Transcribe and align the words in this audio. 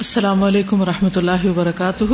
السلام 0.00 0.42
علیکم 0.42 0.80
و 0.80 0.84
رحمۃ 0.84 1.16
اللہ 1.16 1.44
وبرکاتہ۔ 1.46 2.04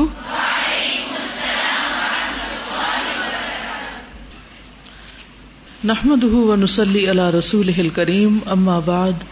نحمد 5.84 6.24
ونسلی 6.24 7.10
علی 7.10 7.26
رسول 7.38 7.70
کریم 7.94 8.38
اما 8.46 8.78
بعد، 8.78 9.22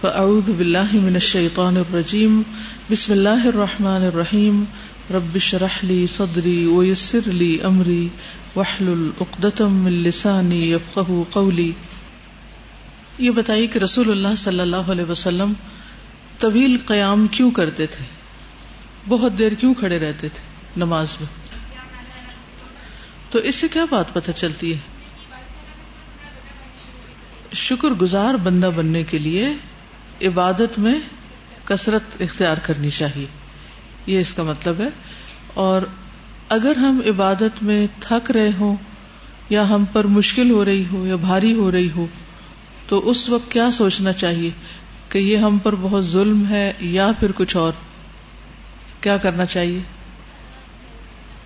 فاعوذ 0.00 0.50
باللہ 0.50 0.92
من 0.92 1.14
الشیطان 1.14 1.76
الرجیم، 1.76 2.42
بسم 2.90 3.12
اللہ 3.12 3.46
الرحمن 3.46 4.04
الرحیم، 4.04 4.64
رب 5.14 5.38
شرح 5.40 5.78
لی 5.82 6.06
صدری 6.06 6.64
ویسر 6.66 7.32
لی 7.32 7.56
امری 7.62 8.08
وحلل 8.56 9.10
اقدتم 9.20 9.82
من 9.84 10.02
لسانی 10.02 10.62
یفقہ 10.72 11.22
قولی۔ 11.30 11.72
یہ 13.18 13.30
بتائی 13.30 13.66
کہ 13.66 13.78
رسول 13.78 14.10
اللہ 14.10 14.34
صلی 14.38 14.60
اللہ 14.60 14.90
علیہ 14.90 15.10
وسلم 15.10 15.52
طویل 16.40 16.76
قیام 16.86 17.26
کیوں 17.26 17.50
کرتے 17.50 17.86
تھے؟ 17.86 18.04
بہت 19.08 19.38
دیر 19.38 19.52
کیوں 19.52 19.74
کھڑے 19.74 19.98
رہتے 19.98 20.28
تھے 20.28 20.40
نماز 20.76 21.16
میں؟ 21.20 21.58
تو 23.30 23.38
اس 23.38 23.54
سے 23.54 23.68
کیا 23.68 23.84
بات 23.90 24.12
پتہ 24.12 24.30
چلتی 24.30 24.74
ہے؟ 24.74 24.78
شکر 27.52 27.88
گزار 27.88 28.34
بندہ 28.34 28.70
بننے 28.76 29.02
کے 29.02 29.18
لیے 29.18 29.48
عبادت 30.22 30.78
میں 30.78 31.00
کثرت 31.64 32.22
اختیار 32.22 32.56
کرنی 32.56 32.90
چاہیے۔ 32.90 33.26
یہ 34.06 34.20
اس 34.20 34.34
کا 34.34 34.42
مطلب 34.42 34.80
ہے۔ 34.80 34.88
اور 35.54 35.82
اگر 36.48 36.76
ہم 36.76 37.00
عبادت 37.06 37.62
میں 37.62 37.86
تھک 38.00 38.30
رہے 38.30 38.50
ہوں 38.58 38.76
یا 39.48 39.68
ہم 39.68 39.84
پر 39.84 40.04
مشکل 40.04 40.50
ہو 40.50 40.64
رہی 40.64 40.86
ہو 40.92 41.06
یا 41.06 41.16
بھاری 41.16 41.54
ہو 41.54 41.72
رہی 41.72 41.90
ہو، 41.90 42.06
تو 42.88 43.08
اس 43.08 43.28
وقت 43.28 43.52
کیا 43.52 43.70
سوچنا 43.70 44.12
چاہیے؟ 44.12 44.50
کہ 45.10 45.18
یہ 45.18 45.36
ہم 45.36 45.58
پر 45.58 45.74
بہت 45.80 46.06
ظلم 46.06 46.46
ہے 46.50 46.72
یا 46.80 47.10
پھر 47.20 47.32
کچھ 47.34 47.56
اور؟ 47.56 47.72
کیا 49.00 49.16
کرنا 49.16 49.46
چاہیے؟ 49.46 49.80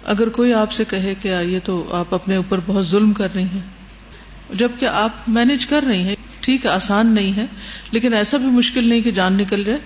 اگر 0.05 0.29
کوئی 0.29 0.55
آپ 0.55 0.73
سے 0.73 0.85
کہے 0.85 1.15
کہ 1.15 1.29
یہ 1.29 1.59
تو 1.65 1.95
آپ 1.95 2.15
اپنے 2.15 2.37
اوپر 2.37 2.61
بہت 2.67 2.87
ظلم 2.87 3.13
کر 3.13 3.35
رہی 3.35 3.43
ہیں۔ 3.43 3.61
جبکہ 4.55 4.87
آپ 4.87 5.11
مینج 5.29 5.67
کر 5.67 5.83
رہی 5.83 6.03
ہیں، 6.03 6.17
ٹھیک 6.41 6.67
ہے، 6.67 6.71
آسان 6.71 7.07
نہیں 7.07 7.37
ہے، 7.37 7.47
لیکن 7.91 8.15
ایسا 8.15 8.37
بھی 8.37 8.47
مشکل 8.47 8.89
نہیں 8.89 9.01
کہ 9.01 9.11
جان 9.11 9.35
نکل 9.35 9.65
جائے۔ 9.65 9.79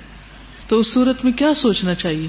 تو 0.69 0.79
اس 0.79 0.93
صورت 0.93 1.25
میں 1.25 1.33
کیا 1.33 1.55
سوچنا 1.55 1.95
چاہیے؟ 1.95 2.29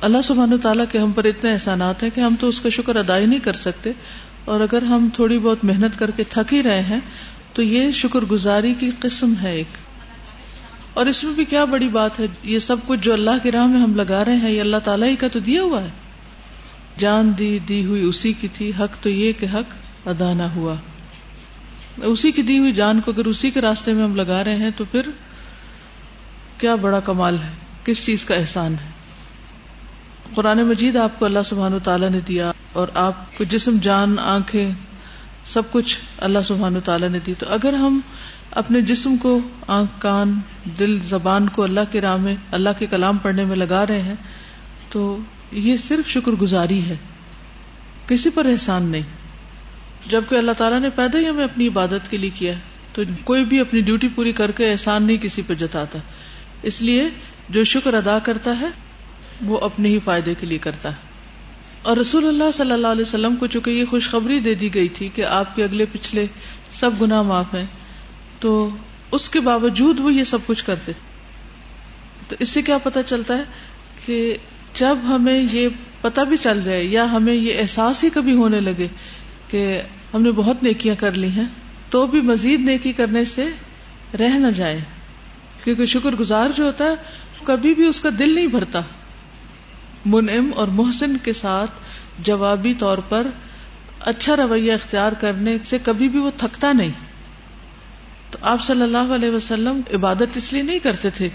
اللہ 0.00 0.22
سبحانہ 0.24 0.54
تعالیٰ 0.62 0.84
کے 0.92 0.98
ہم 0.98 1.12
پر 1.12 1.24
اتنے 1.24 1.52
احسانات 1.52 2.02
ہیں 2.02 2.10
کہ 2.14 2.20
ہم 2.20 2.34
تو 2.40 2.48
اس 2.48 2.60
کا 2.60 2.68
شکر 2.68 2.96
ادا 2.96 3.18
ہی 3.18 3.26
نہیں 3.26 3.40
کر 3.40 3.52
سکتے۔ 3.52 3.92
اور 4.44 4.60
اگر 4.60 4.82
ہم 4.82 5.08
تھوڑی 5.14 5.38
بہت 5.38 5.64
محنت 5.64 5.98
کر 5.98 6.10
کے 6.10 6.24
تھک 6.28 6.54
ہی 6.54 6.62
رہے 6.62 6.80
ہیں 6.80 7.00
تو 7.52 7.62
یہ 7.62 7.90
شکر 7.90 8.20
گزاری 8.20 8.74
کی 8.74 8.90
قسم 9.00 9.32
ہے 9.42 9.52
ایک۔ 9.52 9.66
اور 10.94 11.06
اس 11.06 11.24
میں 11.24 11.34
بھی 11.34 11.44
کیا 11.44 11.64
بڑی 11.64 11.88
بات 11.88 12.20
ہے، 12.20 12.26
یہ 12.42 12.58
سب 12.58 12.76
کچھ 12.86 13.00
جو 13.00 13.12
اللہ 13.12 13.30
کی 13.42 13.52
راہ 13.52 13.66
میں 13.66 13.80
ہم 13.80 13.94
لگا 13.94 14.24
رہے 14.24 14.36
ہیں، 14.36 14.50
یہ 14.50 14.60
اللہ 14.60 14.76
تعالیٰ 14.76 15.08
ہی 15.08 15.16
کا 15.16 15.28
تو 15.28 15.40
دیا 15.40 15.62
ہوا 15.62 15.82
ہے۔ 15.82 15.88
جان 16.98 17.32
دی 17.38 17.58
دی 17.68 17.84
ہوئی 17.84 18.02
اسی 18.02 18.32
کی 18.32 18.48
تھی، 18.48 18.72
حق 18.78 19.02
تو 19.02 19.10
یہ 19.10 19.32
کہ 19.32 19.46
حق 19.54 19.74
ادا 20.08 20.34
نہ 20.34 20.42
ہوا۔ 20.42 20.74
اسی 22.02 22.32
کی 22.32 22.42
دی 22.42 22.58
ہوئی 22.58 22.72
جان 22.72 23.00
کو 23.00 23.10
اگر 23.10 23.24
اسی 23.24 23.50
کے 23.50 23.60
راستے 23.60 23.92
میں 23.92 24.04
ہم 24.04 24.16
لگا 24.16 24.44
رہے 24.44 24.56
ہیں 24.56 24.70
تو 24.76 24.84
پھر 24.84 25.02
کیا 26.58 26.74
بڑا 26.74 27.00
کمال 27.00 27.38
ہے، 27.44 27.52
کس 27.84 28.06
چیز 28.06 28.24
کا 28.24 28.34
احسان 28.34 28.72
ہے۔ 28.72 28.90
قرآن 30.34 30.62
مجید 30.62 30.96
آپ 30.96 31.18
کو 31.18 31.24
اللہ 31.24 31.38
سبحان 31.44 31.74
و 31.74 31.78
تعالیٰ 31.78 32.10
نے 32.10 32.20
دیا 32.20 32.52
اور 32.72 32.88
آپ 32.94 33.38
کو 33.38 33.44
جسم، 33.44 33.76
جان، 33.82 34.18
آنکھیں 34.18 34.72
سب 35.44 35.62
کچھ 35.70 35.98
اللہ 36.18 36.38
سبحان 36.44 36.80
تعالیٰ 36.84 37.08
نے 37.08 37.18
دی۔ 37.26 37.34
تو 37.38 37.46
اگر 37.48 37.72
ہم 37.72 38.00
اپنے 38.50 38.80
جسم 38.80 39.16
کو، 39.16 39.40
آنکھ، 39.66 39.90
کان، 39.98 40.40
دل، 40.78 40.98
زبان 40.98 41.48
کو 41.48 41.62
اللہ 41.62 41.80
کے 41.90 42.00
راہ 42.00 42.16
میں، 42.16 42.36
اللہ 42.50 42.68
کے 42.78 42.86
کلام 42.86 43.18
پڑھنے 43.18 43.44
میں 43.44 43.56
لگا 43.56 43.86
رہے 43.86 44.02
ہیں، 44.02 44.14
تو 44.90 45.18
یہ 45.52 45.76
صرف 45.76 46.08
شکر 46.08 46.32
گزاری 46.32 46.84
ہے۔ 46.84 46.96
کسی 48.06 48.30
پر 48.30 48.46
احسان 48.46 48.82
نہیں۔ 48.82 49.02
جبکہ 50.06 50.34
اللہ 50.34 50.52
تعالیٰ 50.52 50.80
نے 50.80 50.90
پیدا 50.90 51.18
ہی 51.18 51.28
ہمیں 51.28 51.44
اپنی 51.44 51.68
عبادت 51.68 52.10
کے 52.10 52.16
لیے 52.16 52.30
کیا 52.30 52.54
ہے، 52.54 52.58
تو 52.92 53.02
کوئی 53.24 53.44
بھی 53.44 53.60
اپنی 53.60 53.80
ڈیوٹی 53.80 54.08
پوری 54.08 54.32
کر 54.32 54.50
کے 54.50 54.70
احسان 54.70 55.02
نہیں 55.02 55.16
کسی 55.16 55.42
پہ 55.46 55.54
جتاتا۔ 55.54 55.98
اس 56.62 56.82
لیے 56.82 57.08
جو 57.48 57.64
شکر 57.64 57.94
ادا 57.94 58.18
کرتا 58.18 58.60
ہے، 58.60 58.68
وہ 59.40 59.58
اپنے 59.58 59.88
ہی 59.88 59.98
فائدے 59.98 60.34
کے 60.34 60.46
لیے 60.46 60.58
کرتا 60.58 60.88
ہے۔ 60.88 61.09
اور 61.82 61.96
رسول 61.96 62.26
اللہ 62.28 62.50
صلی 62.54 62.72
اللہ 62.72 62.86
علیہ 62.86 63.02
وسلم 63.02 63.36
کو 63.36 63.46
چونکہ 63.46 63.70
یہ 63.70 63.84
خوشخبری 63.90 64.38
دے 64.40 64.54
دی 64.54 64.74
گئی 64.74 64.88
تھی 64.88 65.08
کہ 65.08 65.24
آپ 65.24 65.54
کے 65.56 65.64
اگلے 65.64 65.84
پچھلے 65.92 66.26
سب 66.70 67.00
گنا 67.00 67.20
معاف 67.22 67.54
ہیں، 67.54 67.64
تو 68.40 68.68
اس 69.12 69.28
کے 69.28 69.40
باوجود 69.40 70.00
وہ 70.00 70.12
یہ 70.12 70.24
سب 70.24 70.46
کچھ 70.46 70.64
کرتے 70.64 70.92
تو 72.28 72.36
اس 72.38 72.48
سے 72.48 72.62
کیا 72.62 72.78
پتا 72.78 73.02
چلتا 73.02 73.38
ہے 73.38 73.44
کہ 74.06 74.36
جب 74.74 74.98
ہمیں 75.08 75.42
یہ 75.52 75.68
پتا 76.00 76.24
بھی 76.24 76.36
چل 76.36 76.62
جائے 76.64 76.84
یا 76.84 77.10
ہمیں 77.12 77.34
یہ 77.34 77.60
احساس 77.60 78.04
ہی 78.04 78.10
کبھی 78.10 78.34
ہونے 78.34 78.60
لگے 78.60 78.86
کہ 79.48 79.64
ہم 80.14 80.22
نے 80.22 80.30
بہت 80.32 80.62
نیکیاں 80.62 80.94
کر 80.98 81.12
لی 81.14 81.28
ہیں، 81.28 81.44
تو 81.90 82.06
بھی 82.06 82.20
مزید 82.20 82.60
نیکی 82.60 82.92
کرنے 82.92 83.24
سے 83.24 83.48
رہ 84.18 84.38
نہ 84.38 84.50
جائے 84.56 84.78
کیونکہ 85.64 85.86
شکر 85.86 86.14
گزار 86.14 86.50
جو 86.56 86.64
ہوتا 86.64 86.84
ہے، 86.84 86.94
کبھی 87.44 87.74
بھی 87.74 87.86
اس 87.86 88.00
کا 88.00 88.10
دل 88.18 88.34
نہیں 88.34 88.46
بھرتا۔ 88.46 88.80
منعم 90.06 90.50
اور 90.56 90.68
محسن 90.68 91.16
کے 91.16 91.32
ساتھ 91.32 91.70
جوابی 92.18 92.74
طور 92.74 92.98
پر 92.98 93.26
اچھا 94.00 94.36
رویہ 94.36 94.72
اختیار 94.72 95.12
کرنے 95.12 95.56
سے 95.64 95.78
کبھی 95.82 96.08
بھی 96.08 96.18
وہ 96.18 96.30
تھکتا 96.36 96.72
نہیں۔ 96.72 96.90
تو 98.30 98.38
آپ 98.42 98.62
صلی 98.62 98.82
اللہ 98.82 99.14
علیہ 99.14 99.30
وسلم 99.30 99.80
عبادت 99.94 100.36
اس 100.36 100.52
لیے 100.52 100.62
نہیں 100.62 100.78
کرتے 100.78 101.10
تھے 101.10 101.28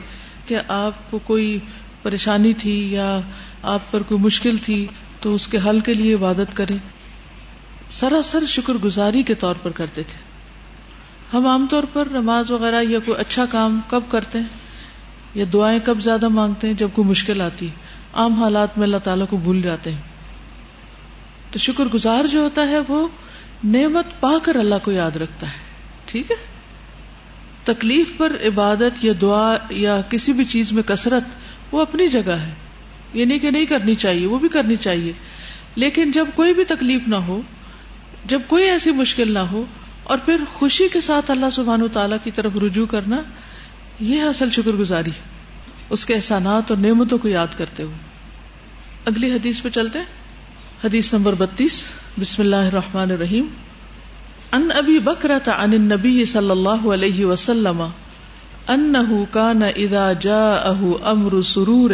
کہ 0.46 0.58
آپ 0.68 1.12
کو 1.12 1.18
کوئی 1.20 1.60
پریشانی 2.04 2.54
تھی 2.54 2.94
یا 2.94 3.20
آپ 3.62 3.92
پر 3.92 4.02
کوئی 4.02 4.22
مشکل 4.22 4.58
تھی 4.58 4.88
تو 5.20 5.36
اس 5.36 5.48
کے 5.48 5.58
حل 5.66 5.80
کے 5.80 5.94
لیے 5.94 6.14
عبادت 6.14 6.58
کریں۔ 6.58 6.78
سراسر 7.90 8.46
شکر 8.46 8.74
گزاری 8.74 9.24
کے 9.24 9.34
طور 9.36 9.56
پر 9.64 9.72
کرتے 9.72 10.04
تھے۔ 10.04 10.20
ہم 11.38 11.48
عام 11.48 11.68
طور 11.70 11.84
پر 11.94 12.08
نماز 12.12 12.52
وغیرہ 12.52 12.84
یا 12.84 13.00
کوئی 13.06 13.22
اچھا 13.22 13.46
کام 13.46 13.80
کب 13.88 14.02
کرتے 14.10 14.40
ہیں 14.40 14.48
یا 15.34 15.46
دعائیں 15.54 15.80
کب 15.80 16.00
زیادہ 16.00 16.28
مانگتے 16.28 16.68
ہیں 16.68 16.74
جب 16.74 16.90
کوئی 16.94 17.08
مشکل 17.08 17.42
آتی۔ 17.42 17.68
ہے 17.68 17.95
عام 18.16 18.34
حالات 18.34 18.78
میں 18.78 18.88
اللہ 18.88 18.98
تعالیٰ 18.98 19.28
کو 19.30 19.38
بھول 19.38 19.62
جاتے 19.62 19.92
ہیں۔ 19.92 20.02
تو 21.52 21.60
شکر 21.60 21.86
گزار 21.86 22.26
جو 22.26 22.40
ہوتا 22.40 22.62
ہے 22.62 22.80
وہ 22.88 23.08
نعمت 23.64 24.06
پا 24.20 24.32
کر 24.44 24.56
اللہ 24.56 24.76
کو 24.84 24.92
یاد 24.92 25.12
رکھتا 25.12 25.48
ہے۔ 25.48 25.58
ٹھیک 26.06 26.32
ہے؟ 26.32 26.36
تکلیف 27.64 28.18
پر 28.18 28.36
عبادت 28.48 29.06
یا 29.06 29.14
دعا 29.22 29.58
یا 29.70 30.02
کسی 30.10 30.34
بھی 30.34 30.46
چیز 30.46 30.72
میں 30.72 30.84
کثرت 30.84 31.24
وہ 31.72 31.82
اپنی 31.82 32.08
جگہ 32.08 32.32
ہے۔ 32.32 32.54
یہ 33.14 33.26
نہیں 33.26 33.40
کہ 33.40 33.52
نہیں 33.52 33.66
کرنی 33.66 33.96
چاہیے، 33.96 34.28
وہ 34.28 34.40
بھی 34.40 34.50
کرنی 34.50 34.76
چاہیے۔ 34.76 35.14
لیکن 35.76 36.12
جب 36.12 36.26
کوئی 36.36 36.54
بھی 36.54 36.64
تکلیف 36.64 37.08
نہ 37.08 37.16
ہو، 37.16 37.42
جب 38.26 38.42
کوئی 38.48 38.70
ایسی 38.70 38.92
مشکل 38.92 39.34
نہ 39.34 39.40
ہو 39.40 39.66
اور 40.04 40.18
پھر 40.18 40.38
خوشی 40.54 40.88
کے 40.94 41.02
ساتھ 41.02 41.32
اللہ 41.32 41.50
سبحان 41.52 41.82
و 41.82 41.88
تعالی 41.88 42.16
کی 42.24 42.32
طرف 42.32 42.52
رجوع 42.64 42.86
کرنا، 42.86 43.22
یہ 44.00 44.22
اصل 44.22 44.52
شکر 44.52 44.72
گزاری 44.72 45.12
اس 45.90 46.06
کے 46.06 46.14
احسانات 46.14 46.72
اور 46.72 46.80
نعمتوں 46.80 47.18
کو 47.18 47.28
یاد 47.28 47.48
کرتے 47.58 47.84
ہوئے۔ 47.84 47.96
اگلی 49.06 49.32
حدیث 49.32 49.62
پہ 49.62 49.70
چلتے 49.70 50.00
حدیث 50.84 51.14
نمبر 51.14 51.34
بتیس۔ 51.34 51.84
بسم 52.20 52.42
اللہ 52.42 52.56
الرحمن 52.56 53.12
الرحیم۔ 53.12 53.48
ان 54.52 54.70
ابی 54.76 55.00
بکرت 55.00 55.50
عن 55.50 55.74
النبی 55.74 56.26
صلی 56.26 56.50
اللہ 56.50 56.94
علیہ 56.94 57.26
وسلم 57.26 57.84
انه 58.68 59.24
كان 59.32 59.62
اذا 59.76 60.14
جاءه 60.14 60.90
امر 61.04 61.42
سرور 61.42 61.92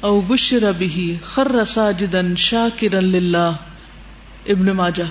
او 0.00 0.20
بشر 0.20 0.70
به 0.78 1.12
خر 1.24 1.64
ساجدا 1.64 2.34
شاکرا 2.36 3.00
لله 3.00 3.52
ابن 4.46 4.66
ماجہ۔ 4.66 5.10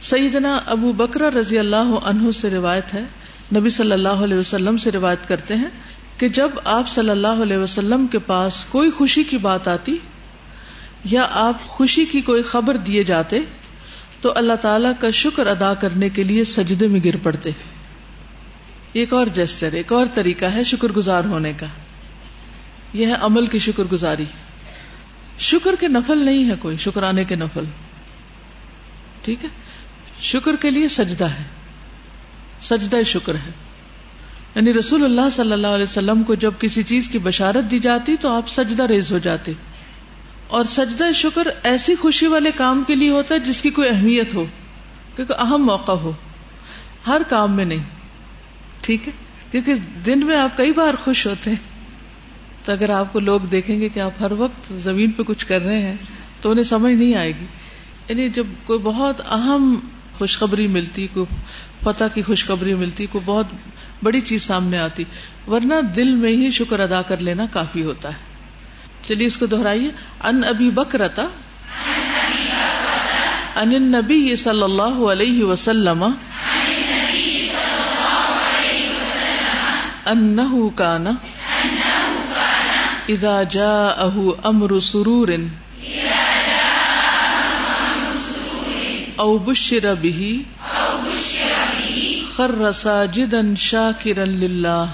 سیدنا 0.00 0.56
ابو 0.66 0.92
بکر 0.92 1.20
رضی 1.20 1.58
اللہ 1.58 1.98
عنہ 2.04 2.30
سے 2.30 2.50
روایت 2.50 2.94
ہے۔ 2.94 3.02
نبی 3.56 3.70
صلی 3.70 3.92
اللہ 3.92 4.08
علیہ 4.08 4.36
وسلم 4.36 4.76
سے 4.76 4.90
روایت 4.90 5.28
کرتے 5.28 5.54
ہیں 5.54 5.68
کہ 6.18 6.28
جب 6.28 6.50
آپ 6.64 6.88
صلی 6.88 7.10
اللہ 7.10 7.42
علیہ 7.42 7.56
وسلم 7.56 8.06
کے 8.06 8.18
پاس 8.18 8.64
کوئی 8.64 8.90
خوشی 8.90 9.22
کی 9.22 9.36
بات 9.36 9.68
آتی 9.68 9.96
یا 11.04 11.28
آپ 11.30 11.66
خوشی 11.66 12.04
کی 12.04 12.20
کوئی 12.20 12.42
خبر 12.42 12.76
دیے 12.76 13.04
جاتے 13.04 13.40
تو 14.20 14.32
اللہ 14.36 14.52
تعالی 14.52 14.88
کا 15.00 15.10
شکر 15.10 15.46
ادا 15.46 15.74
کرنے 15.74 16.08
کے 16.08 16.22
لیے 16.22 16.44
سجدے 16.44 16.86
میں 16.86 17.00
گر 17.04 17.16
پڑتے۔ 17.22 17.50
ایک 18.92 19.12
اور 19.12 19.26
جسچر، 19.26 19.72
ایک 19.72 19.92
اور 19.92 20.06
طریقہ 20.14 20.44
ہے 20.44 20.64
شکر 20.64 20.88
گزار 20.88 21.24
ہونے 21.24 21.52
کا۔ 21.56 21.66
یہ 22.94 23.06
ہے 23.06 23.12
عمل 23.12 23.46
کی 23.46 23.58
شکر 23.58 23.84
گزاری۔ 23.84 24.24
شکر 25.38 25.70
کے 25.80 25.88
نفل 25.88 26.18
نہیں 26.18 26.50
ہے 26.50 26.54
کوئی، 26.60 26.76
شکرانے 26.76 27.24
کے 27.24 27.36
نفل۔ 27.36 27.64
ٹھیک 29.22 29.44
ہے؟ 29.44 29.48
شکر 30.20 30.56
کے 30.56 30.70
لیے 30.70 30.88
سجدہ 30.88 31.24
ہے۔ 31.24 31.44
سجدہ 32.60 32.96
شکر 33.06 33.34
ہے۔ 33.34 33.63
یعنی 34.54 34.72
رسول 34.74 35.04
اللہ 35.04 35.30
صلی 35.32 35.52
اللہ 35.52 35.66
علیہ 35.66 35.84
وسلم 35.84 36.22
کو 36.22 36.34
جب 36.34 36.52
کسی 36.58 36.82
چیز 36.82 37.08
کی 37.08 37.18
بشارت 37.18 37.70
دی 37.70 37.78
جاتی 37.78 38.16
تو 38.16 38.28
آپ 38.28 38.48
سجدہ 38.48 38.82
ریز 38.82 39.12
ہو 39.12 39.18
جاتے 39.18 39.52
اور 40.46 40.64
سجدہ 40.64 41.04
شکر 41.14 41.42
ایسی 41.62 41.94
خوشی 41.94 42.26
والے 42.26 42.50
کام 42.56 42.82
کے 42.86 42.94
لیے 42.94 43.10
ہوتا 43.10 43.34
ہے 43.34 43.40
جس 43.40 43.62
کی 43.62 43.70
کوئی 43.70 43.88
اہمیت 43.88 44.34
ہو، 44.34 44.44
کیونکہ 45.16 45.32
اہم 45.32 45.64
موقع 45.66 45.92
ہو، 45.92 46.12
ہر 47.06 47.22
کام 47.28 47.56
میں 47.56 47.64
نہیں، 47.64 47.82
ٹھیک 48.80 49.08
ہے؟ 49.08 49.12
کیونکہ 49.50 49.74
دن 50.06 50.26
میں 50.26 50.36
آپ 50.36 50.56
کئی 50.56 50.72
بار 50.72 50.94
خوش 51.04 51.26
ہوتے 51.26 51.50
ہیں، 51.50 51.56
تو 52.64 52.72
اگر 52.72 52.90
آپ 52.90 53.12
کو 53.12 53.20
لوگ 53.20 53.40
دیکھیں 53.40 53.80
گے 53.80 53.88
کہ 53.88 54.00
آپ 54.00 54.12
ہر 54.20 54.32
وقت 54.32 54.72
زمین 54.78 55.10
پہ 55.10 55.22
کچھ 55.22 55.46
کر 55.46 55.60
رہے 55.60 55.78
ہیں 55.78 55.96
تو 56.40 56.50
انہیں 56.50 56.64
سمجھ 56.64 56.94
نہیں 56.94 57.14
آئے 57.14 57.32
گی۔ 57.40 57.46
یعنی 58.08 58.28
جب 58.28 58.46
کوئی 58.64 58.78
بہت 58.78 59.20
اہم 59.20 59.80
خوشخبری 60.18 60.66
ملتی، 60.66 61.06
کوئی 61.12 61.36
فتح 61.82 62.04
کی 62.14 62.22
خوشخبری 62.22 62.74
ملتی، 62.74 63.06
کوئی 63.06 63.22
بہت 63.26 63.46
بڑی 64.02 64.20
چیز 64.20 64.42
سامنے 64.42 64.78
آتی۔ 64.78 65.04
ورنہ 65.46 65.80
دل 65.96 66.14
میں 66.14 66.30
ہی 66.30 66.50
شکر 66.50 66.80
ادا 66.80 67.02
کر 67.02 67.16
لینا 67.16 67.46
کافی 67.52 67.82
ہوتا 67.82 68.08
ہے۔ 68.08 68.34
چلیے 69.08 69.26
اس 69.26 69.36
کو 69.36 69.46
دوہرائیے 69.46 69.90
ان 70.24 70.44
ابھی 70.44 70.70
بکرتا 70.70 71.22
ان 73.56 73.82
نبی 73.82 74.36
صلی 74.36 74.62
اللہ 74.62 75.06
علیہ 75.12 75.44
وسلم 75.44 76.04
انه 80.06 80.68
كان 80.76 81.06
اذا 83.08 83.42
جاءه 83.42 84.30
امر 84.44 84.80
سرور، 84.80 85.28
او 89.16 89.38
بشر 89.38 89.94
به 89.94 90.34
خر 92.36 92.72
ساجدا 92.72 93.54
شاكرا 93.56 94.24
لله 94.24 94.84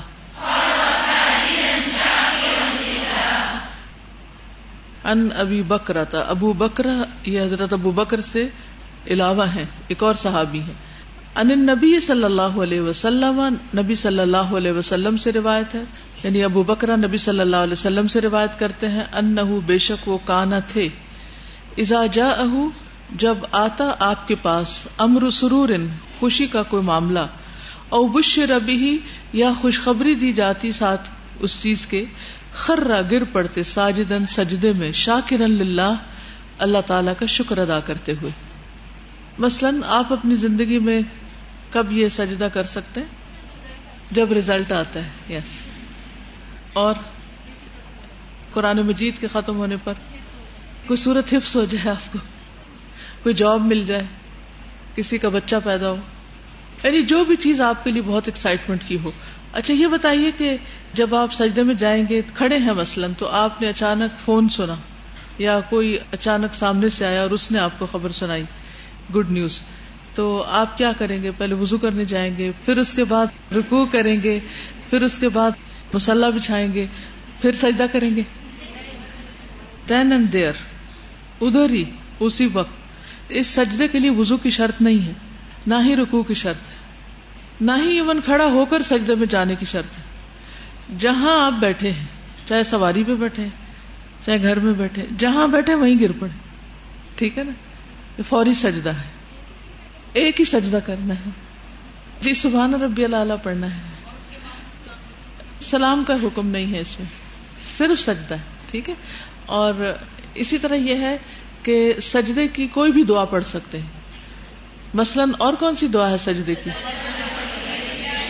ان 5.04 5.28
ابی 5.36 5.62
بکرا 5.62 6.04
تھا 6.04 6.18
ابو 6.18 6.52
بکرا 6.52 7.02
یہ 7.24 7.42
حضرت 7.42 7.72
ابو 7.72 7.90
بکر 7.90 8.20
سے 8.20 8.48
علاوہ 9.06 9.46
ہیں، 9.54 9.64
ایک 9.88 10.02
اور 10.02 10.14
صحابی 10.14 10.60
ہیں۔ 10.60 10.74
ان 11.34 11.48
نبی 11.48 12.00
صلی 12.00 12.24
اللہ 12.24 12.42
علیہ 12.42 12.80
وسلم، 12.80 13.56
نبی 13.78 13.94
صلی 13.94 14.18
اللہ 14.18 14.36
علیہ 14.36 14.72
وسلم 14.72 15.16
سے 15.16 15.32
روایت 15.32 15.74
ہے۔ 15.74 15.82
یعنی 16.24 16.44
ابو 16.44 16.62
بکرا 16.62 16.96
نبی 16.96 17.16
صلی 17.16 17.40
اللہ 17.40 17.56
علیہ 17.56 17.72
وسلم 17.72 18.08
سے 18.08 18.20
روایت 18.20 18.58
کرتے 18.58 18.88
ہیں 18.88 19.04
ان 19.12 19.36
بے 19.66 19.78
شک 19.78 20.08
وہ 20.08 20.18
کانا 20.24 20.58
تھے۔ 20.58 20.88
ازا 21.78 22.06
جا 22.12 22.28
اہ 22.28 22.68
جب 23.16 23.34
آتا 23.52 23.94
آپ 23.98 24.28
کے 24.28 24.34
پاس، 24.34 24.86
امر 24.98 25.30
سرور 25.30 25.68
خوشی 26.20 26.46
کا 26.46 26.62
کوئی 26.62 26.82
معاملہ۔ 26.82 27.18
او 27.88 28.06
بش 28.06 28.38
ربی 28.38 28.98
یا 29.32 29.52
خوشخبری 29.60 30.14
دی 30.14 30.32
جاتی 30.32 30.72
ساتھ 30.72 31.10
اس 31.40 31.62
چیز 31.62 31.86
کے۔ 31.86 32.04
خرا 32.54 33.00
گر 33.10 33.24
پڑتے 33.24 33.62
ساجدن 33.62 34.26
سجدے 34.26 34.72
میں 34.72 34.92
شاکرن 34.92 35.50
للہ۔ 35.50 35.94
اللہ 36.58 36.78
تعالی 36.86 37.10
کا 37.18 37.26
شکر 37.26 37.58
ادا 37.58 37.80
کرتے 37.80 38.12
ہوئے۔ 38.12 38.32
مثلاً 39.38 39.80
آپ 39.86 40.12
اپنی 40.12 40.34
زندگی 40.34 40.78
میں 40.78 41.00
کب 41.70 41.92
یہ 41.92 42.08
سجدہ 42.08 42.48
کر 42.52 42.64
سکتے 42.64 43.00
ہیں؟ 43.00 43.08
جب 44.10 44.32
ریزلٹ 44.32 44.72
آتا 44.72 45.00
ہے 45.00 45.34
یس 45.34 45.66
اور 46.72 46.94
قرآن 48.52 48.76
مجید 48.76 49.18
کے 49.20 49.26
ختم 49.32 49.56
ہونے 49.56 49.76
پر 49.84 49.92
کوئی 50.86 50.96
صورت 50.96 51.34
حفظ 51.34 51.56
ہو 51.56 51.64
جائے 51.64 51.90
آپ 51.90 52.12
کو؟ 52.12 52.18
کوئی 53.22 53.34
جاب 53.34 53.60
مل 53.60 53.84
جائے؟ 53.84 54.06
کسی 54.96 55.18
کا 55.18 55.28
بچہ 55.28 55.56
پیدا 55.64 55.90
ہو۔ 55.90 55.96
یعنی 56.84 57.02
جو 57.02 57.24
بھی 57.24 57.36
چیز 57.36 57.60
آپ 57.60 57.84
کے 57.84 57.90
لیے 57.90 58.02
بہت 58.02 58.22
ایکسائٹمنٹ 58.26 58.80
کی 58.86 58.98
ہو۔ 59.04 59.10
اچھا 59.52 59.74
یہ 59.74 59.86
بتائیے 59.86 60.30
کہ 60.36 60.56
جب 60.92 61.14
آپ 61.14 61.34
سجدے 61.34 61.62
میں 61.62 61.74
جائیں 61.74 62.04
گے، 62.08 62.22
کھڑے 62.34 62.58
ہیں 62.58 62.72
مثلاً، 62.72 63.12
تو 63.18 63.28
آپ 63.28 63.62
نے 63.62 63.68
اچانک 63.68 64.20
فون 64.20 64.48
سنا 64.48 64.74
یا 65.38 65.60
کوئی 65.60 65.98
اچانک 66.12 66.54
سامنے 66.54 66.88
سے 66.88 67.06
آیا 67.06 67.22
اور 67.22 67.30
اس 67.30 67.52
نے 67.52 67.58
آپ 67.58 67.78
کو 67.78 67.86
خبر 67.86 68.12
سنائی 68.12 68.44
گڈ 69.16 69.30
نیوز 69.30 69.60
تو 70.14 70.42
آپ 70.42 70.78
کیا 70.78 70.92
کریں 70.92 71.22
گے؟ 71.22 71.30
پہلے 71.30 71.54
وزو 71.54 71.78
کرنے 71.78 72.04
جائیں 72.04 72.36
گے، 72.38 72.52
پھر 72.64 72.78
اس 72.78 72.94
کے 72.94 73.04
بعد 73.04 73.26
رکو 73.52 73.86
کریں 73.86 74.20
گے، 74.22 74.38
پھر 74.90 75.02
اس 75.02 75.18
کے 75.18 75.28
بعد 75.28 75.50
مسلح 75.94 76.28
بچھائیں 76.28 76.72
گے، 76.72 76.86
پھر 77.40 77.52
سجدہ 77.52 77.86
کریں 77.92 78.16
گے۔ 78.16 78.22
دین 79.88 80.12
اینڈ 80.12 80.32
دیئر 80.32 80.52
ادھر 81.40 81.70
ہی، 81.70 81.84
اسی 82.20 82.48
وقت۔ 82.52 82.79
اس 83.30 83.46
سجدے 83.46 83.88
کے 83.88 83.98
لیے 83.98 84.10
وزو 84.10 84.36
کی 84.36 84.50
شرط 84.50 84.82
نہیں 84.82 85.06
ہے، 85.06 85.12
نہ 85.66 85.74
ہی 85.84 85.96
رکو 85.96 86.22
کی 86.22 86.34
شرط 86.34 86.56
ہے، 86.56 86.74
نہ 87.60 87.72
ہی 87.82 87.94
ایون 87.94 88.20
کھڑا 88.24 88.44
ہو 88.44 88.64
کر 88.64 88.82
سجدے 88.82 89.14
میں 89.14 89.26
جانے 89.26 89.54
کی 89.54 89.66
شرط 89.66 89.98
ہے۔ 89.98 90.02
جہاں 90.98 91.46
آپ 91.46 91.52
بیٹھے 91.52 91.90
ہیں، 91.90 92.06
چاہے 92.48 92.62
سواری 92.62 93.04
پہ 93.06 93.14
بیٹھے 93.14 93.48
چاہے 94.26 94.42
گھر 94.42 94.58
میں 94.58 94.72
بیٹھے 94.72 95.06
جہاں 95.18 95.48
بیٹھے 95.48 95.74
وہیں 95.74 96.00
گر 96.00 96.12
پڑے۔ 96.12 96.38
ٹھیک 97.14 97.38
ہے 97.38 97.44
نا؟ 97.44 97.52
یہ 98.18 98.22
فوری 98.22 98.54
سجدہ 98.54 98.90
ہے۔ 98.90 99.08
ایک 100.12 100.40
ہی 100.40 100.44
سجدہ 100.44 100.78
کرنا 100.86 101.14
ہے۔ 101.14 101.30
جی 102.20 102.34
سبحان 102.34 102.74
ربی 102.74 103.04
اللہ 103.04 103.32
پڑھنا 103.42 103.76
ہے۔ 103.76 103.82
سلام 105.60 106.04
کا 106.04 106.14
حکم 106.14 106.46
نہیں 106.46 106.72
ہے 106.72 106.80
اس 106.80 107.00
میں، 107.00 107.06
صرف 107.78 108.00
سجدہ 108.00 108.34
ہے، 108.34 108.42
ٹھیک 108.70 108.88
ہے؟ 108.88 108.94
اور 109.46 109.74
اسی 110.34 110.58
طرح 110.58 110.74
یہ 110.74 110.94
ہے 110.94 111.18
کہ 111.62 111.94
سجدے 112.02 112.48
کی 112.48 112.66
کوئی 112.66 112.92
بھی 112.92 113.04
دعا 113.04 113.24
پڑھ 113.24 113.44
سکتے 113.44 113.78
ہیں۔ 113.78 113.86
مثلاً 114.94 115.30
اور 115.38 115.54
کون 115.54 115.74
سی 115.74 115.88
دعا 115.88 116.10
ہے 116.10 116.16
سجدے 116.16 116.54
کی؟ 116.54 116.70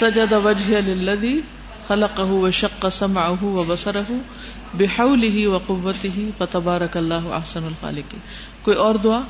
سجد 0.01 0.33
وجہ 0.33 0.77
للذی 0.77 1.41
خلقہ 1.87 2.23
و 2.23 2.51
سمعہ 2.93 3.45
و 3.45 3.65
بصرہ 3.67 4.03
بحولہ 4.75 5.47
و 5.47 5.93
فتبارک 6.39 6.97
اللہ 6.97 7.15
احسن 7.15 7.65
الخالقین۔ 7.65 8.21
کوئی 8.63 8.77
اور 8.77 8.95
دعا؟ 8.95 9.21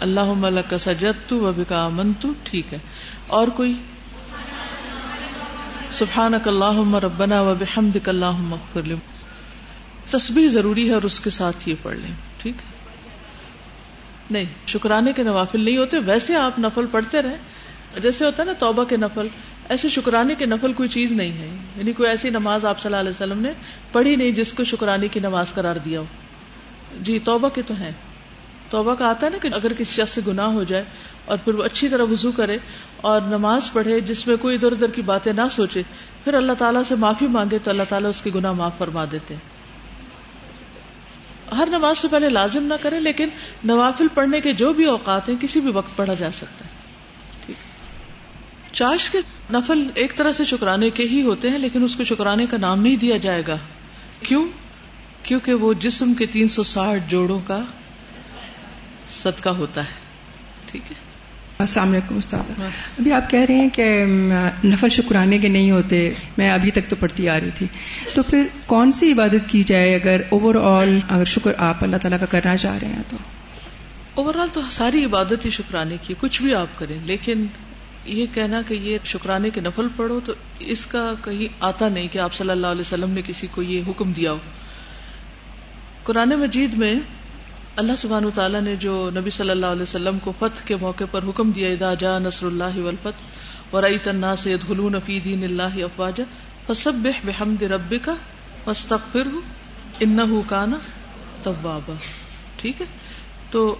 اللہم 0.00 0.46
لک 0.46 0.74
سجدت 0.80 1.32
و 1.32 1.52
بکا 1.56 1.84
آمنت۔ 1.84 2.26
ٹھیک 2.44 2.72
ہے۔ 2.72 2.78
اور 3.26 3.48
کوئی؟ 3.48 3.74
سبحانک 5.90 6.48
اللہم 6.48 6.96
ربنا 6.96 7.40
و 7.40 7.54
اللہم 8.06 8.52
اغفر 8.52 8.82
لم 8.82 8.98
تسبیح 10.10 10.48
ضروری 10.48 10.88
ہے 10.88 10.94
اور 10.94 11.02
اس 11.02 11.20
کے 11.20 11.30
ساتھ 11.30 11.68
یہ 11.68 11.74
پڑھ 11.82 11.96
لیں۔ 11.96 12.12
ٹھیک 12.42 12.54
ہے؟ 12.56 12.76
نہیں، 14.30 14.44
شکرانے 14.66 15.12
کے 15.12 15.22
نوافل 15.22 15.64
نہیں 15.64 15.78
ہوتے، 15.78 15.98
ویسے 15.98 16.34
آپ 16.34 16.58
نفل 16.58 16.86
پڑھتے 16.90 17.22
رہے 17.22 17.36
جیسے 18.00 18.24
ہوتا 18.24 18.42
ہے 18.42 18.46
نا، 18.46 18.52
توبہ 18.52 18.84
کے 18.84 18.96
نفل۔ 18.96 19.28
ایسے 19.68 19.88
شکرانے 19.88 20.34
کے 20.34 20.46
نفل 20.46 20.72
کوئی 20.72 20.88
چیز 20.88 21.12
نہیں 21.12 21.32
ہے۔ 21.32 21.56
یعنی 21.76 21.92
کوئی 21.92 22.08
ایسی 22.08 22.30
نماز 22.30 22.64
آپ 22.64 22.80
صلی 22.80 22.88
اللہ 22.88 23.00
علیہ 23.00 23.10
وسلم 23.10 23.42
نے 23.42 23.52
پڑھی 23.92 24.16
نہیں 24.16 24.30
جس 24.30 24.52
کو 24.52 24.64
شکرانے 24.64 25.08
کی 25.08 25.20
نماز 25.20 25.54
قرار 25.54 25.76
دیا 25.76 26.00
ہو۔ 26.00 26.04
جی 27.00 27.18
توبہ 27.18 27.48
کے 27.48 27.62
تو 27.62 27.74
ہیں۔ 27.74 27.92
توبہ 28.70 28.94
کا 28.94 29.06
آتا 29.06 29.26
ہے 29.26 29.30
نا 29.30 29.38
کہ 29.38 29.48
اگر 29.54 29.72
کسی 29.72 30.02
شخص 30.02 30.14
سے 30.14 30.20
گناہ 30.26 30.46
ہو 30.46 30.64
جائے 30.64 30.84
اور 31.24 31.38
پھر 31.44 31.54
وہ 31.54 31.62
اچھی 31.62 31.88
طرح 31.88 32.02
وضو 32.02 32.32
کرے 32.32 32.56
اور 32.96 33.20
نماز 33.20 33.72
پڑھے 33.72 34.00
جس 34.00 34.26
میں 34.26 34.36
کوئی 34.36 34.54
ادھر 34.54 34.72
ادھر 34.72 34.90
کی 34.90 35.02
باتیں 35.02 35.32
نہ 35.32 35.48
سوچے، 35.50 35.82
پھر 36.24 36.34
اللہ 36.34 36.52
تعالیٰ 36.58 36.82
سے 36.88 36.94
معافی 36.94 37.26
مانگے 37.26 37.58
تو 37.58 37.70
اللہ 37.70 37.82
تعالیٰ 37.88 38.10
اس 38.10 38.22
کے 38.22 38.30
گناہ 38.34 38.52
معاف 38.52 38.78
فرما 38.78 39.04
دیتے 39.12 39.34
ہیں۔ 39.34 39.55
ہر 41.52 41.68
نماز 41.68 41.98
سے 41.98 42.08
پہلے 42.08 42.28
لازم 42.28 42.62
نہ 42.62 42.74
کریں، 42.82 43.00
لیکن 43.00 43.28
نوافل 43.64 44.06
پڑھنے 44.14 44.40
کے 44.40 44.52
جو 44.52 44.72
بھی 44.72 44.84
اوقات 44.84 45.28
ہیں، 45.28 45.36
کسی 45.40 45.60
بھی 45.60 45.72
وقت 45.72 45.96
پڑھا 45.96 46.14
جا 46.14 46.32
سکتا 46.32 46.64
ہے۔ 46.64 46.76
چاش 48.72 49.10
کے 49.10 49.18
نفل 49.52 49.88
ایک 49.94 50.16
طرح 50.16 50.32
سے 50.32 50.44
شکرانے 50.44 50.90
کے 50.90 51.02
ہی 51.02 51.22
ہوتے 51.22 51.50
ہیں، 51.50 51.58
لیکن 51.58 51.84
اس 51.84 51.96
کو 51.96 52.04
شکرانے 52.04 52.46
کا 52.46 52.56
نام 52.56 52.82
نہیں 52.82 52.96
دیا 52.96 53.16
جائے 53.16 53.42
گا۔ 53.46 53.58
کیوں؟ 54.20 54.48
کیونکہ 55.22 55.54
وہ 55.54 55.74
جسم 55.74 56.14
کے 56.14 56.26
تین 56.26 56.48
سو 56.48 56.62
ساٹھ 56.62 57.02
جوڑوں 57.08 57.40
کا 57.46 57.60
صدقہ 59.10 59.48
ہوتا 59.48 59.80
ہے۔ 59.80 59.92
ٹھیک 60.66 60.82
ہے۔ 60.90 61.15
السلام 61.58 61.90
علیکم 61.90 62.16
استاد۔ 62.16 62.60
ابھی 62.98 63.12
آپ 63.12 63.30
کہہ 63.30 63.44
رہے 63.48 63.54
ہیں 63.54 63.68
کہ 63.68 64.04
نفل 64.64 64.88
شکرانے 64.88 65.38
کے 65.38 65.48
نہیں 65.48 65.70
ہوتے 65.70 66.12
میں 66.38 66.50
ابھی 66.50 66.70
تک 66.70 66.88
تو 66.88 66.96
پڑھتی 67.00 67.28
آ 67.28 67.40
رہی 67.40 67.50
تھی۔ 67.54 67.66
تو 68.14 68.22
پھر 68.22 68.42
کون 68.66 68.92
سی 68.92 69.12
عبادت 69.12 69.48
کی 69.48 69.62
جائے 69.62 69.94
اگر 69.94 70.20
اوور 70.28 70.54
آل 70.54 70.98
اگر 71.08 71.24
شکر 71.24 71.52
آپ 71.58 71.84
اللہ 71.84 71.96
تعالیٰ 71.96 72.18
کا 72.20 72.26
کرنا 72.26 72.56
چاہ 72.56 72.78
رہے 72.78 72.88
ہیں 72.88 73.02
تو؟ 73.08 73.16
اوور 74.14 74.34
آل 74.34 74.48
تو 74.52 74.60
ساری 74.70 75.04
عبادت 75.04 75.44
ہی 75.44 75.50
شکرانے 75.50 75.96
کی 76.02 76.14
کچھ 76.20 76.42
بھی 76.42 76.54
آپ 76.54 76.78
کریں 76.78 76.98
لیکن 77.04 77.46
یہ 78.04 78.26
کہنا 78.34 78.62
کہ 78.62 78.74
یہ 78.74 78.98
شکرانے 79.04 79.50
کے 79.50 79.60
نفل 79.60 79.86
پڑھو 79.96 80.20
تو 80.24 80.32
اس 80.58 80.86
کا 80.86 81.14
کہیں 81.24 81.48
آتا 81.60 81.88
نہیں 81.88 82.08
کہ 82.12 82.18
آپ 82.18 82.34
صلی 82.34 82.50
اللہ 82.50 82.66
علیہ 82.66 82.80
وسلم 82.80 83.10
نے 83.10 83.22
کسی 83.26 83.46
کو 83.50 83.62
یہ 83.62 83.82
حکم 83.88 84.12
دیا 84.12 84.32
ہو۔ 84.32 84.38
قرآن 86.02 86.28
مجید 86.28 86.74
میں 86.74 86.94
اللہ 87.76 87.96
سبحان 87.98 88.24
تعالیٰ 88.34 88.60
نے 88.60 88.76
جو 88.76 89.10
نبی 89.14 89.30
صلی 89.30 89.50
اللہ 89.50 89.66
علیہ 89.66 89.82
وسلم 89.82 90.18
کو 90.18 90.32
فتح 90.38 90.62
کے 90.64 90.76
موقع 90.76 91.04
پر 91.10 91.22
حکم 91.28 91.50
دیا 91.50 91.68
ادا 91.68 91.94
جا 91.94 92.18
نصر 92.18 92.46
اللہ 92.46 92.78
ولفت 92.78 93.22
اور 93.70 93.82
عئی 93.82 93.98
تنا 93.98 94.36
سید 94.36 94.60
ہلون 94.70 94.94
فی 95.04 95.20
دین 95.20 95.44
اللہ 95.44 95.84
افواجہ 95.84 96.22
فسب 96.66 97.08
بحمد 97.24 97.62
رب 97.62 97.94
کا 98.02 98.14
فستغفر 98.64 99.28
ان 100.00 100.18
کانا 100.46 100.76
طوابا 101.42 101.92
ٹھیک 102.56 102.80
ہے؟ 102.80 102.86
تو 103.50 103.76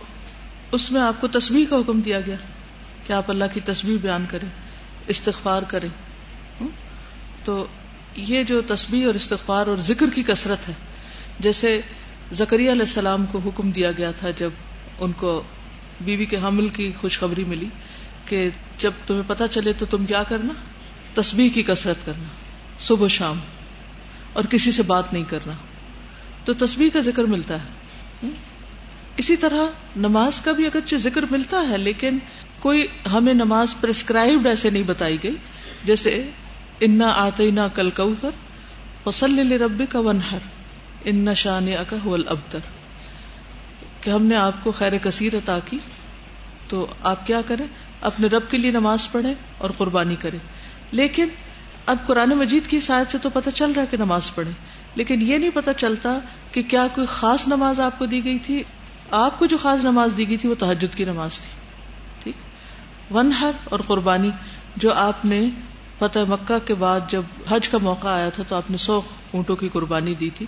اس 0.73 0.93
میں 0.93 1.01
آپ 1.01 1.21
کو 1.21 1.29
تصویر 1.29 1.67
کا 1.71 1.77
حکم 1.77 2.01
دیا 2.01 2.21
گیا 2.21 2.37
کہ 3.07 3.13
آپ 3.13 3.31
اللہ 3.31 3.45
کی 3.55 3.61
تصویر 3.61 3.97
بیان 4.03 4.25
کریں، 4.29 4.49
استغفار 5.07 5.63
کریں۔ 5.63 5.89
تو 7.45 7.67
یہ 8.17 8.43
جو 8.43 8.61
تصویر 8.61 9.07
اور 9.07 9.15
استغفار 9.15 9.67
اور 9.67 9.77
ذکر 9.77 10.07
کی 10.15 10.23
کثرت 10.23 10.69
ہے، 10.69 10.75
جیسے 11.41 11.81
زکری 12.33 12.73
علیہ 12.73 12.81
السلام 12.81 13.27
کو 13.27 13.39
حکم 13.39 13.71
دیا 13.71 13.93
گیا 13.93 14.11
تھا 14.11 14.31
جب 14.31 14.51
ان 14.99 15.13
کو 15.13 15.43
بیوی 16.01 16.27
کے 16.27 16.37
حمل 16.37 16.69
کی 16.69 16.93
خوشخبری 17.01 17.45
ملی 17.45 17.67
کہ 18.27 18.51
جب 18.79 18.91
تمہیں 19.07 19.23
پتا 19.27 19.49
چلے 19.49 19.73
تو 19.73 19.87
تم 19.87 20.07
کیا 20.07 20.23
کرنا؟ 20.23 20.53
تسبیح 21.15 21.51
کی 21.55 21.63
کثرت 21.63 22.07
کرنا، 22.07 22.25
صبح 22.81 23.09
شام، 23.09 23.39
اور 24.33 24.45
کسی 24.45 24.73
سے 24.73 24.83
بات 24.83 25.13
نہیں 25.13 25.25
کرنا۔ 25.29 25.53
تو 26.45 26.53
تصویر 26.55 26.89
کا 26.93 27.01
ذکر 27.01 27.25
ملتا 27.25 27.55
ہے۔ 27.55 27.69
اسی 29.17 29.37
طرح 29.37 29.67
نماز 29.97 30.41
کا 30.41 30.53
بھی 30.53 30.67
اگرچہ 30.67 30.97
ذکر 30.97 31.25
ملتا 31.31 31.69
ہے، 31.69 31.79
لیکن 31.79 32.19
کوئی 32.59 32.87
ہمیں 33.13 33.35
نماز 33.35 33.75
پرسکرائبڈ 33.81 34.47
ایسے 34.47 34.71
نہیں 34.71 34.83
بتائی 34.83 35.17
گئی۔ 35.23 35.37
جیسے، 35.85 36.31
انا 36.81 37.09
آتے 37.09 37.51
نہ 37.51 37.61
کل 37.75 37.91
فصل 39.05 39.53
رب 39.53 39.83
کا 39.91 39.99
ونہر 39.99 40.39
ان 41.07 41.35
شان 41.35 41.69
اکا 41.79 41.97
ابتر 42.27 42.59
کہ 44.01 44.11
ہم 44.11 44.23
نے 44.23 44.37
آپ 44.37 44.53
کو 44.63 44.73
خیر 44.73 44.99
کثیر 44.99 45.35
عطا 45.35 45.59
کی، 45.65 45.79
تو 46.69 46.87
آپ 47.03 47.27
کیا 47.27 47.41
کریں؟ 47.47 47.67
اپنے 48.01 48.27
رب 48.27 48.43
کے 48.51 48.57
لیے 48.57 48.71
نماز 48.71 49.13
پڑھے 49.13 49.35
اور 49.59 49.71
قربانی 49.79 50.17
کرے 50.17 50.39
لیکن 50.93 51.29
اب 51.87 51.97
قرآن 52.07 52.29
مجید 52.29 52.71
کی 52.71 52.81
سائد 52.81 53.11
سے 53.11 53.19
تو 53.19 53.31
پتہ 53.31 53.51
چل 53.51 53.73
رہا 53.73 53.83
ہے 53.83 53.87
کہ 53.91 53.97
نماز 53.97 54.35
پڑھے 54.35 54.51
لیکن 54.95 55.23
یہ 55.23 55.39
نہیں 55.39 55.51
پتا 55.55 55.75
چلتا 55.75 56.19
کہ 56.53 56.63
کیا 56.63 56.87
کوئی 56.95 57.07
خاص 57.11 57.49
نماز 57.49 57.81
آپ 57.81 57.99
کو 57.99 58.07
دی 58.07 58.25
گئی 58.25 58.39
تھی۔ 58.39 58.63
آپ 59.11 59.39
کو 59.39 59.47
جو 59.47 59.57
خاص 59.59 59.85
نماز 59.85 60.15
دی 60.17 60.29
گئی 60.29 60.37
تھی 60.37 60.49
وہ 60.49 60.55
تحجد 60.59 60.95
کی 60.95 61.05
نماز 61.05 61.41
تھی۔ 61.41 61.61
ٹھیک؟ 62.23 62.35
ون 63.15 63.33
ہر 63.33 63.51
اور 63.65 63.81
قربانی، 63.87 64.31
جو 64.77 64.93
آپ 64.93 65.25
نے 65.25 65.49
فتح 65.99 66.19
مکہ 66.29 66.67
کے 66.67 66.75
بعد 66.75 67.01
جب 67.09 67.23
حج 67.49 67.69
کا 67.69 67.79
موقع 67.79 68.09
آیا 68.09 68.29
تھا 68.29 68.43
تو 68.49 68.57
آپ 68.57 68.71
نے 68.71 68.77
سو 68.77 69.01
اونٹوں 69.31 69.57
کی 69.57 69.69
قربانی 69.69 70.15
دی 70.15 70.31
تھی۔ 70.31 70.47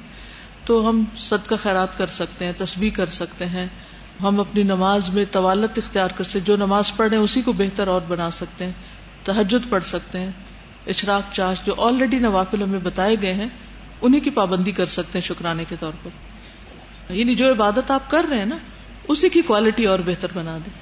تو 0.68 0.88
ہم 0.88 1.04
صدقہ 1.16 1.54
خیرات 1.62 1.98
کر 1.98 2.06
سکتے 2.06 2.44
ہیں، 2.44 2.52
تسبیح 2.56 2.90
کر 2.90 3.06
سکتے 3.06 3.46
ہیں۔ 3.46 3.66
ہم 4.22 4.40
اپنی 4.40 4.62
نماز 4.62 5.08
میں 5.08 5.24
طوالت 5.30 5.78
اختیار 5.78 6.10
کر 6.16 6.24
سکتے 6.24 6.40
جو 6.40 6.56
نماز 6.56 6.96
پڑھ 6.96 7.08
رہے 7.08 7.16
ہیں، 7.16 7.24
اسی 7.24 7.42
کو 7.42 7.52
بہتر 7.52 7.88
اور 7.88 8.00
بنا 8.08 8.30
سکتے 8.30 8.64
ہیں۔ 8.64 8.72
تحجد 9.24 9.70
پڑھ 9.70 9.84
سکتے 9.84 10.20
ہیں۔ 10.20 10.30
اشراق، 10.86 11.34
چاش 11.34 11.64
جو 11.64 11.74
آلریڈی 11.78 12.18
نوافل 12.18 12.62
ہمیں 12.62 12.78
بتائے 12.78 13.16
گئے 13.22 13.34
ہیں 13.34 13.48
انہیں 14.02 14.20
کی 14.20 14.30
پابندی 14.30 14.72
کر 14.72 14.86
سکتے 14.86 15.18
ہیں 15.18 15.26
شکرانے 15.26 15.64
کے 15.68 15.76
طور 15.80 15.92
پر۔ 16.02 16.10
یعنی 17.12 17.34
جو 17.34 17.52
عبادت 17.52 17.90
آپ 17.90 18.10
کر 18.10 18.26
رہے 18.30 18.38
ہیں 18.38 18.46
نا، 18.46 18.58
اسی 19.08 19.28
کی 19.28 19.42
کوالٹی 19.42 19.84
اور 19.84 19.98
بہتر 20.06 20.28
بنا 20.34 20.58
دیں۔ 20.58 20.72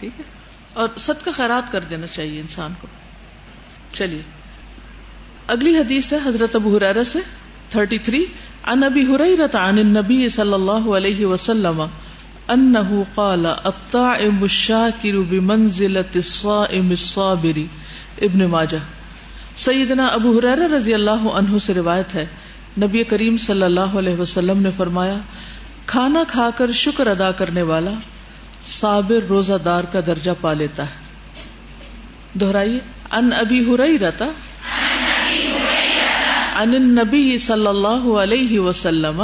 ٹھیک 0.00 0.12
ہے؟ 0.18 0.24
اور 0.72 0.88
صدقہ 0.96 1.30
خیرات 1.36 1.72
کر 1.72 1.80
دینا 1.80 2.06
چاہیے 2.06 2.40
انسان 2.40 2.72
کو۔ 2.80 2.86
چلیے۔ 3.92 4.22
اگلی 5.46 5.78
حدیث 5.78 6.12
ہے 6.12 6.18
حضرت 6.26 6.56
ابو 6.56 6.76
حرارہ 6.76 7.04
سے 7.04 7.18
33 7.72 8.26
عن 8.66 8.84
ابي 8.84 9.02
هريره 9.06 9.58
عن 9.58 9.78
النبي 9.78 10.28
صلى 10.28 10.54
الله 10.54 10.96
عليه 10.96 11.24
وسلم 11.24 11.82
انه 12.48 13.02
قال 13.14 13.46
الطاعم 13.46 14.42
الشاكر 14.42 15.18
بمنزله 15.28 16.14
الصائم 16.14 16.90
الصابر. 16.90 17.58
ابن 18.22 18.44
ماجہ. 18.44 18.76
سیدنا 19.56 20.06
ابو 20.06 20.38
ہریرہ 20.38 20.68
رضی 20.74 20.94
اللہ 20.94 21.28
عنہ 21.32 21.58
سے 21.58 21.74
روایت 21.74 22.14
ہے، 22.14 22.26
نبی 22.82 23.04
کریم 23.04 23.36
صلی 23.36 23.62
اللہ 23.62 23.98
علیہ 23.98 24.16
وسلم 24.16 24.62
نے 24.62 24.70
فرمایا، 24.76 25.16
کھانا 25.86 26.22
کھا 26.28 26.50
کر 26.56 26.72
شکر 26.72 27.06
ادا 27.06 27.32
کرنے 27.32 27.62
والا 27.62 27.90
صابر 28.66 29.26
روزہ 29.28 29.54
دار 29.64 29.84
کا 29.84 30.00
درجہ 30.06 30.30
پا 30.40 30.52
لیتا 30.52 30.82
ہے۔ 30.82 32.38
دہرائیے 32.40 32.78
ان 33.12 33.32
ابی 33.32 33.74
ہرئی 33.74 33.98
رہتا 33.98 34.26
ان 36.54 36.72
نبی 36.94 37.38
صلی 37.40 37.66
اللہ 37.66 38.04
علیہ 38.20 38.60
وسلم 38.60 39.20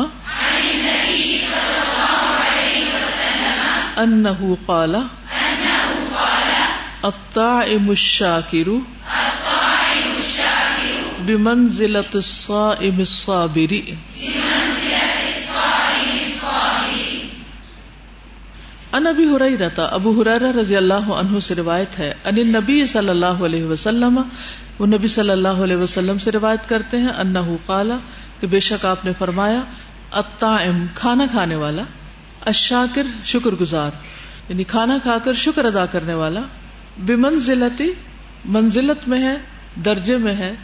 انه 3.98 4.56
قال 4.66 4.94
الطاعم 7.04 7.90
الشاکر 7.90 8.68
بمنزلة 11.22 12.12
الصائم 12.16 13.00
الصابر 13.00 13.74
ان 18.92 19.06
ابی 19.06 19.24
ہریرہ 19.26 19.86
ابو 19.90 20.10
ہریرہ 20.16 20.50
رضی 20.52 20.76
اللہ 20.76 21.10
عنہ 21.14 21.40
سے 21.42 21.54
روایت 21.56 21.98
ہے 21.98 22.12
ان 22.26 22.38
نبی 22.50 22.84
صلی 22.88 23.08
اللہ 23.10 23.42
علیہ 23.44 23.64
وسلم 23.66 24.20
وہ 24.78 24.86
نبی 24.86 25.06
صلی 25.06 25.30
اللہ 25.30 25.48
علیہ 25.48 25.76
وسلم 25.76 26.18
سے 26.18 26.32
روایت 26.32 26.68
کرتے 26.68 26.96
ہیں 26.96 27.08
انه 27.08 27.54
قال 27.66 27.92
کہ 28.40 28.46
بے 28.46 28.60
شک 28.60 28.84
آپ 28.84 29.04
نے 29.04 29.12
فرمایا، 29.18 29.60
الطائم، 30.10 30.86
کھانا 30.94 31.26
کھانے 31.30 31.56
والا، 31.56 31.82
الشاکر، 32.40 33.02
شکر 33.24 33.50
گزار 33.50 33.90
یعنی 34.48 34.64
کھانا 34.64 34.98
کھا 35.02 35.18
کر 35.24 35.34
شکر 35.34 35.64
ادا 35.64 35.86
کرنے 35.86 36.14
والا، 36.14 36.40
بمنزلتی، 36.98 37.92
منزلت 38.44 39.08
میں 39.08 39.22
ہے، 39.22 39.36
درجے 39.84 40.16
میں 40.16 40.34
ہے 40.34 40.54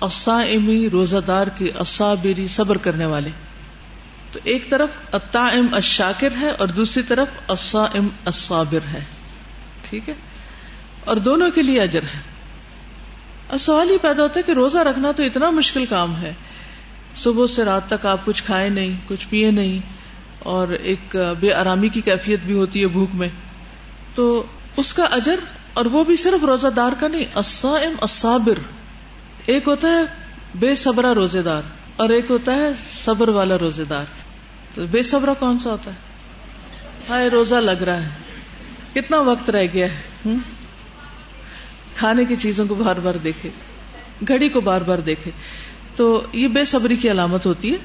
اصائمی 0.00 0.90
روزہ 0.90 1.16
دار 1.26 1.46
کی 1.46 1.70
اصابری، 1.78 2.48
صبر 2.48 2.76
کرنے 2.76 3.06
والے۔ 3.06 3.30
تو 4.32 4.40
ایک 4.44 4.70
طرف 4.70 4.90
الطائم، 5.12 5.66
الشاکر 5.72 6.28
ہے، 6.40 6.50
اور 6.50 6.68
دوسری 6.68 7.02
طرف 7.02 7.28
الصائم، 7.48 8.08
الصابر 8.24 8.86
ہے۔ 8.92 9.00
ٹھیک 9.90 10.08
ہے؟ 10.08 10.14
اور 11.04 11.16
دونوں 11.16 11.50
کے 11.50 11.62
لیے 11.62 11.80
اجر 11.80 12.02
ہے۔ 12.02 12.33
سوال 13.58 13.90
ہی 13.90 13.96
پیدا 13.98 14.22
ہوتا 14.22 14.38
ہے 14.38 14.42
کہ 14.42 14.52
روزہ 14.52 14.78
رکھنا 14.78 15.12
تو 15.12 15.22
اتنا 15.22 15.50
مشکل 15.50 15.84
کام 15.86 16.16
ہے۔ 16.16 16.32
صبح 17.16 17.46
سے 17.46 17.64
رات 17.64 17.88
تک 17.88 18.06
آپ 18.06 18.24
کچھ 18.24 18.42
کھائے 18.44 18.68
نہیں، 18.68 18.96
کچھ 19.08 19.26
پیے 19.30 19.50
نہیں، 19.50 19.78
اور 20.44 20.68
ایک 20.68 21.16
بے 21.40 21.52
آرامی 21.54 21.88
کی 21.88 22.00
کیفیت 22.00 22.40
بھی 22.40 22.54
ہوتی 22.54 22.82
ہے 22.82 22.88
بھوک 22.88 23.14
میں۔ 23.14 23.28
تو 24.14 24.42
اس 24.76 24.92
کا 24.92 25.04
اجر 25.10 25.40
اور 25.74 25.84
وہ 25.84 26.04
بھی 26.04 26.16
صرف 26.16 26.44
روزہ 26.44 26.68
دار 26.68 26.92
کا 27.00 27.08
نہیں، 27.08 27.24
الصائم، 27.34 27.94
الصابر۔ 28.00 28.58
ایک 29.46 29.68
ہوتا 29.68 29.88
ہے 29.88 30.02
بے 30.54 30.74
صبرا 30.74 31.14
روزے 31.14 31.42
دار، 31.42 31.62
اور 31.96 32.08
ایک 32.08 32.30
ہوتا 32.30 32.54
ہے 32.54 32.70
صبر 33.04 33.28
والا 33.28 33.58
روزے 33.58 33.84
دار۔ 33.84 34.04
تو 34.74 34.86
بے 34.90 35.02
صبرا 35.02 35.34
کون 35.34 35.58
سا 35.58 35.70
ہوتا 35.70 35.90
ہے؟ 35.90 35.96
ہائے، 37.08 37.28
روزہ 37.28 37.54
لگ 37.54 37.82
رہا 37.82 38.02
ہے۔ 38.02 38.10
کتنا 38.94 39.18
وقت 39.22 39.50
رہ 39.50 39.66
گیا 39.74 39.86
ہے؟ 39.86 40.34
کھانے 41.96 42.24
کی 42.24 42.36
چیزوں 42.36 42.66
کو 42.66 42.74
بار 42.74 42.96
بار 42.96 43.14
دیکھے، 43.14 43.50
گھڑی 44.28 44.48
کو 44.48 44.60
بار 44.60 44.80
بار 44.80 44.98
دیکھے۔ 44.98 45.30
تو 45.96 46.22
یہ 46.32 46.48
بے 46.48 46.64
صبری 46.64 46.96
کی 46.96 47.10
علامت 47.10 47.46
ہوتی 47.46 47.72
ہے۔ 47.72 47.76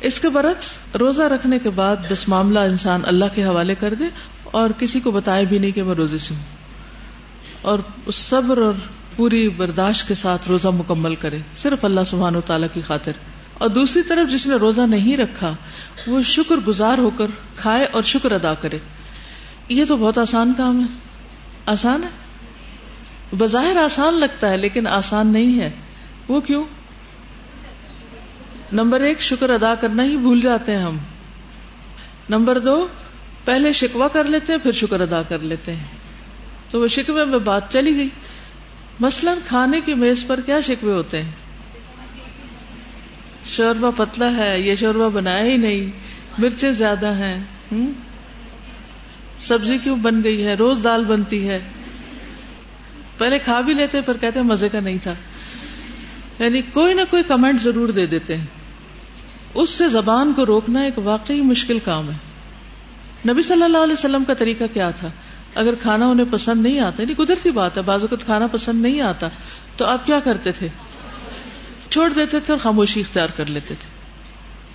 اس 0.00 0.20
کے 0.20 0.28
برعکس، 0.28 0.96
روزہ 0.98 1.22
رکھنے 1.22 1.58
کے 1.58 1.70
بعد 1.70 1.96
بس 2.10 2.28
معاملہ 2.28 2.58
انسان 2.58 3.00
اللہ 3.04 3.24
کے 3.34 3.44
حوالے 3.44 3.74
کر 3.74 3.94
دے 3.94 4.04
اور 4.44 4.70
کسی 4.78 5.00
کو 5.00 5.10
بتائے 5.10 5.44
بھی 5.44 5.58
نہیں 5.58 5.70
کہ 5.70 5.82
میں 5.82 5.94
روزے 5.94 6.18
سے 6.18 6.34
ہوں۔ 6.34 6.42
اور 7.62 7.78
اس 8.06 8.14
صبر 8.14 8.58
اور 8.58 8.72
پوری 9.16 9.48
برداشت 9.48 10.08
کے 10.08 10.14
ساتھ 10.14 10.48
روزہ 10.48 10.68
مکمل 10.68 11.14
کرے، 11.14 11.38
صرف 11.56 11.84
اللہ 11.84 12.00
سبحان 12.06 12.36
و 12.36 12.40
تعالیٰ 12.40 12.68
کی 12.72 12.80
خاطر۔ 12.80 13.12
اور 13.54 13.68
دوسری 13.68 14.02
طرف 14.02 14.32
جس 14.32 14.46
نے 14.46 14.54
روزہ 14.54 14.80
نہیں 14.80 15.16
رکھا، 15.16 15.54
وہ 16.06 16.22
شکر 16.22 16.56
گزار 16.56 16.98
ہو 16.98 17.10
کر 17.10 17.26
کھائے 17.56 17.84
اور 17.84 18.02
شکر 18.02 18.32
ادا 18.32 18.54
کرے۔ 18.54 18.78
یہ 19.68 19.84
تو 19.88 19.96
بہت 19.96 20.18
آسان 20.18 20.52
کام 20.56 20.80
ہے۔ 20.80 20.86
آسان 21.66 22.02
ہے؟ 22.02 22.21
بظاہر 23.38 23.76
آسان 23.76 24.14
لگتا 24.14 24.50
ہے 24.50 24.56
لیکن 24.56 24.86
آسان 24.86 25.26
نہیں 25.26 25.60
ہے۔ 25.60 25.70
وہ 26.28 26.40
کیوں؟ 26.40 26.64
نمبر 28.72 29.00
ایک، 29.00 29.20
شکر 29.20 29.50
ادا 29.50 29.74
کرنا 29.74 30.04
ہی 30.04 30.16
بھول 30.16 30.40
جاتے 30.40 30.76
ہیں 30.76 30.82
ہم۔ 30.82 30.96
نمبر 32.28 32.58
دو، 32.58 32.86
پہلے 33.44 33.72
شکوا 33.72 34.08
کر 34.08 34.24
لیتے 34.24 34.52
ہیں، 34.52 34.60
پھر 34.60 34.72
شکر 34.72 35.00
ادا 35.00 35.22
کر 35.22 35.38
لیتے 35.38 35.74
ہیں۔ 35.74 35.84
تو 36.70 36.80
وہ 36.80 36.86
شکوے 36.86 37.24
میں 37.24 37.38
بات 37.38 37.72
چلی 37.72 37.96
گئی۔ 37.96 38.08
مثلاً 39.00 39.38
کھانے 39.46 39.80
کی 39.80 39.94
میز 39.94 40.24
پر 40.26 40.40
کیا 40.40 40.60
شکوے 40.60 40.92
ہوتے 40.92 41.22
ہیں؟ 41.22 41.30
شوربا 43.44 43.90
پتلا 43.96 44.36
ہے، 44.36 44.60
یہ 44.60 44.74
شوربا 44.74 45.08
بنایا 45.08 45.44
ہی 45.44 45.56
نہیں۔ 45.56 45.90
مرچیں 46.38 46.72
زیادہ 46.72 47.12
ہیں۔ 47.12 47.44
سبزی 49.38 49.78
کیوں 49.78 49.96
بن 49.96 50.24
گئی 50.24 50.46
ہے؟ 50.46 50.54
روز 50.54 50.80
دال 50.84 51.04
بنتی 51.04 51.48
ہے۔ 51.48 51.60
پہلے 53.22 53.38
کھا 53.38 53.60
بھی 53.60 53.74
لیتے 53.74 54.00
پر 54.00 54.16
کہتے 54.16 54.42
مزے 54.42 54.68
کا 54.68 54.80
نہیں 54.80 54.98
تھا۔ 55.02 55.14
یعنی 56.38 56.62
کوئی 56.62 56.94
نہ 56.94 57.00
کوئی 57.10 57.22
کمنٹ 57.22 57.62
ضرور 57.62 57.88
دے 57.88 58.06
دیتے 58.06 58.36
ہیں۔ 58.36 58.46
اس 59.54 59.70
سے 59.70 59.88
زبان 59.88 60.32
کو 60.32 60.46
روکنا 60.46 60.80
ایک 60.80 60.98
واقعی 60.98 61.40
مشکل 61.40 61.78
کام 61.78 62.10
ہے۔ 62.10 62.16
نبی 63.32 63.42
صلی 63.42 63.62
اللہ 63.62 63.78
علیہ 63.78 63.92
وسلم 63.92 64.24
کا 64.24 64.34
طریقہ 64.34 64.64
کیا 64.72 64.90
تھا؟ 64.90 65.08
اگر 65.54 65.74
کھانا 65.74 66.06
انہیں 66.06 66.26
پسند 66.30 66.62
نہیں 66.62 66.80
آتا 66.80 67.02
یعنی 67.02 67.24
قدرتی 67.24 67.50
بات 67.50 67.76
ہے، 67.76 67.82
بعض 67.82 68.00
اوقات 68.00 68.24
کھانا 68.24 68.46
پسند 68.46 68.82
نہیں 68.82 69.00
آتا، 69.00 69.28
تو 69.76 69.84
آپ 69.84 70.06
کیا 70.06 70.20
کرتے 70.20 70.52
تھے؟ 70.52 70.68
چھوڑ 71.90 72.10
دیتے 72.10 72.40
تھے 72.40 72.52
اور 72.52 72.58
خاموشی 72.58 73.00
اختیار 73.00 73.28
کر 73.36 73.46
لیتے 73.46 73.74
تھے۔ 73.74 73.88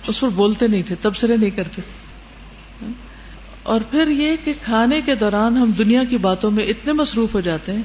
اس 0.06 0.20
پر 0.20 0.28
بولتے 0.28 0.66
نہیں 0.66 0.82
تھے، 0.82 0.94
تبصرے 1.00 1.36
نہیں 1.36 1.50
کرتے 1.50 1.82
تھے۔ 1.82 2.08
اور 3.62 3.80
پھر 3.90 4.08
یہ 4.08 4.36
کہ 4.44 4.52
کھانے 4.62 5.00
کے 5.00 5.14
دوران 5.14 5.56
ہم 5.56 5.70
دنیا 5.70 6.04
کی 6.04 6.18
باتوں 6.18 6.50
میں 6.50 6.64
اتنے 6.64 6.92
مصروف 6.92 7.34
ہو 7.34 7.40
جاتے 7.40 7.72
ہیں 7.72 7.82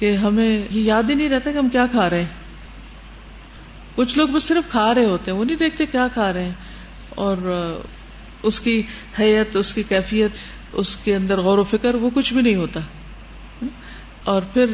کہ 0.00 0.16
ہمیں 0.16 0.62
یہ 0.70 0.82
یاد 0.82 1.02
ہی 1.10 1.14
نہیں 1.14 1.28
رہتا 1.28 1.52
کہ 1.52 1.58
ہم 1.58 1.68
کیا 1.68 1.86
کھا 1.90 2.10
رہے 2.10 2.20
ہیں۔ 2.20 2.28
کچھ 3.94 4.18
لوگ 4.18 4.28
بس 4.28 4.44
صرف 4.44 4.70
کھا 4.70 4.94
رہے 4.94 5.04
ہوتے 5.04 5.30
ہیں، 5.30 5.38
وہ 5.38 5.44
نہیں 5.44 5.56
دیکھتے 5.56 5.86
کیا 5.86 6.08
کھا 6.14 6.32
رہے 6.32 6.44
ہیں۔ 6.44 6.52
اور 7.10 7.36
اس 8.42 8.60
کی 8.60 8.82
حیت، 9.18 9.56
اس 9.56 9.74
کی 9.74 9.82
کیفیت، 9.82 10.30
اس 10.72 10.96
کے 10.96 11.16
اندر 11.16 11.40
غور 11.40 11.58
و 11.58 11.64
فکر، 11.64 11.94
وہ 11.94 12.10
کچھ 12.14 12.32
بھی 12.32 12.42
نہیں 12.42 12.54
ہوتا۔ 12.54 12.80
اور 14.24 14.42
پھر 14.42 14.66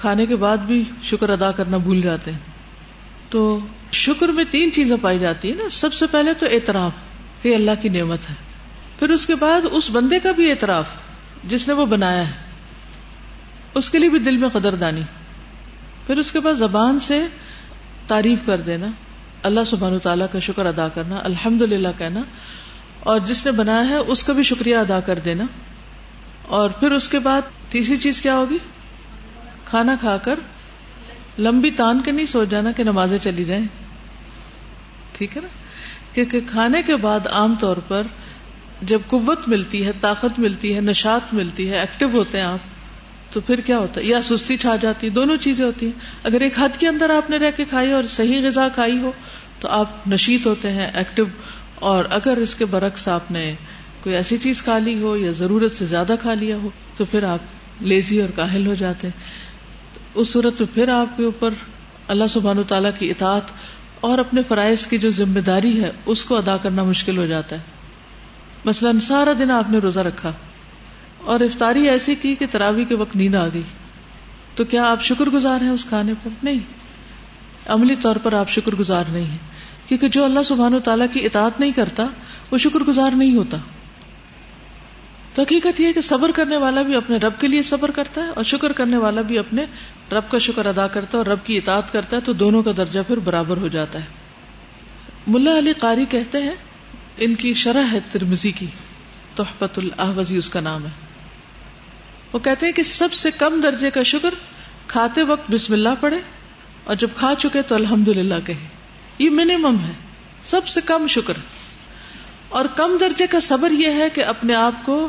کھانے 0.00 0.26
کے 0.26 0.36
بعد 0.36 0.56
بھی 0.56 0.84
شکر 1.02 1.28
ادا 1.28 1.50
کرنا 1.50 1.76
بھول 1.76 2.00
جاتے 2.00 2.32
ہیں۔ 2.32 2.38
تو 3.30 3.58
شکر 3.92 4.28
میں 4.28 4.44
تین 4.50 4.72
چیزیں 4.72 4.96
پائی 5.02 5.18
جاتی 5.18 5.50
ہیں 5.50 5.56
نا۔ 5.56 5.68
سب 5.70 5.92
سے 5.92 6.06
پہلے 6.06 6.34
تو 6.34 6.46
اعتراف 6.46 6.92
کہ 7.42 7.54
اللہ 7.54 7.70
کی 7.82 7.88
نعمت 7.88 8.30
ہے۔ 8.30 8.34
پھر 8.98 9.10
اس 9.10 9.26
کے 9.26 9.34
بعد 9.34 9.60
اس 9.70 9.90
بندے 9.90 10.20
کا 10.20 10.32
بھی 10.32 10.50
اعتراف، 10.50 10.88
جس 11.44 11.68
نے 11.68 11.74
وہ 11.74 11.86
بنایا 11.86 12.26
ہے۔ 12.28 12.55
اس 13.76 13.90
کے 13.90 13.98
لیے 13.98 14.08
بھی 14.08 14.18
دل 14.18 14.36
میں 14.36 14.48
قدردانی۔ 14.48 15.00
پھر 16.06 16.16
اس 16.16 16.32
کے 16.32 16.40
بعد 16.40 16.54
زبان 16.54 17.00
سے 17.00 17.26
تعریف 18.06 18.38
کر 18.46 18.60
دینا۔ 18.60 18.86
اللہ 19.42 19.60
سبحان 19.66 19.92
و 19.92 19.98
تعالیٰ 19.98 20.26
کا 20.32 20.38
شکر 20.38 20.66
ادا 20.66 20.88
کرنا 20.88 21.20
الحمد 21.22 21.62
للہ 21.62 21.88
کہنا۔ 21.98 22.20
اور 23.00 23.20
جس 23.20 23.46
نے 23.46 23.52
بنایا 23.52 23.88
ہے، 23.88 23.96
اس 23.96 24.24
کا 24.24 24.32
بھی 24.32 24.42
شکریہ 24.42 24.76
ادا 24.76 25.00
کر 25.00 25.18
دینا۔ 25.18 25.44
اور 26.42 26.70
پھر 26.70 26.92
اس 26.92 27.08
کے 27.08 27.18
بعد 27.18 27.42
تیسری 27.68 27.96
چیز 27.96 28.22
کیا 28.22 28.36
ہوگی؟ 28.36 28.58
کھانا 29.64 29.96
کھا 30.00 30.16
کر 30.16 30.38
لمبی 31.38 31.70
تان 31.70 32.00
کے 32.00 32.12
نہیں 32.12 32.26
سو 32.26 32.44
جانا 32.44 32.72
کہ 32.72 32.84
نمازیں 32.84 33.18
چلی 33.18 33.44
جائیں۔ 33.44 33.66
ٹھیک 35.12 35.36
ہے 35.36 35.42
نا؟ 35.42 35.48
کیونکہ 36.14 36.40
کھانے 36.50 36.82
کے 36.82 36.96
بعد 36.96 37.26
عام 37.26 37.54
طور 37.60 37.76
پر 37.76 38.02
جب 38.82 39.00
قوت 39.06 39.48
ملتی 39.48 39.86
ہے، 39.86 39.92
طاقت 40.00 40.38
ملتی 40.38 40.74
ہے 40.74 40.80
نشات 40.80 41.34
ملتی 41.34 41.70
ہے، 41.70 41.78
ایکٹیو 41.78 42.08
ہوتے 42.10 42.38
ہیں 42.38 42.46
آپ۔ 42.46 42.75
تو 43.36 43.40
پھر 43.40 43.60
کیا 43.60 43.78
ہوتا 43.78 44.00
ہے؟ 44.00 44.06
یا 44.06 44.22
سستی 44.22 44.56
چھا 44.56 44.76
جاتی، 44.76 45.08
دونوں 45.08 45.36
چیزیں 45.36 45.64
ہوتی 45.64 45.86
ہیں۔ 45.86 45.92
اگر 46.22 46.40
ایک 46.40 46.58
حد 46.58 46.76
کے 46.78 46.88
اندر 46.88 47.10
آپ 47.10 47.30
نے 47.30 47.36
رہ 47.36 47.50
کے 47.50 47.64
کھائی 47.64 47.92
اور 47.92 48.02
صحیح 48.02 48.46
غذا 48.46 48.68
کھائی 48.68 48.98
ہو، 48.98 49.12
تو 49.60 49.68
آپ 49.68 50.08
نشیت 50.08 50.46
ہوتے 50.46 50.70
ہیں 50.70 50.90
ایکٹیو 50.94 51.24
اور 51.74 52.04
اگر 52.10 52.36
اس 52.36 52.54
کے 52.54 52.64
برعکس 52.64 53.08
آپ 53.08 53.30
نے 53.30 53.54
کوئی 54.02 54.16
ایسی 54.16 54.36
چیز 54.36 54.62
کھا 54.62 54.78
لی 54.78 55.00
ہو 55.00 55.16
یا 55.16 55.30
ضرورت 55.30 55.72
سے 55.72 55.84
زیادہ 55.84 56.14
کھا 56.20 56.34
لیا 56.34 56.56
ہو، 56.56 56.70
تو 56.96 57.04
پھر 57.04 57.24
آپ 57.24 57.38
لیزی 57.80 58.20
اور 58.20 58.28
کاہل 58.36 58.66
ہو 58.66 58.74
جاتے 58.74 59.08
اس 60.14 60.28
صورت 60.28 60.60
میں 60.60 60.74
پھر 60.74 60.88
آپ 60.88 61.16
کے 61.16 61.24
اوپر 61.24 61.50
اللہ 62.08 62.24
سبحان 62.30 62.62
تعالیٰ 62.68 62.90
کی 62.98 63.10
اطاعت 63.10 63.52
اور 64.00 64.18
اپنے 64.18 64.42
فرائض 64.48 64.86
کی 64.86 64.98
جو 64.98 65.10
ذمہ 65.10 65.40
داری 65.40 65.82
ہے، 65.82 65.90
اس 66.06 66.24
کو 66.24 66.36
ادا 66.36 66.56
کرنا 66.56 66.82
مشکل 66.82 67.18
ہو 67.18 67.26
جاتا 67.26 67.56
ہے۔ 67.56 67.60
مثلاً 68.64 69.00
سارا 69.00 69.32
دن 69.38 69.50
آپ 69.50 69.70
نے 69.70 69.78
روزہ 69.78 70.00
رکھا۔ 70.00 70.32
اور 71.26 71.40
افطاری 71.40 71.88
ایسی 71.88 72.14
کی 72.14 72.34
کہ 72.34 72.46
تراوی 72.50 72.84
کے 72.84 72.94
وقت 72.94 73.16
نیند 73.16 73.34
آ 73.34 73.48
گئی۔ 73.48 73.62
تو 74.54 74.64
کیا 74.64 74.90
آپ 74.90 75.02
شکر 75.02 75.24
گزار 75.24 75.60
ہیں 75.60 75.68
اس 75.68 75.84
کھانے 75.84 76.12
پر؟ 76.22 76.30
نہیں۔ 76.42 76.60
عملی 77.66 77.96
طور 77.96 78.16
پر 78.22 78.32
آپ 78.32 78.50
شکر 78.50 78.74
گزار 78.74 79.04
نہیں 79.12 79.24
ہیں۔ 79.24 79.38
کیونکہ 79.86 80.08
جو 80.08 80.24
اللہ 80.24 80.42
سبحان 80.42 80.74
و 80.74 80.78
تعالیٰ 80.78 81.06
کی 81.12 81.24
اطاعت 81.24 81.60
نہیں 81.60 81.72
کرتا، 81.72 82.06
وہ 82.50 82.58
شکر 82.58 82.80
گزار 82.80 83.10
نہیں 83.10 83.36
ہوتا۔ 83.36 83.56
تو 85.34 85.42
حقیقت 85.42 85.80
یہ 85.80 85.92
کہ 85.92 86.00
صبر 86.00 86.30
کرنے 86.34 86.56
والا 86.56 86.82
بھی 86.82 86.94
اپنے 86.94 87.16
رب 87.16 87.32
کے 87.40 87.48
لیے 87.48 87.62
صبر 87.62 87.90
کرتا 87.90 88.24
ہے 88.24 88.28
اور 88.28 88.44
شکر 88.44 88.72
کرنے 88.72 88.96
والا 88.96 89.20
بھی 89.20 89.38
اپنے 89.38 89.64
رب 90.12 90.30
کا 90.30 90.38
شکر 90.38 90.66
ادا 90.66 90.86
کرتا 90.86 91.18
ہے 91.18 91.18
اور 91.18 91.26
رب 91.26 91.38
کی 91.44 91.56
اطاعت 91.56 91.92
کرتا 91.92 92.16
ہے، 92.16 92.20
تو 92.20 92.32
دونوں 92.32 92.62
کا 92.62 92.70
درجہ 92.76 93.00
پھر 93.06 93.16
برابر 93.16 93.56
ہو 93.56 93.68
جاتا 93.68 93.98
ہے۔ 93.98 94.04
ملا 95.26 95.58
علی 95.58 95.72
قاری 95.72 96.04
کہتے 96.04 96.42
ہیں، 96.42 96.54
ان 97.18 97.34
کی 97.34 97.54
شرح 97.54 97.82
ہے 97.92 97.98
ترمزی 98.12 98.52
کی 98.52 98.66
تحفت 99.34 99.78
الحوزی 99.78 100.36
اس 100.36 100.48
کا 100.48 100.60
نام 100.60 100.84
ہے۔ 100.84 101.05
وہ 102.36 102.40
کہتے 102.40 102.66
ہیں 102.66 102.72
کہ 102.72 102.82
سب 102.82 103.12
سے 103.12 103.30
کم 103.30 103.60
درجے 103.62 103.90
کا 103.90 104.02
شکر 104.02 104.34
کھاتے 104.86 105.22
وقت 105.22 105.50
بسم 105.50 105.72
اللہ 105.72 105.88
پڑے 106.00 106.18
اور 106.84 106.94
جب 106.94 107.08
کھا 107.16 107.34
چکے 107.38 107.62
تو 107.62 107.74
الحمد 107.74 108.08
للہ 108.08 108.34
کہے۔ 108.44 108.66
یہ 109.18 109.30
منیمم 109.30 109.76
ہے۔ 109.84 109.92
سب 110.44 110.66
سے 110.66 110.80
کم 110.80 111.06
شکر۔ 111.06 111.34
اور 112.48 112.64
کم 112.64 112.96
درجے 113.00 113.26
کا 113.26 113.40
صبر 113.40 113.70
یہ 113.70 113.90
ہے 113.90 114.10
کہ 114.10 114.24
اپنے 114.24 114.54
آپ 114.54 114.72
کو 114.82 115.08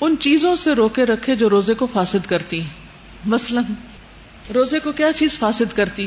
ان 0.00 0.14
چیزوں 0.20 0.56
سے 0.56 0.72
روکے 0.72 1.04
رکھے 1.04 1.36
جو 1.36 1.50
روزے 1.50 1.74
کو 1.74 1.86
فاسد 1.86 2.26
کرتی 2.26 2.60
ہیں۔ 2.60 2.70
مثلا، 3.24 3.60
روزے 4.54 4.78
کو 4.78 4.92
کیا 4.92 5.12
چیز 5.12 5.38
فاسد 5.38 5.76
کرتی 5.76 6.06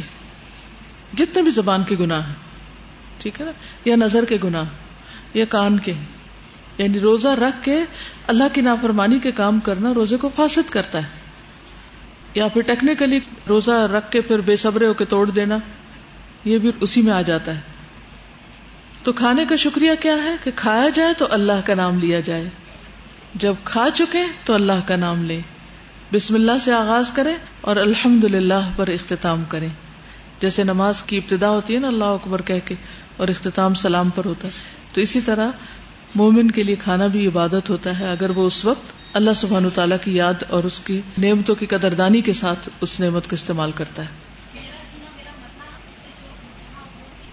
جتنے 1.13 1.41
بھی 1.41 1.51
زبان 1.51 1.83
کے 1.83 1.95
گناہ 1.95 2.27
ہیں۔ 2.27 2.35
ٹھیک 3.17 3.41
ہے 3.41 3.45
نا؟ 3.45 3.51
یا 3.85 3.95
نظر 3.95 4.25
کے 4.25 4.37
گناہ، 4.43 4.63
یا 5.33 5.45
کان 5.45 5.79
کے۔ 5.79 5.93
یعنی 6.77 6.99
روزہ 6.99 7.27
رکھ 7.27 7.65
کے 7.65 7.79
اللہ 8.27 8.43
کی 8.53 8.61
نافرمانی 8.61 9.19
کے 9.19 9.31
کام 9.31 9.59
کرنا 9.59 9.93
روزے 9.93 10.17
کو 10.17 10.29
فاسد 10.35 10.69
کرتا 10.69 10.97
ہے 10.97 11.07
یا 12.33 12.47
پھر 12.47 12.61
ٹیکنیکلی 12.61 13.19
روزہ 13.49 13.71
رکھ 13.71 14.11
کے 14.11 14.21
پھر 14.21 14.41
بے 14.41 14.55
صبرے 14.55 14.87
ہو 14.87 14.93
کے 14.93 15.05
توڑ 15.05 15.29
دینا، 15.29 15.57
یہ 16.45 16.57
بھی 16.57 16.71
اسی 16.81 17.01
میں 17.01 17.11
آ 17.11 17.21
جاتا 17.21 17.55
ہے۔ 17.55 17.61
تو 19.03 19.13
کھانے 19.13 19.45
کا 19.45 19.55
شکریہ 19.55 19.91
کیا 19.99 20.15
ہے 20.23 20.35
کہ 20.43 20.51
کھایا 20.55 20.89
جائے 20.89 21.13
تو 21.17 21.27
اللہ 21.29 21.65
کا 21.65 21.73
نام 21.73 21.99
لیا 21.99 22.19
جائے۔ 22.19 22.49
جب 23.35 23.53
کھا 23.63 23.87
چکے 23.93 24.23
تو 24.43 24.53
اللہ 24.53 24.87
کا 24.87 24.95
نام 24.95 25.23
لے 25.23 25.41
بسم 26.13 26.35
اللہ 26.35 26.51
سے 26.65 26.73
آغاز 26.73 27.11
کرے 27.11 27.33
اور 27.61 27.75
الحمد 27.75 28.23
للہ 28.23 28.69
پر 28.75 28.87
اختتام 28.87 29.43
کرے 29.43 29.67
جیسے 30.41 30.63
نماز 30.63 31.01
کی 31.01 31.17
ابتدا 31.17 31.49
ہوتی 31.49 31.75
ہے 31.75 31.79
نا، 31.79 31.87
اللہ 31.87 32.05
اکبر 32.05 32.41
کہہ 32.41 32.59
کے 32.65 32.75
اور 33.17 33.27
اختتام 33.27 33.73
سلام 33.73 34.09
پر 34.09 34.25
ہوتا 34.25 34.47
ہے۔ 34.47 34.53
تو 34.93 35.01
اسی 35.01 35.21
طرح 35.21 35.51
مومن 36.17 36.51
کے 36.51 36.63
لیے 36.63 36.75
کھانا 36.75 37.07
بھی 37.07 37.27
عبادت 37.27 37.69
ہوتا 37.69 37.99
ہے، 37.99 38.11
اگر 38.11 38.29
وہ 38.29 38.45
اس 38.45 38.65
وقت 38.65 39.15
اللہ 39.15 39.33
سبحان 39.35 39.69
تعالیٰ 39.73 39.97
کی 40.01 40.15
یاد 40.15 40.43
اور 40.49 40.63
اس 40.63 40.79
کی 40.79 41.01
نعمتوں 41.17 41.55
کی 41.55 41.65
قدردانی 41.65 42.21
کے 42.21 42.33
ساتھ 42.33 42.69
اس 42.81 42.99
نعمت 42.99 43.29
کو 43.29 43.33
استعمال 43.33 43.71
کرتا 43.71 44.01
ہے۔ 44.01 44.26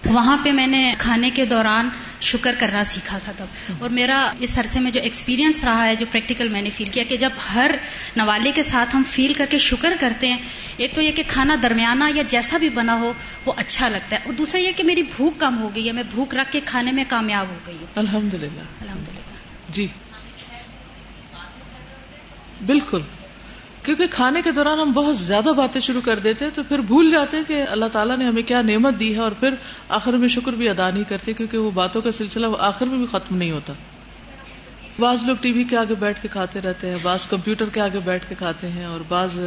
وہاں 0.05 0.37
پہ 0.43 0.51
میں 0.51 0.67
نے 0.67 0.95
کھانے 0.97 1.29
کے 1.29 1.45
دوران 1.45 1.89
شکر 2.21 2.55
کرنا 2.59 2.83
سیکھا 2.83 3.17
تھا 3.17 3.31
تب۔ 3.37 3.45
اور 3.79 3.89
میرا 3.89 4.31
اس 4.39 4.57
عرصے 4.57 4.79
میں 4.79 4.91
جو 4.91 5.01
ایکسپیرینس 5.01 5.63
رہا 5.63 5.85
ہے 5.85 5.95
جو 5.95 6.05
پریکٹیکل 6.11 6.47
میں 6.47 6.61
نے 6.61 6.69
فیل 6.69 6.89
کیا 6.91 7.03
کہ 7.09 7.17
جب 7.17 7.29
ہر 7.53 7.71
نوالے 8.15 8.51
کے 8.51 8.63
ساتھ 8.63 8.95
ہم 8.95 9.03
فیل 9.07 9.33
کر 9.33 9.45
کے 9.49 9.57
شکر 9.57 9.93
کرتے 9.99 10.27
ہیں 10.27 10.37
ایک 10.77 10.95
تو 10.95 11.01
یہ 11.01 11.11
کہ 11.11 11.23
کھانا 11.27 11.55
درمیانہ 11.63 12.03
یا 12.15 12.23
جیسا 12.27 12.57
بھی 12.57 12.69
بنا 12.69 12.99
ہو 12.99 13.13
وہ 13.45 13.53
اچھا 13.57 13.89
لگتا 13.89 14.15
ہے۔ 14.15 14.21
اور 14.25 14.33
دوسرا 14.33 14.61
یہ 14.61 14.71
کہ 14.77 14.83
میری 14.83 15.03
بھوک 15.03 15.39
کم 15.39 15.57
ہو 15.61 15.69
گئی 15.75 15.87
ہے 15.87 15.91
میں 15.91 16.03
بھوک 16.11 16.35
رکھ 16.35 16.51
کے 16.51 16.59
کھانے 16.65 16.91
میں 16.91 17.03
کامیاب 17.07 17.49
ہو 17.49 17.57
گئی 17.67 17.77
ہوں۔ 17.79 17.87
الحمد 17.95 18.33
للہ 18.33 18.61
الحمد 18.81 19.09
للہ 19.09 19.73
جی۔ 19.73 19.87
بالکل۔ 22.65 23.01
کیونکہ 23.85 24.07
کھانے 24.11 24.41
کے 24.41 24.51
دوران 24.51 24.79
ہم 24.79 24.91
بہت 24.91 25.17
زیادہ 25.17 25.49
باتیں 25.57 25.81
شروع 25.81 26.01
کر 26.01 26.19
دیتے 26.19 26.49
تو 26.49 26.63
پھر 26.63 26.79
بھول 26.79 27.11
جاتے 27.11 27.37
ہیں 27.37 27.43
کہ 27.47 27.63
اللہ 27.69 27.85
تعالیٰ 27.85 28.17
نے 28.17 28.25
ہمیں 28.25 28.43
کیا 28.43 28.61
نعمت 28.61 28.99
دی 28.99 29.15
ہے 29.15 29.19
اور 29.19 29.31
پھر 29.31 29.53
آخر 29.89 30.13
میں 30.13 30.27
شکر 30.27 30.51
بھی 30.51 30.69
ادا 30.69 30.89
نہیں 30.89 31.03
کرتے 31.09 31.33
کیونکہ 31.33 31.57
وہ 31.57 31.71
باتوں 31.71 32.01
کا 32.01 32.11
سلسلہ 32.11 32.47
وہ 32.47 32.57
آخر 32.59 32.85
میں 32.85 32.97
بھی 32.97 33.05
ختم 33.05 33.37
نہیں 33.37 33.51
ہوتا۔ 33.51 33.73
بعض 34.99 35.23
لوگ 35.25 35.35
ٹی 35.41 35.51
وی 35.51 35.63
کے 35.63 35.77
آگے 35.77 35.95
بیٹھ 35.99 36.21
کے 36.21 36.27
کھاتے 36.27 36.61
رہتے 36.61 36.89
ہیں، 36.89 36.95
بعض 37.01 37.27
کمپیوٹر 37.27 37.65
کے 37.65 37.81
آگے 37.81 37.99
بیٹھ 38.05 38.25
کے 38.29 38.35
کھاتے 38.37 38.69
ہیں 38.69 38.85
اور 38.85 38.99
بعض 39.07 39.39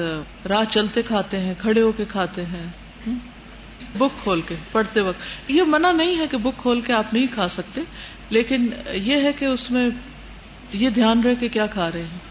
راہ 0.49 0.65
چلتے 0.71 1.03
کھاتے 1.03 1.39
ہیں، 1.39 1.55
کھڑے 1.59 1.83
ہو 1.83 1.93
کے 1.93 2.05
کھاتے 2.09 2.45
ہیں۔ 2.45 2.67
بک 3.99 4.23
کھول 4.23 4.41
کے 4.41 4.55
پڑھتے 4.73 5.01
وقت۔ 5.01 5.51
یہ 5.51 5.63
منع 5.67 5.93
نہیں 5.93 6.19
ہے 6.19 6.27
کہ 6.27 6.37
بک 6.37 6.59
کھول 6.59 6.81
کے 6.81 6.93
آپ 6.93 7.15
نہیں 7.15 7.27
کھا 7.35 7.49
سکتے، 7.49 7.81
لیکن 8.31 8.67
یہ 8.93 9.17
ہے 9.17 9.33
کہ 9.33 9.45
اس 9.45 9.71
میں 9.71 9.89
یہ 10.73 10.91
دھیان 10.91 11.21
رہے 11.21 11.35
کہ 11.35 11.49
کیا 11.49 11.67
کھا 11.67 11.93
رہے 11.93 12.03
ہیں۔ 12.03 12.28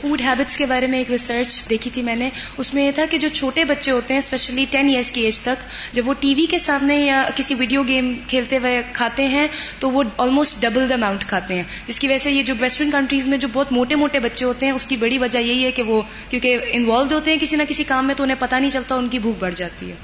فوڈ 0.00 0.20
ہیبٹس 0.20 0.56
کے 0.56 0.66
بارے 0.66 0.86
میں 0.86 0.98
ایک 0.98 1.10
ریسرچ 1.10 1.70
دیکھی 1.70 1.90
تھی 1.90 2.02
میں 2.02 2.16
نے۔ 2.16 2.30
اس 2.56 2.74
میں 2.74 2.86
یہ 2.86 2.90
تھا 2.90 3.04
کہ 3.10 3.18
جو 3.18 3.28
چھوٹے 3.28 3.64
بچے 3.64 3.90
ہوتے 3.90 4.14
ہیں 4.14 4.18
اسپیشلی 4.18 4.64
ٹین 4.70 4.88
ایئرس 4.88 5.10
کی 5.12 5.20
ایج 5.20 5.40
تک، 5.40 5.62
جب 5.92 6.08
وہ 6.08 6.14
ٹی 6.20 6.34
وی 6.34 6.46
کے 6.46 6.58
سامنے 6.58 6.96
یا 6.96 7.28
کسی 7.36 7.54
ویڈیو 7.54 7.82
گیم 7.82 8.12
کھیلتے 8.26 8.58
ہوئے 8.58 8.82
کھاتے 8.92 9.28
ہیں، 9.28 9.46
تو 9.78 9.90
وہ 9.90 10.02
آلموسٹ 10.18 10.62
ڈبل 10.62 10.88
دا 10.88 10.94
اماؤنٹ 10.94 11.24
کھاتے 11.24 11.54
ہیں۔ 11.54 11.62
جس 11.86 12.00
کی 12.00 12.08
وجہ 12.08 12.18
سے 12.18 12.30
یہ 12.30 12.42
جو 12.42 12.54
ویسٹرن 12.60 12.90
کنٹریز 12.90 13.28
میں 13.28 13.38
جو 13.38 13.48
بہت 13.52 13.72
موٹے 13.72 13.94
موٹے 13.94 14.18
بچے 14.18 14.44
ہوتے 14.44 14.66
ہیں، 14.66 14.72
اس 14.72 14.86
کی 14.86 14.96
بڑی 14.96 15.18
وجہ 15.18 15.38
یہی 15.38 15.64
ہے 15.64 15.72
کہ 15.72 15.82
وہ، 15.82 16.02
کیونکہ 16.30 16.58
انوالوڈ 16.70 17.12
ہوتے 17.12 17.30
ہیں 17.30 17.38
کسی 17.38 17.56
نہ 17.56 17.62
کسی 17.68 17.84
کام 17.84 18.06
میں، 18.06 18.14
تو 18.14 18.22
انہیں 18.24 18.36
پتہ 18.38 18.54
نہیں 18.54 18.70
چلتا، 18.70 18.94
ان 18.94 19.08
کی 19.08 19.18
بھوک 19.18 19.36
بڑھ 19.38 19.54
جاتی 19.54 19.90
ہے۔ 19.90 19.94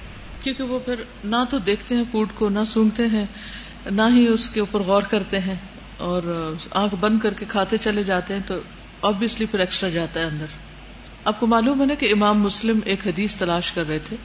کیونکہ 0.43 0.65
وہ 0.65 0.79
پھر 0.79 0.95
نہ 1.25 1.37
تو 1.51 1.59
دیکھتے 1.59 1.95
ہیں 1.95 2.05
فوڈ 2.13 2.29
کو، 2.35 2.49
نہ 2.49 2.65
سونگتے 2.67 3.07
ہیں، 3.07 3.27
نہ 3.87 4.03
ہی 4.15 4.27
اس 4.27 4.49
کے 4.49 4.61
اوپر 4.61 4.81
غور 4.81 5.03
کرتے 5.03 5.39
ہیں 5.39 5.55
اور 5.97 6.23
آنکھ 6.71 6.95
بند 6.95 7.21
کر 7.21 7.35
کے 7.35 7.45
کھاتے 7.49 7.77
چلے 7.77 8.03
جاتے 8.03 8.35
ہیں، 8.35 8.41
تو 8.47 8.55
آبیسلی 9.05 9.47
پھر 9.47 9.59
ایکسٹرا 9.59 9.91
جاتا 9.91 10.21
ہے 10.21 10.25
اندر۔ 10.25 10.47
آپ 11.25 11.41
کو 11.41 11.47
معلوم 11.47 11.81
ہے 11.81 11.87
نا 11.87 11.95
کہ 11.95 12.13
امام 12.13 12.43
مسلم 12.43 12.79
ایک 12.85 13.07
حدیث 13.07 13.35
تلاش 13.35 13.73
کر 13.73 13.89
رہے 13.89 13.99
تھے 13.99 14.17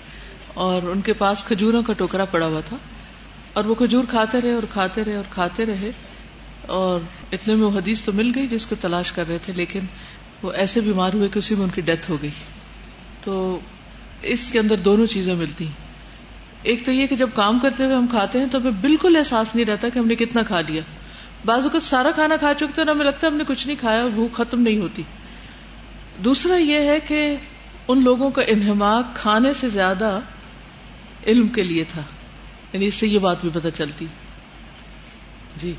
اور 0.54 0.82
ان 0.82 1.02
کے 1.02 1.13
پاس 1.13 1.44
کھجوروں 1.44 1.84
کا 1.84 1.94
ٹوکرا 1.94 2.26
پڑا 2.26 2.46
ہوا 2.46 2.62
تھا 2.65 2.78
اور 3.54 3.65
وہ 3.65 3.76
کھجور 3.76 4.04
کھاتے 4.10 4.42
رہے 4.42 4.54
اور 4.54 4.63
کھاتے 4.70 5.06
رہے 5.06 5.15
اور 5.15 5.24
کھاتے 5.30 5.65
رہے 5.65 5.92
اور 6.65 7.00
اتنے 7.32 7.56
میں 7.56 7.63
وہ 7.63 7.78
حدیث 7.78 8.02
تو 8.02 8.12
مل 8.12 8.32
گئی 8.36 8.48
جس 8.48 8.65
کو 8.65 8.76
تلاش 8.82 9.12
کر 9.12 9.28
رہے 9.28 9.38
تھے، 9.38 9.54
لیکن 9.54 9.80
وہ 10.44 10.52
ایسے 10.52 10.82
بیمار 10.82 11.13
ہوئے 11.13 11.30
کہ 11.30 11.39
اسی 11.39 11.56
میں 11.56 11.63
ان 11.63 11.70
کی 11.70 11.82
ڈیتھ 11.82 12.12
ہو 12.12 12.18
گئی۔ 12.22 12.30
تو 13.24 13.60
اس 14.22 14.52
کے 14.52 14.60
اندر 14.60 14.78
دونوں 14.78 15.06
چیزیں 15.06 15.36
ملتی۔ 15.36 15.65
ہیں 15.65 15.88
ایک 16.63 16.86
تو 16.86 16.92
یہ 16.92 17.08
کہ 17.08 17.15
جب 17.15 17.30
کام 17.34 17.60
کرتے 17.60 17.86
ہوئے 17.86 17.96
ہم 17.96 18.08
کھاتے 18.08 18.39
ہیں 18.39 18.46
تو 18.52 18.58
ہمیں 18.58 18.72
بالکل 18.72 19.15
احساس 19.15 19.56
نہیں 19.56 19.65
رہتا 19.65 19.89
کہ 19.89 20.00
ہم 20.00 20.08
نے 20.08 20.15
کتنا 20.15 20.44
کھا 20.44 20.62
لیا۔ 20.62 20.82
بعض 21.45 21.63
اوقات 21.63 21.84
سارا 21.84 22.12
کھانا 22.12 22.36
کھا 22.36 22.54
چکتے 22.54 22.82
ہیں 22.82 22.89
ہمیں 22.89 23.06
لگتا 23.06 23.28
ہے 23.28 23.32
ہم 23.32 23.38
نے 23.38 23.43
کچھ 23.47 23.67
نہیں 23.67 23.78
کھایا 23.80 24.08
بھوک 24.08 24.34
ختم 24.34 24.62
نہیں 24.62 24.78
ہوتی۔ 24.78 25.04
دوسرا 26.23 26.56
یہ 26.56 26.80
ہے 26.80 26.99
کہ 26.99 27.36
ان 27.88 28.04
لوگوں 28.04 28.30
کا 28.30 28.41
انہماک 28.47 29.15
کھانے 29.15 29.54
سے 29.54 29.69
زیادہ 29.69 30.19
علم 31.28 31.47
کے 31.47 31.63
لیے 31.63 31.84
تھا۔ 31.84 32.02
یعنی 32.73 32.86
اس 32.86 32.95
سے 32.95 33.08
یہ 33.08 33.19
بات 33.19 33.41
بھی 33.41 33.49
پتہ 33.54 33.67
چلتی۔ 33.75 34.06
جی۔ 35.58 35.73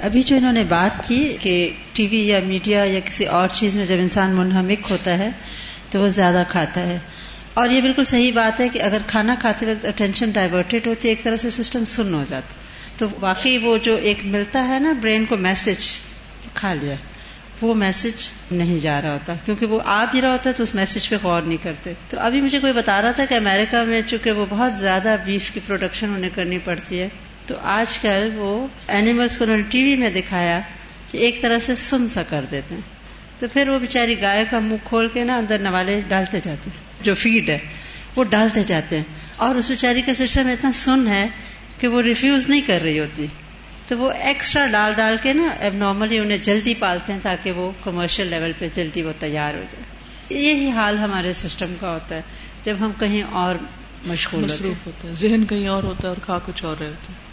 ابھی 0.00 0.22
جو 0.22 0.36
انہوں 0.36 0.52
نے 0.52 0.64
بات 0.64 1.08
کی 1.08 1.36
کہ 1.40 1.72
ٹی 1.92 2.06
وی 2.06 2.26
یا 2.26 2.40
میڈیا 2.46 2.84
یا 2.84 3.00
کسی 3.00 3.26
اور 3.26 3.48
چیز 3.52 3.76
میں 3.76 3.86
جب 3.86 3.96
انسان 3.98 4.30
منہمک 4.30 4.90
ہوتا 4.90 5.18
ہے 5.18 5.30
تو 5.90 6.00
وہ 6.00 6.08
زیادہ 6.08 6.42
کھاتا 6.48 6.80
ہے۔ 6.80 6.98
اور 7.54 7.68
یہ 7.68 7.80
بالکل 7.80 8.04
صحیح 8.04 8.32
بات 8.34 8.60
ہے 8.60 8.68
کہ 8.68 8.82
اگر 8.82 8.98
کھانا 9.06 9.34
کھاتے 9.40 9.66
وقت 9.66 9.84
اٹینشن 9.84 10.30
ڈائیورٹیڈ 10.30 10.86
ہوتی 10.86 11.08
ہے، 11.08 11.12
ایک 11.12 11.24
طرح 11.24 11.36
سے 11.36 11.50
سسٹم 11.50 11.84
سن 11.84 12.14
ہو 12.14 12.24
جاتا۔ 12.28 12.54
تو 12.98 13.08
واقعی 13.20 13.58
وہ 13.58 13.78
جو 13.78 13.96
ایک 13.96 14.18
ملتا 14.24 14.68
ہے 14.68 14.78
نا 14.78 14.92
برین 14.92 15.24
کو 15.24 15.36
میسج 15.36 15.84
کھا 16.54 16.74
لیا، 16.74 16.94
وہ 17.60 17.74
میسج 17.74 18.28
نہیں 18.50 18.78
جا 18.78 19.02
رہا 19.02 19.12
ہوتا، 19.12 19.34
کیونکہ 19.44 19.66
وہ 19.66 19.80
آ 19.84 20.04
بھی 20.10 20.20
رہا 20.20 20.32
ہوتا 20.32 20.50
ہے 20.50 20.54
تو 20.54 20.62
اس 20.62 20.74
میسج 20.74 21.08
پہ 21.08 21.16
غور 21.22 21.42
نہیں 21.42 21.62
کرتے۔ 21.62 21.92
تو 22.08 22.20
ابھی 22.20 22.40
مجھے 22.40 22.60
کوئی 22.60 22.72
بتا 22.72 23.02
رہا 23.02 23.12
تھا 23.12 23.24
کہ 23.24 23.34
امریکہ 23.34 23.82
میں 23.82 24.02
چونکہ 24.06 24.30
وہ 24.30 24.46
بہت 24.48 24.72
زیادہ 24.72 25.16
بیف 25.24 25.50
کی 25.50 25.60
پروڈکشن 25.66 26.14
انہیں 26.14 26.30
کرنی 26.34 26.58
پڑتی 26.58 27.00
ہے، 27.00 27.08
تو 27.46 27.54
آج 27.62 27.98
کل 27.98 28.30
وہ 28.34 28.66
اینیملس 28.88 29.38
کو 29.38 29.44
انہوں 29.44 29.56
نے 29.56 29.62
ٹی 29.70 29.84
وی 29.84 29.96
میں 29.96 30.10
دکھایا 30.10 30.60
کہ 31.10 31.18
ایک 31.18 31.40
طرح 31.40 31.58
سے 31.58 31.74
سن 31.74 32.08
سا 32.08 32.22
کر 32.22 32.44
دیتے 32.50 32.74
ہیں۔ 32.74 32.82
تو 33.40 33.46
پھر 33.52 33.68
وہ 33.68 33.78
بیچاری 33.78 34.22
گائے 34.22 34.44
کا 34.50 34.58
منہ 34.58 34.76
کھول 34.84 35.08
کے 35.08 35.24
نا 35.24 35.36
اندر 35.36 35.58
نوالے 35.58 36.00
ڈالتے 36.08 36.40
جاتے 36.42 36.70
ہیں، 36.70 37.04
جو 37.04 37.14
فیڈ 37.14 37.48
ہے، 37.48 37.58
وہ 38.16 38.24
ڈالتے 38.24 38.62
جاتے 38.64 38.96
ہیں۔ 38.96 39.04
اور 39.36 39.54
اس 39.54 39.70
بیچاری 39.70 40.02
کا 40.02 40.14
سسٹم 40.14 40.46
اتنا 40.46 40.72
سن 40.72 41.08
ہے 41.08 41.28
کہ 41.82 41.88
وہ 41.88 42.02
ریفیوز 42.02 42.48
نہیں 42.48 42.60
کر 42.60 42.80
رہی 42.82 43.00
ہوتی۔ 43.00 43.26
تو 43.86 43.98
وہ 43.98 44.12
ایکسٹرا 44.12 44.66
ڈال 44.66 44.92
ڈال 44.92 45.16
کے 45.22 45.32
نا 45.32 45.42
اب 45.42 45.74
نارملی 45.74 46.18
انہیں 46.18 46.36
جلدی 46.36 46.74
پالتے 46.74 47.12
ہیں 47.12 47.20
تاکہ 47.22 47.52
وہ 47.52 47.72
کمرشل 47.84 48.26
لیول 48.26 48.52
پہ 48.58 48.68
جلدی 48.74 49.02
وہ 49.02 49.12
تیار 49.18 49.54
ہو 49.54 49.62
جائے۔ 49.72 49.84
یہی 50.42 50.70
حال 50.70 50.98
ہمارے 50.98 51.32
سسٹم 51.32 51.74
کا 51.80 51.92
ہوتا 51.92 52.14
ہے۔ 52.14 52.22
جب 52.62 52.76
ہم 52.80 52.92
کہیں 53.00 53.22
اور 53.22 53.54
مشغول 54.06 54.44
مصروف 54.44 54.86
ہوتے 54.86 55.08
ہیں۔ 55.08 55.14
ذہن 55.14 55.44
کہیں 55.44 55.68
اور 55.68 55.82
ہوتا 55.82 56.02
ہے 56.02 56.08
اور 56.08 56.16
کھا 56.22 56.38
کچھ 56.46 56.64
اور 56.64 56.76
رہے 56.80 56.86
ہوتے 56.86 57.12
ہیں 57.12 57.32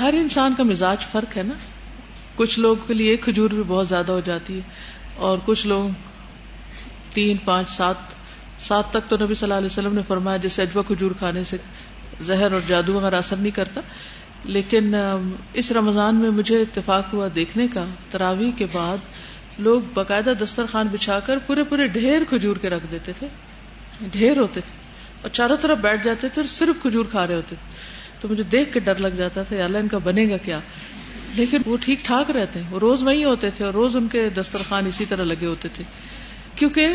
ہر 0.00 0.14
انسان 0.18 0.54
کا 0.54 0.62
مزاج 0.62 0.98
فرق 1.12 1.36
ہے 1.36 1.42
نا۔ 1.42 1.54
کچھ 2.36 2.58
لوگوں 2.58 2.88
کے 2.88 2.94
لیے 2.94 3.16
کھجور 3.16 3.50
بھی 3.50 3.62
بہت 3.66 3.88
زیادہ 3.88 4.12
ہو 4.12 4.20
جاتی 4.20 4.54
ہے 4.56 4.60
اور 5.16 5.38
کچھ 5.44 5.66
لوگ 5.66 5.88
تین 7.12 7.36
پانچ 7.36 7.70
سات 7.70 8.15
سات 8.60 8.90
تک 8.90 9.10
تو 9.10 9.16
نبی 9.16 9.34
صلی 9.34 9.44
اللہ 9.46 9.54
علیہ 9.54 9.66
وسلم 9.66 9.94
نے 9.94 10.02
فرمایا 10.08 10.36
جیسے 10.36 10.62
اجوا 10.62 10.82
کھجور 10.86 11.10
کھانے 11.18 11.44
سے 11.44 11.56
زہر 12.20 12.52
اور 12.52 12.60
جادو 12.66 12.92
وغیرہ 12.94 13.14
اثر 13.14 13.36
نہیں 13.36 13.50
کرتا۔ 13.50 13.80
لیکن 14.44 14.94
اس 15.52 15.72
رمضان 15.72 16.16
میں 16.16 16.30
مجھے 16.30 16.62
اتفاق 16.62 17.14
ہوا 17.14 17.28
دیکھنے 17.34 17.68
کا، 17.68 17.84
تراویح 18.10 18.50
کے 18.56 18.66
بعد 18.72 18.96
لوگ 19.58 19.80
باقاعدہ 19.94 20.32
دسترخوان 20.44 20.88
بچھا 20.92 21.20
کر 21.20 21.38
پورے 21.38 21.64
پورے 21.64 21.86
ڈھیر 21.86 22.24
کھجور 22.28 22.56
کے 22.56 22.70
رکھ 22.70 22.86
دیتے 22.90 23.12
تھے۔ 23.18 23.26
ڈھیر 24.12 24.38
ہوتے 24.38 24.60
تھے۔ 24.60 24.78
اور 25.22 25.30
چاروں 25.30 25.56
طرف 25.56 25.78
بیٹھ 25.78 26.04
جاتے 26.04 26.28
تھے 26.28 26.42
اور 26.42 26.48
صرف 26.48 26.82
کھجور 26.82 27.04
کھا 27.10 27.26
رہے 27.26 27.34
ہوتے 27.34 27.56
تھے۔ 27.62 27.72
تو 28.20 28.28
مجھے 28.28 28.42
دیکھ 28.42 28.72
کے 28.72 28.80
ڈر 28.80 28.94
لگ 28.96 29.08
جاتا 29.08 29.42
تھا 29.42 29.64
اللہ 29.64 29.78
ان 29.78 29.88
کا 29.88 29.98
بنے 29.98 30.30
گا 30.30 30.36
کیا؟ 30.36 30.60
لیکن 31.34 31.58
وہ 31.66 31.76
ٹھیک 31.80 31.98
ٹھاک 32.04 32.30
رہتے 32.30 32.62
ہیں۔ 32.62 32.74
وہ 32.74 32.78
روز 32.78 33.02
وہی 33.02 33.24
ہوتے 33.24 33.50
تھے 33.50 33.64
اور 33.64 33.74
روز 33.74 33.96
ان 33.96 34.08
کے 34.08 34.28
دسترخوان 34.28 34.86
اسی 34.86 35.04
طرح 35.04 35.24
لگے 35.24 35.46
ہوتے 35.46 35.68
تھے۔ 35.72 35.84
کیونکہ 36.54 36.88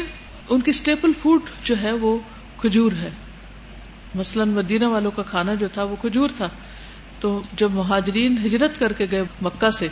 ان 0.52 0.62
کی 0.62 0.70
اسٹیپل 0.70 1.12
فوڈ 1.22 1.42
جو 1.64 1.76
ہے 1.82 1.92
وہ 1.92 2.18
کھجور 2.58 2.92
ہے۔ 2.92 3.10
مثلاً 4.16 4.50
مدینہ 4.50 4.86
والوں 4.86 5.12
کا 5.12 5.24
کھانا 5.24 5.54
جو 5.54 5.68
تھا 5.74 5.84
وہ 5.84 5.96
کھجور 6.02 6.30
تھا۔ 6.38 6.50
تو 7.20 7.42
جب 7.58 7.72
مہاجرین 7.72 8.38
ہجرت 8.46 8.80
کر 8.80 8.94
کے 8.94 9.08
گئے 9.12 9.24
مکہ 9.42 9.70
سے، 9.70 9.88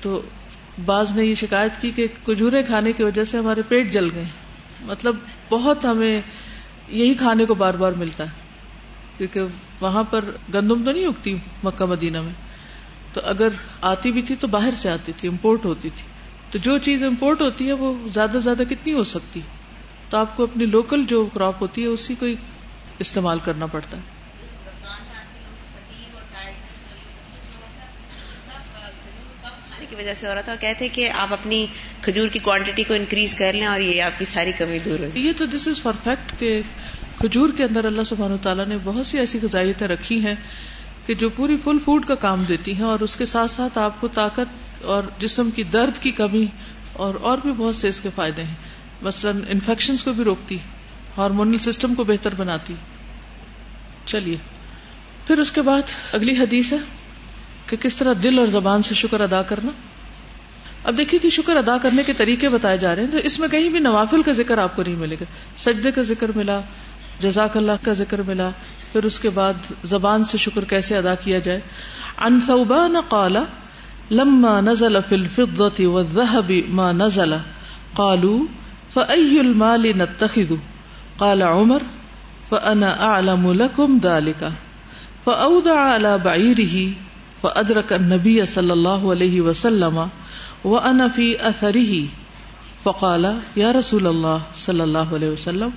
تو 0.00 0.22
بعض 0.84 1.12
نے 1.12 1.24
یہ 1.24 1.34
شکایت 1.34 1.72
کی 1.80 1.90
کہ 1.90 2.06
کھجورے 2.24 2.62
کھانے 2.62 2.92
کی 2.92 3.02
وجہ 3.02 3.24
سے 3.24 3.38
ہمارے 3.38 3.62
پیٹ 3.68 3.92
جل 3.92 4.08
گئے۔ 4.14 4.24
مطلب 4.80 5.16
بہت 5.50 5.84
ہمیں 5.84 6.20
یہی 6.88 7.14
کھانے 7.14 7.44
کو 7.44 7.54
بار 7.54 7.74
بار 7.74 7.92
ملتا 7.92 8.24
ہے۔ 8.24 8.30
کیونکہ 9.18 9.40
وہاں 9.80 10.04
پر 10.04 10.24
گندم 10.54 10.84
تو 10.84 10.92
نہیں 10.92 11.06
اگتی 11.06 11.34
مکہ 11.64 11.84
مدینہ 11.84 12.20
میں۔ 12.20 12.32
تو 13.12 13.20
اگر 13.24 13.48
آتی 13.80 14.12
بھی 14.12 14.22
تھی 14.22 14.34
تو 14.40 14.46
باہر 14.46 14.74
سے 14.74 14.90
آتی 14.90 15.12
تھی، 15.16 15.28
امپورٹ 15.28 15.64
ہوتی 15.64 15.90
تھی۔ 15.90 16.02
تو 16.50 16.58
جو 16.58 16.78
چیز 16.78 17.02
امپورٹ 17.02 17.40
ہوتی 17.40 17.66
ہے 17.66 17.72
وہ 17.72 18.08
زیادہ 18.14 18.30
سے 18.32 18.40
زیادہ 18.40 18.62
کتنی 18.62 18.92
ہو 18.92 19.04
سکتی؟ 19.04 19.40
تو 20.10 20.18
آپ 20.18 20.36
کو 20.36 20.42
اپنی 20.42 20.64
لوکل 20.64 21.06
جو 21.06 21.24
کراپ 21.24 21.54
ہوتی 21.60 21.82
ہے 21.82 21.86
اسی 21.86 22.14
کو 22.14 22.26
استعمال 22.98 23.38
کرنا 23.44 23.66
پڑتا 23.66 23.96
ہے۔ 23.96 24.16
کی 29.90 29.96
وجہ 29.96 30.14
سے 30.14 30.28
ہو 30.28 30.34
رہا 30.34 30.40
تھا۔ 30.40 30.54
کہتے 30.54 30.88
کہ 30.88 31.10
آپ 31.10 31.32
اپنی 31.32 31.66
کھجور 32.00 32.28
کی 32.28 32.38
کوانٹٹی 32.38 32.82
کو 32.82 32.94
انکریز 32.94 33.34
کر 33.34 33.52
لیں 33.52 33.66
اور 33.66 33.80
یہ 33.80 34.02
آپ 34.02 34.18
کی 34.18 34.24
ساری 34.24 34.52
کمی 34.52 34.78
دور 34.78 34.98
ہو 34.98 35.18
یہ 35.18 35.32
تو 35.36 35.46
دس 35.46 35.68
از 35.68 35.82
پرفیکٹ 35.82 36.38
کہ 36.38 36.62
کھجور 37.18 37.48
کے 37.56 37.64
اندر 37.64 37.84
اللہ 37.84 38.02
سبحانہ 38.02 38.36
تعالیٰ 38.42 38.66
نے 38.66 38.78
بہت 38.84 39.06
سی 39.06 39.18
ایسی 39.18 39.38
غذائیتیں 39.42 39.88
رکھی 39.88 40.26
ہیں 40.26 40.34
کہ 41.06 41.14
جو 41.14 41.28
پوری 41.28 41.56
فل 41.56 41.78
فوڈ 41.84 42.06
کا 42.06 42.14
کام 42.14 42.44
دیتی 42.44 42.74
ہیں 42.74 42.84
اور 42.84 43.00
اس 43.00 43.16
کے 43.16 43.24
ساتھ 43.24 43.50
ساتھ 43.50 43.78
آپ 43.78 44.00
کو 44.00 44.08
طاقت 44.08 44.84
اور 44.84 45.02
جسم 45.18 45.50
کی 45.50 45.62
درد 45.62 45.98
کی 46.00 46.10
کمی 46.10 46.46
اور 46.92 47.14
اور 47.14 47.38
بھی 47.38 47.52
بہت 47.52 47.76
سے 47.76 47.88
اس 47.88 48.00
کے 48.00 48.08
فائدے 48.14 48.42
ہیں۔ 48.42 48.54
مثلاً 49.02 49.40
انفیکشن 49.48 49.96
کو 50.04 50.12
بھی 50.12 50.24
روکتی 50.24 50.58
ہارمونل 51.18 51.58
سسٹم 51.58 51.94
کو 51.94 52.04
بہتر 52.04 52.34
بناتی۔ 52.34 52.74
چلیے، 54.06 54.36
پھر 55.26 55.38
اس 55.38 55.52
کے 55.52 55.62
بعد 55.62 55.82
اگلی 56.12 56.32
حدیث 56.32 56.72
ہے 56.72 56.78
کہ 57.66 57.76
کس 57.76 57.96
طرح 57.96 58.14
دل 58.22 58.38
اور 58.38 58.46
زبان 58.46 58.82
سے 58.82 58.94
شکر 58.94 59.20
ادا 59.20 59.42
کرنا۔ 59.42 59.70
اب 60.84 60.98
دیکھیے 60.98 61.20
کہ 61.20 61.30
شکر 61.30 61.56
ادا 61.56 61.78
کرنے 61.78 62.02
کے 62.02 62.12
طریقے 62.12 62.48
بتائے 62.48 62.78
جا 62.78 62.96
رہے 62.96 63.02
ہیں، 63.02 63.10
تو 63.10 63.18
اس 63.18 63.40
میں 63.40 63.48
کہیں 63.48 63.68
بھی 63.68 63.78
نوافل 63.78 64.22
کا 64.22 64.32
ذکر 64.32 64.58
آپ 64.58 64.76
کو 64.76 64.82
نہیں 64.82 64.94
ملے 64.94 65.16
گا۔ 65.20 65.24
سجدے 65.56 65.90
کا 65.90 66.02
ذکر 66.02 66.30
ملا، 66.36 66.60
جزاک 67.20 67.56
اللہ 67.56 67.72
کا 67.82 67.92
ذکر 67.92 68.22
ملا، 68.22 68.50
پھر 68.92 69.04
اس 69.04 69.20
کے 69.20 69.30
بعد 69.30 69.54
زبان 69.84 70.24
سے 70.24 70.38
شکر 70.38 70.64
کیسے 70.64 70.96
ادا 70.96 71.14
کیا 71.14 71.38
جائے۔ 71.38 71.60
ان 72.18 72.40
ثوبان 72.46 72.94
قال، 73.08 73.36
لما 74.10 74.60
نزل 74.60 74.96
في 75.08 75.14
الفضة 75.14 75.92
والذهب 75.92 76.52
ما 76.68 76.92
نزل، 76.92 77.34
قالوا 77.94 78.65
فأي 78.96 79.40
المال 79.40 79.82
نتخذ؟ 79.98 80.56
قال 81.18 81.42
عمر، 81.42 81.82
فأنا 82.50 83.04
أعلم 83.04 83.52
لكم 83.52 84.00
ذلك. 84.02 84.52
فأودع 85.26 85.78
على 85.80 86.18
بعيره، 86.18 86.92
فأدرك 87.42 87.92
النبي 87.92 88.46
صلى 88.46 88.72
الله 88.72 89.10
عليه 89.10 89.40
وسلم 89.40 90.08
وأنا 90.64 91.08
في 91.08 91.48
أثره. 91.48 92.04
فقال، 92.84 93.40
يا 93.56 93.72
رسول 93.72 94.06
الله 94.06 94.42
صلى 94.54 94.84
الله 94.84 95.08
عليه 95.14 95.30
وسلم، 95.30 95.72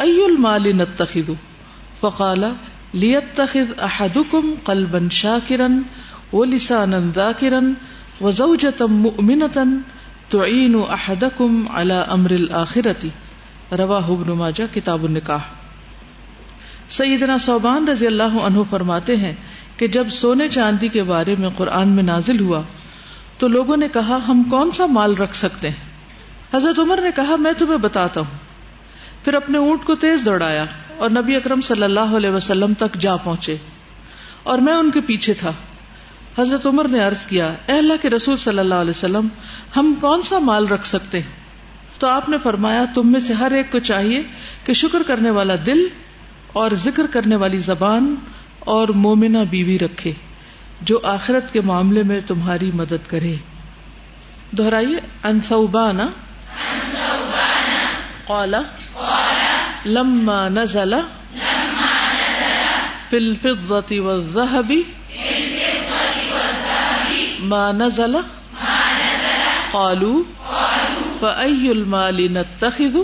أي 0.00 0.26
المال 0.26 0.76
نتخذ؟ 0.76 1.34
فقال، 2.00 2.56
ليتخذ 2.94 3.80
أحدكم 3.80 4.44
قلبا 4.64 5.08
شاكرا 5.10 5.82
ولسانا 6.32 7.12
ذاكرا 7.14 7.74
وزوجة 8.20 8.86
مؤمنة 8.86 9.68
تعين 10.30 10.76
أحدكم 10.76 11.64
على 11.70 11.94
أمر 12.12 12.30
الآخرة 12.30 13.08
رواہ 13.78 14.08
ابن 14.08 14.32
ماجہ، 14.32 14.74
کتاب 14.74 15.04
النکاح. 15.04 15.38
سیدنا 16.88 17.38
صوبان 17.38 17.88
رضی 17.88 18.06
اللہ 18.06 18.22
عنہ 18.22 18.58
فرماتے 18.70 19.16
ہیں 19.16 19.32
کہ 19.76 19.88
جب 19.88 20.08
سونے 20.10 20.48
چاندی 20.48 20.88
کے 20.88 21.02
بارے 21.02 21.34
میں 21.38 21.48
قرآن 21.56 21.88
میں 21.88 22.02
نازل 22.02 22.40
ہوا، 22.40 22.62
تو 23.38 23.48
لوگوں 23.48 23.76
نے 23.76 23.88
کہا، 23.88 24.18
ہم 24.28 24.42
کون 24.50 24.70
سا 24.70 24.86
مال 24.86 25.16
رکھ 25.16 25.36
سکتے 25.36 25.68
ہیں؟ 25.68 25.90
حضرت 26.54 26.78
عمر 26.78 27.00
نے 27.02 27.10
کہا، 27.14 27.36
میں 27.36 27.52
تمہیں 27.58 27.78
بتاتا 27.78 28.20
ہوں۔ 28.20 28.38
پھر 29.24 29.34
اپنے 29.34 29.58
اونٹ 29.58 29.84
کو 29.84 29.94
تیز 29.94 30.24
دوڑایا 30.24 30.64
اور 30.98 31.10
نبی 31.10 31.36
اکرم 31.36 31.60
صلی 31.60 31.82
اللہ 31.82 32.16
علیہ 32.16 32.30
وسلم 32.30 32.72
تک 32.78 33.00
جا 33.00 33.16
پہنچے 33.16 33.56
اور 34.42 34.58
میں 34.58 34.74
ان 34.74 34.90
کے 34.90 35.00
پیچھے 35.00 35.34
تھا۔ 35.34 35.52
حضرت 36.38 36.66
عمر 36.66 36.88
نے 36.88 37.00
عرض 37.00 37.26
کیا، 37.26 37.54
اے 37.66 37.78
اللہ 37.78 37.92
کے 38.02 38.10
رسول 38.10 38.36
صلی 38.36 38.58
اللہ 38.58 38.74
علیہ 38.74 38.90
وسلم، 38.90 39.28
ہم 39.76 39.94
کون 40.00 40.22
سا 40.22 40.38
مال 40.38 40.68
رکھ 40.68 40.86
سکتے 40.86 41.20
ہیں؟ 41.20 41.30
تو 41.98 42.06
آپ 42.06 42.28
نے 42.28 42.36
فرمایا، 42.42 42.84
تم 42.94 43.12
میں 43.12 43.20
سے 43.20 43.32
ہر 43.32 43.50
ایک 43.50 43.72
کو 43.72 43.78
چاہیے 43.78 44.22
کہ 44.64 44.72
شکر 44.72 45.02
کرنے 45.06 45.30
والا 45.30 45.54
دل 45.66 45.78
اور 46.52 46.70
ذکر 46.70 47.06
کرنے 47.06 47.36
والی 47.36 47.58
زبان 47.58 48.14
اور 48.58 48.88
مومنا 48.88 49.42
بیوی 49.42 49.78
رکھے، 49.78 50.12
جو 50.80 51.00
آخرت 51.02 51.52
کے 51.52 51.60
معاملے 51.60 52.02
میں 52.02 52.20
تمہاری 52.26 52.70
مدد 52.74 53.10
کرے۔ 53.10 53.36
دہرائیے 54.58 54.98
انسوبانا 55.24 56.08
قالا، 58.26 58.62
لما 59.86 60.48
نزل 60.48 60.94
في 63.10 63.16
الفضة 63.16 63.90
والذهب 64.04 64.72
ما 67.48 67.72
نزل 67.72 68.22
قالوا 69.72 70.24
فأي 71.20 71.72
المال 71.72 72.32
نتخذ 72.32 72.94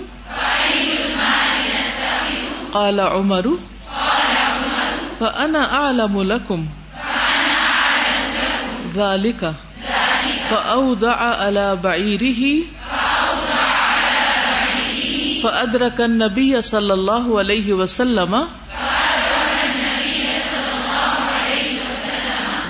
قال 2.72 3.00
عمر 3.00 3.59
فأنا 5.20 5.74
أعلم 5.74 6.22
لكم 6.22 6.66
ذلك 8.94 9.55
فأودع 10.50 11.16
على 11.16 11.76
بعيره 11.76 12.64
فأدرك 15.42 16.00
النبي 16.00 16.62
صلى 16.62 16.94
الله 16.94 17.38
عليه 17.38 17.72
وسلم 17.72 18.48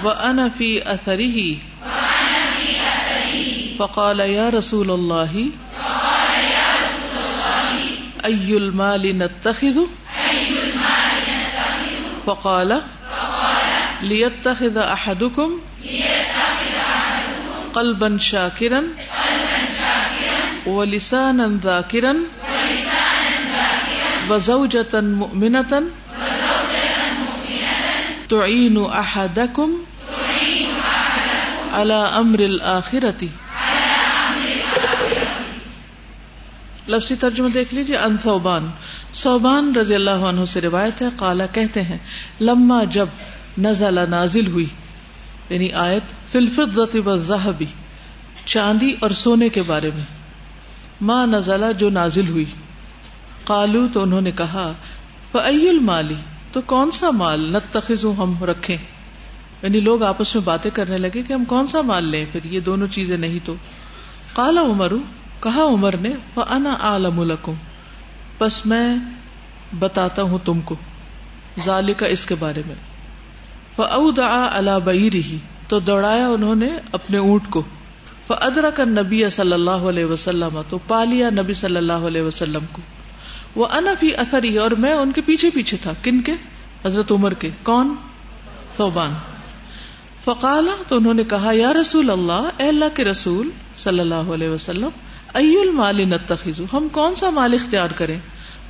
وأنا 0.04 0.48
في 0.48 0.92
أثره 0.94 1.56
فقال 3.78 4.20
يا 4.20 4.48
رسول 4.50 4.90
الله 4.90 5.50
ای 8.24 8.56
المال 8.56 9.18
نتخذ 9.18 9.78
فقال 12.26 12.82
لیتخذ 14.02 14.76
احدکم 14.78 15.50
قلبا 17.74 18.18
شاکرا 18.18 18.82
ولسانا 20.66 21.48
ذاکرا 21.62 22.14
وزوجة 24.30 25.00
مؤمنة 25.00 25.82
تعين 28.28 28.84
أحدكم 28.84 29.70
على 31.72 32.18
أمر 32.18 32.38
الآخرة۔ 32.38 33.24
لفظی 36.88 37.16
ترجمہ 37.16 37.48
دیکھ 37.48 37.74
لیجیے 37.74 37.96
ان 37.96 38.16
صوبان 38.22 38.70
صوبان 39.12 39.76
رضی 39.76 39.94
اللہ 39.94 40.11
عنہ 40.11 40.44
سے 40.44 40.61
روایت 40.61 41.02
ہے، 41.02 41.06
قالا 41.16 41.46
کہتے 41.46 41.82
ہیں، 41.82 41.98
لما 42.40 42.85
جب 42.85 43.06
نزل 43.58 44.11
نازل 44.11 44.46
ہوئی 44.46 44.66
یعنی 45.50 45.72
آیت 45.72 46.32
فلفت 46.32 46.96
والذهب 47.04 47.62
چاندی 48.44 48.94
اور 49.00 49.11
سونے 49.11 49.48
کے 49.48 49.62
بارے 49.62 49.90
میں۔ 49.94 50.04
ماں 51.00 51.26
نزلہ 51.26 51.72
جو 51.78 51.90
نازل 51.90 52.28
ہوئی۔ 52.28 52.44
قالو 53.44 53.88
تو 53.88 54.02
انہوں 54.02 54.20
نے 54.20 54.32
کہا 54.32 54.72
فعی 55.32 55.68
المالی 55.68 56.14
تو 56.52 56.61
کون 56.61 56.90
سا 56.90 57.11
مال 57.11 57.52
نتخذ 57.52 58.04
ہم 58.04 58.44
رکھیں؟ 58.44 58.76
یعنی 59.62 59.81
لوگ 59.81 60.03
آپس 60.03 60.35
میں 60.35 60.42
باتیں 60.42 60.70
کرنے 60.70 60.96
لگے 60.96 61.22
کہ 61.22 61.33
ہم 61.33 61.44
کون 61.44 61.66
سا 61.66 61.81
مال 61.81 62.09
لیں؟ 62.09 62.25
پھر 62.33 62.40
یہ 62.44 62.61
دونوں 62.61 62.87
چیزیں 62.87 63.16
نہیں 63.16 63.38
تو۔ 63.44 63.55
کالا 64.35 64.61
عمر، 64.61 64.92
کہا 65.40 65.62
عمر 65.62 65.96
نے 65.96 66.11
فانا 66.35 66.77
عالم 66.81 67.22
لکم 67.22 67.53
بس 68.38 68.66
میں 68.66 68.96
بتاتا 69.79 70.22
ہوں 70.22 70.38
تم 70.44 70.61
کو 70.61 70.75
ذالکا 71.64 72.07
اس 72.07 72.27
کے 72.27 72.35
بارے 72.35 72.62
میں۔ 72.66 72.75
فاودع 73.77 74.48
علی 74.53 74.70
بعیرہ 74.85 75.37
تو 75.68 75.79
دوڑایا 75.79 76.29
انہوں 76.29 76.55
نے 76.55 76.70
اپنے 76.92 77.18
اونٹ 77.18 77.42
کو۔ 77.51 77.62
فادرک 78.27 78.81
النبی 78.81 79.31
صلی 79.31 79.53
اللہ 79.53 79.70
علیہ 79.70 80.05
وسلم۔ 80.05 80.61
تو 80.68 80.79
پا 80.79 81.05
لیا 81.05 81.31
نبی 81.31 81.53
صلی 81.53 81.77
اللہ 81.77 81.92
علیہ 81.92 82.22
وسلم 82.22 82.64
کو۔ 82.72 82.83
وہ 83.57 83.66
انفی 83.70 84.16
اثر 84.16 84.44
ہی 84.44 84.59
اور 84.59 84.70
میں 84.70 84.92
ان 84.92 85.12
کے 85.12 85.20
پیچھے 85.20 85.51
پیچھے 85.51 85.77
تھا۔ 85.83 85.92
کن 86.03 86.20
کے؟ 86.20 86.33
حضرت 86.85 87.12
عمر 87.12 87.35
کے۔ 87.35 87.51
کون؟ 87.62 87.94
فوبان 88.77 89.14
فقالا، 90.24 90.82
تو 90.88 90.96
انہوں 90.96 91.14
نے 91.14 91.24
کہا، 91.24 91.50
یا 91.52 91.72
رسول 91.72 92.11
اللہ، 92.11 92.50
اے 92.56 92.68
اللہ 92.68 92.85
کے 92.94 93.04
رسول 93.04 93.50
صلی 93.74 94.00
اللہ 94.00 94.14
علیہ 94.14 94.48
وسلم 94.48 94.88
ای 95.35 95.61
المال 95.61 95.96
نتخذ؟ 95.96 96.61
ہم 96.72 96.88
کون 96.92 97.14
سا 97.14 97.30
مال 97.30 97.54
اختیار 97.54 97.90
کریں؟ 97.90 98.18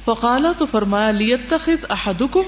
فقالا، 0.05 0.53
تو 0.59 0.67
فرمایا، 0.67 1.11
لیتخذ 1.11 1.85
احدکم، 1.91 2.43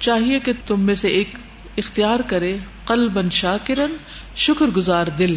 چاہیے 0.00 0.38
کہ 0.38 0.52
تم 0.66 0.80
میں 0.80 0.94
سے 0.94 1.08
ایک 1.08 1.28
اختیار 1.76 2.20
کرے، 2.20 2.58
قلبا 2.84 3.20
شاکرن 3.30 3.96
شکر 4.36 4.66
گزار 4.66 5.06
دل 5.06 5.36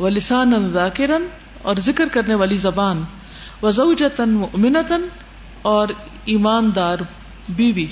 و 0.00 0.08
لسان 0.08 0.72
ذاکرن 0.72 1.26
اور 1.62 1.76
ذکر 1.80 2.04
کرنے 2.12 2.34
والی 2.34 2.56
زبان 2.56 3.04
وزوجتن 3.62 4.28
مؤمنتن 4.28 5.02
اور 5.62 5.88
ایماندار 6.24 6.96
بیوی۔ 7.48 7.86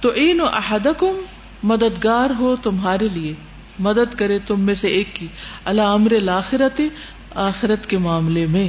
تو 0.00 0.08
این 0.08 0.40
احدکم 0.40 1.16
مددگار 1.62 2.30
ہو 2.38 2.56
تمہارے 2.56 3.08
لیے۔ 3.12 3.34
مدد 3.78 4.14
کرے 4.14 4.38
تم 4.38 4.60
میں 4.60 4.74
سے 4.74 4.88
ایک 4.88 5.08
کی۔ 5.14 5.26
اللہ 5.64 5.82
امر 5.82 6.12
الآخرت 6.12 6.80
آخرت 7.34 7.86
کے 7.86 7.98
معاملے 7.98 8.46
میں۔ 8.46 8.68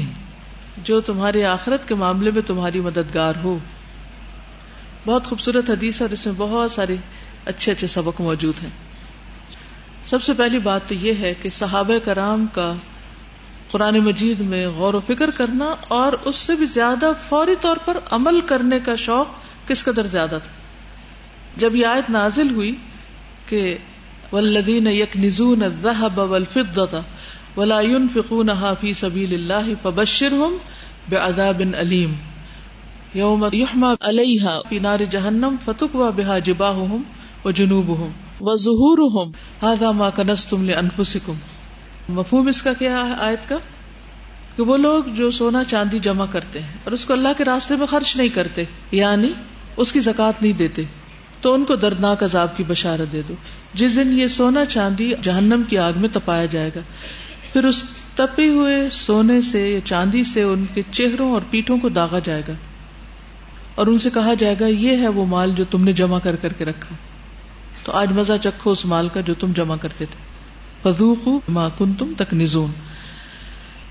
جو 0.84 1.02
تمہارے 1.02 1.46
آخرت 1.46 1.88
کے 1.88 1.96
معاملے 1.96 2.32
میں 2.32 2.42
تمہاری 2.42 2.80
مددگار 2.80 3.34
ہو۔ 3.44 3.58
بہت 5.06 5.28
خوبصورت 5.28 5.70
حدیث 5.70 6.02
اور 6.02 6.10
اس 6.10 6.26
میں 6.26 6.34
بہت 6.38 6.72
سارے 6.72 6.96
اچھے 7.46 7.72
اچھے 7.72 7.88
سبق 7.88 8.22
موجود 8.22 8.54
ہیں۔ 8.64 8.70
سب 10.06 10.22
سے 10.22 10.34
پہلی 10.34 10.60
بات 10.60 10.82
تو 10.88 10.94
یہ 10.94 11.14
ہے 11.20 11.34
کہ 11.42 11.50
صحابہ 11.50 12.06
کرام 12.06 12.46
کا 12.54 12.74
قرآن 13.72 14.00
مجید 14.00 14.40
میں 14.40 14.68
غور 14.68 14.94
و 14.94 15.00
فکر 15.00 15.30
کرنا 15.32 15.76
اور 15.88 16.14
اس 16.26 16.36
سے 16.36 16.56
بھی 16.56 16.66
زیادہ 16.66 17.12
فوری 17.30 17.56
طور 17.62 17.78
پر 17.86 17.98
عمل 18.12 18.42
کرنے 18.42 18.80
کا 18.80 18.96
شوق 18.96 19.28
کس 19.68 19.84
قدر 19.84 20.08
زیادہ 20.08 20.40
تھا؟ 20.44 20.59
جب 21.58 21.76
یہ 21.76 21.86
آیت 21.86 22.10
نازل 22.10 22.50
ہوئی 22.50 22.76
کہ 23.46 23.78
ولدین 24.34 24.88
یک 24.88 25.18
نزون 25.18 25.64
ولا 27.58 27.82
ينفقونها 27.82 28.74
في 28.74 28.94
سبيل 28.94 29.34
الله 29.34 29.76
فبشرهم 29.76 30.58
بعذاب 31.10 31.62
أليم 31.62 32.18
يوم 33.16 33.50
يحمى 33.54 33.96
عليها 34.02 34.62
في 34.70 34.80
نار 34.80 35.04
جهنم 35.04 35.58
فتكوى 35.58 36.12
بها 36.12 36.40
جباههم 36.40 37.04
وجنوبهم 37.46 38.14
وظهورهم 38.42 39.34
هذا 39.64 39.92
ما 39.92 40.10
كنستم 40.10 40.66
لأنفسكم 40.66 41.34
مفہوم 42.10 42.48
اس 42.48 42.62
کا 42.62 42.74
کیا 42.74 43.06
ہے 43.06 43.14
آیت 43.20 43.50
کا؟ 43.50 43.58
کہ 44.56 44.64
وہ 44.64 44.78
لوگ 44.78 45.04
جو 45.04 45.32
سونا 45.32 45.64
چاندی 45.64 46.00
جمع 46.00 46.26
کرتے 46.26 46.62
ہیں 46.62 46.78
اور 46.84 46.92
اس 46.92 47.06
کو 47.06 47.14
اللہ 47.14 47.38
کے 47.38 47.46
راستے 47.46 47.76
میں 47.76 47.86
خرچ 47.86 48.16
نہیں 48.18 48.30
کرتے 48.30 48.64
یعنی 48.92 49.32
اس 49.78 49.92
کی 49.92 50.00
زکات 50.00 50.42
نہیں 50.42 50.54
دیتے۔ 50.54 50.84
تو 51.42 51.54
ان 51.54 51.66
کو 51.66 51.76
دردناک 51.76 52.24
عذاب 52.24 52.58
کی 52.58 52.64
بشارت 52.68 53.12
دے 53.12 53.22
دو۔ 53.30 53.34
جس 53.74 53.96
دن 53.96 54.20
یہ 54.20 54.28
سونا 54.28 54.66
چاندی 54.66 55.14
جہنم 55.22 55.62
کی 55.70 55.78
آگ 55.78 55.94
میں 55.96 56.10
تپایا 56.14 56.46
جائے 56.46 56.72
گا۔ 56.76 56.80
پھر 57.54 57.64
اس 57.64 57.84
تپے 58.16 58.50
ہوئے 58.50 58.90
سونے 58.92 59.42
سے 59.42 59.70
یا 59.70 59.80
چاندی 59.86 60.24
سے 60.24 60.42
ان 60.42 60.66
کے 60.74 60.82
چہروں 60.92 61.32
اور 61.32 61.42
پیٹھوں 61.50 61.78
کو 61.78 61.90
داغا 61.90 62.20
جائے 62.20 62.42
گا۔ 62.48 62.54
اور 63.76 63.88
ان 63.88 63.98
سے 63.98 64.10
کہا 64.14 64.34
جائے 64.34 64.56
گا، 64.60 64.68
یہ 64.68 64.98
ہے 64.98 65.08
وہ 65.08 65.26
مال 65.26 65.52
جو 65.56 65.66
تم 65.72 65.84
نے 65.84 65.94
جمع 65.94 66.20
کر 66.20 66.36
کر 66.36 66.54
کے 66.54 66.66
رکھا۔ 66.66 66.96
تو 67.84 67.92
آج 67.92 68.12
مزہ 68.12 68.34
چکھو 68.44 68.72
اس 68.72 68.86
مال 68.86 69.08
کا 69.08 69.22
جو 69.22 69.34
تم 69.34 69.52
جمع 69.54 69.76
کرتے 69.82 70.06
تھے۔ 70.06 70.30
فضوق 70.84 71.28
ماں 71.50 71.70
کن 71.78 71.94
تم 71.94 72.12
تک 72.18 72.34
نزون 72.34 72.72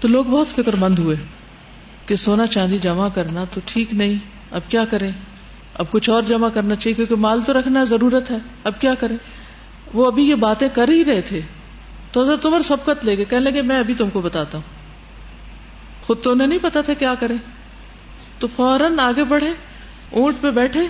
تو 0.01 0.09
لوگ 0.09 0.25
بہت 0.25 0.49
فکر 0.49 0.77
مند 0.77 0.99
ہوئے 0.99 1.17
کہ 2.07 2.17
سونا 2.17 2.47
چاندی 2.47 2.79
جمع 2.79 3.09
کرنا 3.09 3.45
تو 3.55 3.61
ٹھیک 3.65 3.95
نہیں، 3.95 4.15
اب 4.51 4.61
کیا 4.69 4.85
کریں؟ 4.85 5.13
اب 5.79 5.87
کچھ 5.91 6.11
اور 6.11 6.23
جمع 6.23 6.49
کرنا 6.49 6.77
چاہیے 6.77 6.95
کیونکہ 6.95 7.15
مال 7.15 7.41
تو 7.41 7.61
رکھنا 7.61 7.85
ضرورت 7.85 8.31
ہے۔ 8.31 8.37
اب 8.65 8.81
کیا 8.81 8.95
کریں؟ 8.95 9.17
وہ 9.95 10.07
ابھی 10.07 10.29
یہ 10.29 10.35
باتیں 10.35 10.69
کر 10.69 10.89
ہی 10.89 11.05
رہے 11.05 11.21
تھے۔ 11.21 11.41
تو 12.13 12.21
حضرت 12.21 12.47
عمر 12.47 12.61
سبقت 12.61 13.05
لے 13.05 13.17
گئے۔ 13.17 13.25
کہنے 13.25 13.51
لگے، 13.51 13.63
میں 13.63 13.79
ابھی 13.79 13.95
تم 13.95 14.11
کو 14.11 14.21
بتاتا 14.21 14.59
ہوں۔ 14.59 14.79
خود 16.03 16.23
تو 16.23 16.31
انہیں 16.31 16.49
نہیں 16.49 16.59
پتا 16.63 16.81
تھا 16.81 16.95
کیا 16.95 17.15
کرے 17.21 17.35
تو 18.39 18.47
فوراً 18.47 18.99
آگے 18.99 19.25
بڑھے، 19.25 19.51
اونٹ 20.11 20.37
پہ 20.41 20.51
بیٹھے 20.51 20.81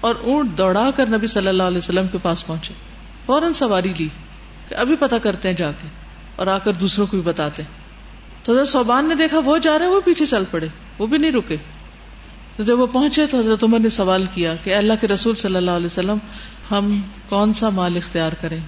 اور 0.00 0.14
اونٹ 0.14 0.58
دوڑا 0.58 0.90
کر 0.96 1.06
نبی 1.06 1.26
صلی 1.26 1.48
اللہ 1.48 1.62
علیہ 1.62 1.78
وسلم 1.78 2.06
کے 2.12 2.18
پاس 2.22 2.46
پہنچے۔ 2.46 2.74
فوراً 3.26 3.52
سواری 3.52 3.92
لی 3.98 4.08
کہ 4.68 4.74
ابھی 4.74 4.96
پتا 4.96 5.18
کرتے 5.18 5.48
ہیں 5.48 5.56
جا 5.56 5.72
کے 5.72 5.88
اور 6.36 6.46
آ 6.46 6.58
کر 6.58 6.72
دوسروں 6.72 7.06
کو 7.06 7.16
بھی 7.16 7.24
بتاتے 7.24 7.62
تو 8.42 8.52
حضرت 8.52 8.68
صوبان 8.68 9.08
نے 9.08 9.14
دیکھا، 9.14 9.38
وہ 9.44 9.58
جا 9.58 9.78
رہے 9.78 9.86
وہ 9.86 10.00
پیچھے 10.00 10.26
چل 10.26 10.44
پڑے، 10.50 10.68
وہ 10.98 11.06
بھی 11.06 11.18
نہیں 11.18 11.32
رکے۔ 11.32 11.56
تو 12.56 12.62
جب 12.62 12.80
وہ 12.80 12.86
پہنچے 12.86 13.26
تو 13.26 13.38
حضرت 13.38 13.64
عمر 13.64 13.78
نے 13.78 13.88
سوال 13.88 14.24
کیا 14.34 14.54
کہ 14.56 14.74
اللہ 14.74 14.92
کے 15.00 15.08
رسول 15.08 15.34
صلی 15.34 15.56
اللہ 15.56 15.70
علیہ 15.70 15.86
وسلم، 15.86 16.16
ہم 16.70 17.00
کون 17.28 17.52
سا 17.52 17.68
مال 17.68 17.96
اختیار 17.96 18.32
کریں 18.32 18.60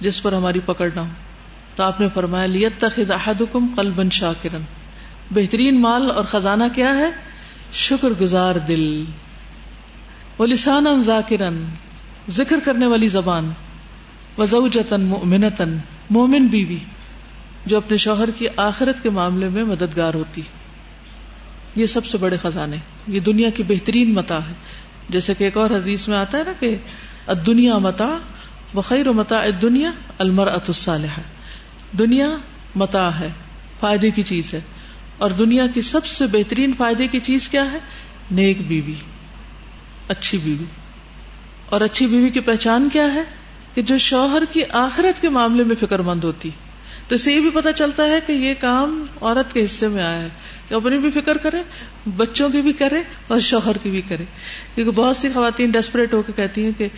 جس 0.00 0.22
پر 0.22 0.32
ہماری 0.32 0.60
پکڑ 0.64 0.90
نہ 0.94 1.00
ہو؟ 1.00 1.06
تو 1.74 1.82
آپ 1.82 2.00
نے 2.00 2.08
فرمایا 2.14 2.46
لیت 2.46 2.72
تخد 2.78 3.10
احدکم 3.10 3.66
قلبا 3.76 4.02
شاکرن 4.12 4.62
بہترین 5.30 5.80
مال 5.80 6.10
اور 6.10 6.24
خزانہ 6.24 6.64
کیا 6.74 6.94
ہے؟ 6.96 7.10
شکر 7.72 8.08
گزار 8.20 8.54
دل۔ 8.54 9.04
وہ 10.38 10.46
لسان 10.46 11.02
ذاکرن 11.06 11.64
ذکر 12.28 12.56
کرنے 12.64 12.86
والی 12.86 13.08
زبان۔ 13.08 13.52
وزوجتن 14.38 15.00
مؤمنتن 15.00 15.78
مومن 16.10 16.46
بیوی، 16.46 16.78
جو 17.66 17.76
اپنے 17.76 17.96
شوہر 17.96 18.30
کی 18.38 18.46
آخرت 18.56 19.02
کے 19.02 19.10
معاملے 19.10 19.48
میں 19.48 19.64
مددگار 19.64 20.14
ہوتی۔ 20.14 20.42
یہ 21.76 21.86
سب 21.86 22.06
سے 22.06 22.18
بڑے 22.18 22.36
خزانے 22.42 22.76
یہ 23.08 23.20
دنیا 23.20 23.50
کی 23.50 23.62
بہترین 23.62 24.14
متا 24.14 24.48
ہے۔ 24.48 24.54
جیسے 25.08 25.34
کہ 25.34 25.44
ایک 25.44 25.56
اور 25.56 25.70
حدیث 25.70 26.08
میں 26.08 26.18
آتا 26.18 26.38
ہے 26.38 26.44
نا 26.44 26.52
کہ 26.60 26.76
دنیا 27.46 27.78
متا 27.78 28.18
خیر 28.84 29.06
و 29.06 29.12
متا 29.12 29.42
دنیا 29.62 29.90
المر 30.18 30.46
الصالحہ۔ 30.46 31.20
دنیا 31.96 32.36
متا 32.74 33.20
ہے، 33.20 33.28
فائدے 33.80 34.10
کی 34.10 34.22
چیز 34.22 34.54
ہے۔ 34.54 34.60
اور 35.18 35.30
دنیا 35.30 35.66
کی 35.66 35.80
سب 35.80 36.04
سے 36.04 36.26
بہترین 36.26 36.72
فائدے 36.78 37.06
کی 37.06 37.20
چیز 37.20 37.48
کیا 37.48 37.72
ہے؟ 37.72 37.78
نیک 38.30 38.68
بیوی، 38.68 38.94
اچھی 40.08 40.38
بیوی۔ 40.38 40.64
اور 41.66 41.80
اچھی 41.80 42.06
بیوی 42.06 42.30
کی 42.30 42.40
پہچان 42.40 42.88
کیا 42.92 43.14
ہے؟ 43.14 43.22
کہ 43.74 43.82
جو 43.82 43.98
شوہر 43.98 44.42
کی 44.52 44.62
آخرت 44.72 45.22
کے 45.22 45.28
معاملے 45.28 45.64
میں 45.64 45.76
فکر 45.80 45.98
مند 45.98 46.24
ہوتی۔ 46.24 46.50
تو 47.08 47.14
اسے 47.14 47.32
یہ 47.32 47.40
بھی 47.40 47.50
پتا 47.54 47.72
چلتا 47.72 48.08
ہے 48.08 48.20
کہ 48.26 48.32
یہ 48.32 48.54
کام 48.58 49.04
عورت 49.20 49.52
کے 49.52 49.64
حصے 49.64 49.88
میں 49.88 50.02
آیا 50.02 50.22
ہے 50.22 50.28
کہ 50.68 50.74
اپنی 50.74 50.98
بھی 50.98 51.10
فکر 51.10 51.36
کرے، 51.36 51.62
بچوں 52.16 52.48
کی 52.48 52.60
بھی 52.60 52.72
کرے 52.72 53.02
اور 53.26 53.40
شوہر 53.40 53.76
کی 53.82 53.90
بھی 53.90 54.00
کرے۔ 54.00 54.24
کیونکہ 54.74 54.92
بہت 54.92 55.16
سی 55.16 55.28
خواتین 55.34 55.70
ڈیسپریٹ 55.70 56.14
ہو 56.14 56.22
کے 56.22 56.32
کہتی 56.36 56.64
ہیں 56.64 56.72
کہ 56.78 56.88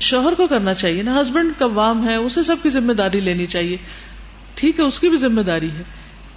شوہر 0.00 0.34
کو 0.34 0.46
کرنا 0.46 0.74
چاہیے 0.74 1.02
نا 1.02 1.20
ہسبینڈ 1.20 1.52
کا 1.58 1.66
وام 1.66 2.08
ہے، 2.08 2.14
اسے 2.14 2.42
سب 2.42 2.56
کی 2.62 2.70
ذمہ 2.70 2.92
داری 2.92 3.20
لینی 3.20 3.46
چاہیے۔ 3.46 3.76
ٹھیک 4.54 4.78
ہے، 4.78 4.84
اس 4.84 5.00
کی 5.00 5.08
بھی 5.08 5.16
ذمہ 5.16 5.40
داری 5.40 5.70
ہے۔ 5.70 5.82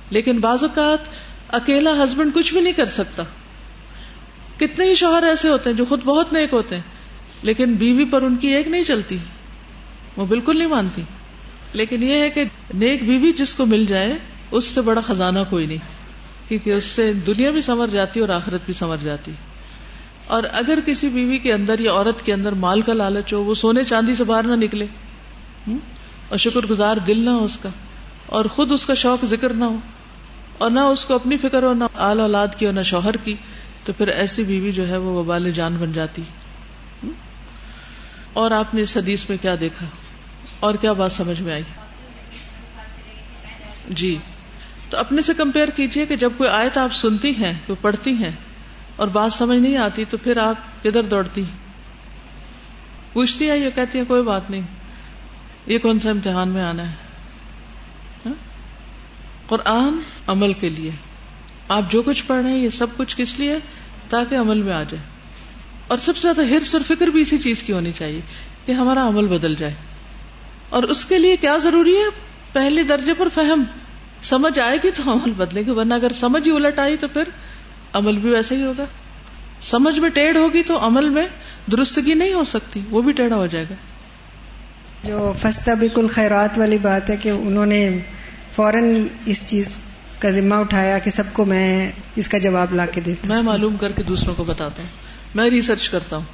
لیکن 0.09 0.39
بعض 0.39 0.63
اوقات 0.63 0.99
اکیلا 1.49 2.03
ہسبینڈ 2.03 2.33
کچھ 2.33 2.53
بھی 2.53 2.61
نہیں 2.61 2.73
کر 2.73 2.85
سکتا۔ 2.85 3.23
کتنے 4.57 4.85
ہی 4.85 4.95
شوہر 4.95 5.23
ایسے 5.23 5.49
ہوتے 5.49 5.69
ہیں 5.69 5.77
جو 5.77 5.85
خود 5.85 6.03
بہت 6.03 6.33
نیک 6.33 6.53
ہوتے 6.53 6.75
ہیں، 6.75 6.83
لیکن 7.41 7.73
بیوی 7.73 8.05
پر 8.05 8.21
ان 8.21 8.35
کی 8.35 8.47
ایک 8.47 8.67
نہیں 8.67 8.83
چلتی، 8.83 9.17
وہ 10.17 10.25
بالکل 10.25 10.57
نہیں 10.57 10.67
مانتی۔ 10.67 11.01
لیکن 11.73 12.03
یہ 12.03 12.15
ہے 12.15 12.29
کہ 12.29 12.43
نیک 12.73 13.03
بیوی 13.03 13.33
جس 13.33 13.55
کو 13.55 13.65
مل 13.65 13.85
جائے، 13.85 14.17
اس 14.51 14.65
سے 14.65 14.81
بڑا 14.81 15.01
خزانہ 15.01 15.39
کوئی 15.49 15.65
نہیں، 15.65 15.77
کیونکہ 16.47 16.73
اس 16.73 16.85
سے 16.85 17.13
دنیا 17.13 17.51
بھی 17.51 17.61
سمر 17.61 17.87
جاتی 17.87 18.19
اور 18.19 18.29
آخرت 18.29 18.61
بھی 18.65 18.73
سمر 18.73 18.97
جاتی۔ 18.97 19.31
اور 20.27 20.43
اگر 20.51 20.79
کسی 20.85 21.09
بیوی 21.09 21.37
کے 21.37 21.53
اندر 21.53 21.79
یا 21.79 21.91
عورت 21.91 22.25
کے 22.25 22.33
اندر 22.33 22.51
مال 22.51 22.81
کا 22.81 22.93
لالچ 22.93 23.33
ہو، 23.33 23.43
وہ 23.43 23.53
سونے 23.53 23.83
چاندی 23.83 24.15
سے 24.15 24.23
باہر 24.23 24.43
نہ 24.43 24.63
نکلے۔ 24.63 24.85
اور 26.29 26.37
شکر 26.37 26.65
گزار 26.65 26.97
دل 26.97 27.25
نہ 27.25 27.29
ہو 27.29 27.43
اس 27.43 27.57
کا۔ 27.57 27.69
اور 28.25 28.45
خود 28.45 28.71
اس 28.71 28.85
کا 28.85 28.93
شوق 28.93 29.25
ذکر 29.25 29.53
نہ 29.53 29.63
ہو۔ 29.63 29.77
اور 30.57 30.71
نہ 30.71 30.79
اس 30.79 31.05
کو 31.05 31.15
اپنی 31.15 31.37
فکر 31.37 31.63
ہو، 31.63 31.73
نہ 31.73 31.83
آل 31.93 32.19
اولاد 32.19 32.47
کی 32.57 32.65
اور 32.65 32.73
نہ 32.73 32.81
شوہر 32.81 33.17
کی، 33.17 33.35
تو 33.85 33.93
پھر 33.97 34.07
ایسی 34.07 34.43
بیوی 34.43 34.71
جو 34.71 34.87
ہے 34.87 34.97
وہ 34.97 35.11
وبال 35.11 35.51
جان 35.51 35.77
بن 35.79 35.93
جاتی۔ 35.93 36.21
اور 38.33 38.51
آپ 38.51 38.73
نے 38.73 38.81
اس 38.81 38.97
حدیث 38.97 39.29
میں 39.29 39.37
کیا 39.41 39.55
دیکھا؟ 39.59 39.85
اور 40.63 40.75
کیا 40.75 40.93
بات 40.93 41.11
سمجھ 41.11 41.41
میں 41.41 41.53
آئی؟ 41.53 41.63
جی۔ 43.89 44.17
تو 44.89 44.97
اپنے 44.97 45.21
سے 45.21 45.33
کمپیئر 45.37 45.67
کیجیے 45.67 46.05
کہ 46.05 46.15
جب 46.15 46.31
کوئی 46.37 46.49
آیت 46.49 46.77
آپ 46.77 46.93
سنتی 46.93 47.31
ہیں، 47.31 47.53
کوئی 47.65 47.77
پڑھتی 47.81 48.11
ہیں 48.11 48.31
اور 48.95 49.07
بات 49.07 49.33
سمجھ 49.33 49.59
نہیں 49.59 49.77
آتی، 49.77 50.05
تو 50.05 50.17
پھر 50.17 50.37
آپ 50.37 50.83
کدھر 50.83 51.03
دوڑتی 51.03 51.43
پوچھتی 53.13 53.49
ہیں 53.49 53.57
یہ 53.57 53.69
کہتی 53.75 53.97
ہیں، 53.97 54.05
کوئی 54.05 54.23
بات 54.23 54.49
نہیں۔ 54.49 54.61
یہ 55.67 55.77
کون 55.77 55.99
سا 55.99 56.09
امتحان 56.09 56.49
میں 56.49 56.63
آنا 56.63 56.89
ہے؟ 56.89 56.95
ہاں؟ 58.25 58.33
قرآن 59.47 59.93
عمل 60.27 60.53
کے 60.53 60.69
لیے۔ 60.69 60.91
آپ 61.67 61.91
جو 61.91 62.01
کچھ 62.01 62.23
پڑھ 62.27 62.43
رہے 62.43 62.51
ہیں، 62.51 62.63
یہ 62.63 62.69
سب 62.69 62.87
کچھ 62.97 63.17
کس 63.17 63.39
لیے؟ 63.39 63.57
تاکہ 64.09 64.35
عمل 64.35 64.61
میں 64.61 64.73
آ 64.73 64.83
جائے۔ 64.83 65.03
اور 65.87 65.97
سب 65.97 66.17
سے 66.17 66.21
زیادہ 66.21 66.49
ہرس 66.49 66.75
اور 66.75 66.83
فکر 66.87 67.07
بھی 67.07 67.21
اسی 67.21 67.37
چیز 67.37 67.63
کی 67.63 67.73
ہونی 67.73 67.91
چاہیے 67.91 68.21
کہ 68.65 68.71
ہمارا 68.71 69.07
عمل 69.07 69.27
بدل 69.27 69.55
جائے۔ 69.55 69.73
اور 70.73 70.83
اس 70.83 71.05
کے 71.05 71.19
لیے 71.19 71.37
کیا 71.37 71.57
ضروری 71.57 71.95
ہے؟ 71.95 72.09
پہلے 72.53 72.83
درجے 72.83 73.13
پر 73.13 73.29
فہم۔ 73.29 73.63
سمجھ 74.21 74.59
آئے 74.59 74.77
گی 74.83 74.91
تو 74.91 75.13
عمل 75.13 75.31
بدلے 75.31 75.61
گی 75.61 75.69
ورنہ 75.69 75.93
اگر 75.93 76.11
سمجھ 76.13 76.49
ہی 76.49 76.55
الٹ 76.55 76.79
آئی 76.79 76.97
تو 76.97 77.07
پھر 77.07 77.23
عمل 77.93 78.17
بھی 78.17 78.29
ویسا 78.29 78.55
ہی 78.55 78.63
ہوگا۔ 78.63 78.85
سمجھ 79.61 79.99
میں 79.99 80.09
ٹیڑھ 80.09 80.37
ہوگی 80.37 80.63
تو 80.63 80.87
عمل 80.87 81.09
میں 81.09 81.27
درستگی 81.71 82.13
نہیں 82.13 82.33
ہو 82.33 82.43
سکتی 82.43 82.79
وہ 82.89 83.01
بھی 83.01 83.11
ٹیڑھا 83.11 83.35
ہو 83.35 83.45
جائے 83.47 83.65
گا۔ 83.69 83.75
جو 85.03 85.33
فستا 85.41 85.73
بالکل 85.73 86.07
خیرات 86.07 86.57
والی 86.57 86.77
بات 86.77 87.09
ہے 87.09 87.15
کہ 87.17 87.29
انہوں 87.29 87.65
نے 87.65 87.99
فوراً 88.55 89.07
اس 89.25 89.49
چیز 89.49 89.77
کا 90.19 90.29
ذمہ 90.29 90.55
اٹھایا 90.55 90.97
کہ 90.97 91.09
سب 91.11 91.23
کو 91.33 91.45
میں 91.45 91.91
اس 92.15 92.27
کا 92.27 92.37
جواب 92.37 92.73
لا 92.73 92.85
کے 92.85 93.01
دیتا 93.01 93.27
میں 93.27 93.41
معلوم 93.41 93.77
کر 93.77 93.91
کے 93.91 94.03
دوسروں 94.03 94.35
کو 94.35 94.43
بتاتا 94.43 94.83
ہوں۔ 94.83 94.89
میں 95.35 95.49
ریسرچ 95.49 95.89
کرتا 95.89 96.15
ہوں۔ 96.15 96.25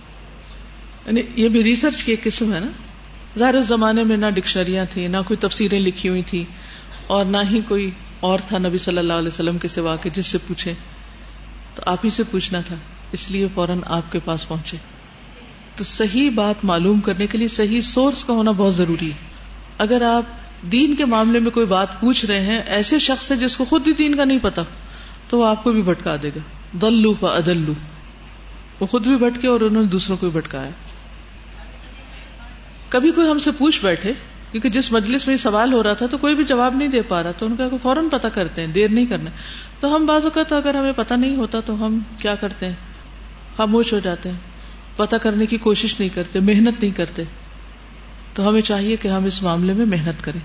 یعنی 1.05 1.21
یہ 1.35 1.49
بھی 1.49 1.63
ریسرچ 1.63 2.03
کی 2.03 2.11
ایک 2.11 2.23
قسم 2.23 2.53
ہے 2.53 2.59
نا۔ 2.59 2.67
ظاہر 3.37 3.55
اس 3.55 3.65
زمانے 3.65 4.03
میں 4.03 4.17
نہ 4.17 4.25
ڈکشنریاں 4.33 4.85
تھیں، 4.89 5.07
نہ 5.07 5.17
کوئی 5.27 5.37
تفسیریں 5.37 5.79
لکھی 5.79 6.09
ہوئی 6.09 6.21
تھی 6.21 6.43
اور 7.07 7.25
نہ 7.25 7.37
ہی 7.51 7.61
کوئی 7.61 7.91
اور 8.19 8.39
تھا 8.47 8.57
نبی 8.57 8.77
صلی 8.77 8.97
اللہ 8.97 9.13
علیہ 9.13 9.27
وسلم 9.27 9.57
کے 9.57 9.67
سوا 9.67 9.95
کے 9.95 10.09
جس 10.13 10.27
سے 10.27 10.37
پوچھے۔ 10.47 10.73
تو 11.75 11.81
آپ 11.85 12.05
ہی 12.05 12.09
سے 12.09 12.23
پوچھنا 12.31 12.61
تھا، 12.61 12.75
اس 13.11 13.31
لیے 13.31 13.47
فوراً 13.53 13.79
آپ 13.85 14.11
کے 14.11 14.19
پاس 14.25 14.47
پہنچے۔ 14.47 14.77
تو 15.75 15.83
صحیح 15.83 16.29
بات 16.35 16.65
معلوم 16.65 16.99
کرنے 16.99 17.27
کے 17.27 17.37
لیے 17.37 17.47
صحیح 17.47 17.81
سورس 17.81 18.23
کا 18.23 18.33
ہونا 18.33 18.51
بہت 18.51 18.75
ضروری 18.75 19.07
ہے۔ 19.07 19.17
اگر 19.77 20.01
آپ 20.01 20.23
دین 20.71 20.95
کے 20.95 21.05
معاملے 21.05 21.39
میں 21.39 21.51
کوئی 21.51 21.65
بات 21.65 21.99
پوچھ 21.99 22.25
رہے 22.25 22.41
ہیں، 22.41 22.59
ایسے 22.59 22.99
شخص 22.99 23.27
سے 23.27 23.35
جس 23.35 23.57
کو 23.57 23.65
خود 23.65 23.87
ہی 23.87 23.93
دین 23.93 24.15
کا 24.15 24.23
نہیں 24.23 24.39
پتا، 24.41 24.61
تو 25.29 25.39
وہ 25.39 25.45
آپ 25.45 25.63
کو 25.63 25.71
بھی 25.71 25.81
بھٹکا 25.81 26.15
دے 26.23 26.29
گا۔ 26.29 26.39
دلو 26.81 27.13
و 27.21 27.27
ادلو 27.27 27.73
وہ 28.79 28.87
خود 28.87 29.07
بھی 29.07 29.15
بھٹکے 29.15 29.47
اور 29.47 29.61
انہوں 29.61 29.83
نے 29.83 29.87
دوسروں 29.87 30.17
کو 30.17 30.29
بھی 30.29 30.41
بھٹکایا۔ 30.41 30.69
کبھی 32.89 33.11
کوئی 33.11 33.29
ہم 33.29 33.39
سے 33.39 33.51
پوچھ 33.51 33.81
بیٹھے، 33.81 34.13
کیونکہ 34.51 34.69
جس 34.69 34.91
مجلس 34.91 35.27
میں 35.27 35.35
سوال 35.35 35.73
ہو 35.73 35.83
رہا 35.83 35.93
تھا 35.93 36.05
تو 36.05 36.17
کوئی 36.17 36.35
بھی 36.35 36.43
جواب 36.43 36.75
نہیں 36.75 36.87
دے 36.87 37.01
پا 37.01 37.23
رہا 37.23 37.31
تو 37.31 37.45
ان 37.45 37.55
کا 37.55 37.67
فوراً 37.81 38.09
پتا 38.09 38.29
کرتے 38.29 38.61
ہیں، 38.61 38.67
دیر 38.67 38.89
نہیں 38.89 39.05
کرنا۔ 39.05 39.29
تو 39.79 39.95
ہم 39.95 40.05
بعض 40.05 40.23
اوقات 40.23 40.53
اگر 40.53 40.75
ہمیں 40.75 40.93
پتا 40.95 41.15
نہیں 41.15 41.35
ہوتا 41.35 41.59
تو 41.59 41.85
ہم 41.85 41.99
کیا 42.19 42.35
کرتے 42.35 42.65
ہیں؟ 42.65 42.73
خاموش 43.57 43.93
ہو 43.93 43.99
جاتے 43.99 44.29
ہیں۔ 44.29 44.37
پتا 44.95 45.17
کرنے 45.17 45.45
کی 45.45 45.57
کوشش 45.57 45.99
نہیں 45.99 46.09
کرتے، 46.09 46.39
محنت 46.39 46.81
نہیں 46.81 46.91
کرتے۔ 46.91 47.23
تو 48.33 48.49
ہمیں 48.49 48.61
چاہیے 48.61 48.95
کہ 48.95 49.07
ہم 49.07 49.25
اس 49.25 49.43
معاملے 49.43 49.73
میں 49.73 49.85
محنت 49.85 50.23
کریں۔ 50.23 50.39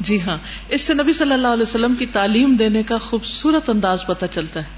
جی 0.00 0.20
ہاں 0.20 0.36
اس 0.68 0.80
سے 0.80 0.94
نبی 0.94 1.12
صلی 1.12 1.32
اللہ 1.32 1.48
علیہ 1.48 1.62
وسلم 1.62 1.94
کی 1.94 2.06
تعلیم 2.06 2.56
دینے 2.56 2.82
کا 2.82 2.98
خوبصورت 2.98 3.70
انداز 3.70 4.06
پتہ 4.06 4.26
چلتا 4.30 4.60
ہے 4.60 4.68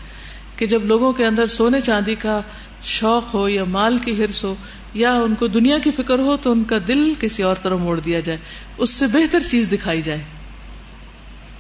کہ 0.57 0.67
جب 0.67 0.85
لوگوں 0.85 1.13
کے 1.13 1.27
اندر 1.27 1.47
سونے 1.47 1.81
چاندی 1.81 2.15
کا 2.15 2.41
شوق 2.83 3.35
ہو 3.35 3.49
یا 3.49 3.65
مال 3.65 3.99
کی 3.99 4.25
ہرس 4.25 4.45
ہو 4.45 4.55
یا 4.97 5.13
ان 5.13 5.35
کو 5.35 5.47
دنیا 5.47 5.79
کی 5.79 5.91
فکر 5.91 6.19
ہو 6.19 6.37
تو 6.37 6.53
ان 6.53 6.65
کا 6.65 6.77
دل 6.89 7.13
کسی 7.21 7.43
اور 7.43 7.57
طرف 7.63 7.79
موڑ 7.79 8.01
دیا 8.01 8.21
جائے، 8.21 8.39
اس 8.79 8.91
سے 8.91 9.07
بہتر 9.07 9.41
چیز 9.51 9.73
دکھائی 9.73 10.03
جائے۔ 10.03 10.23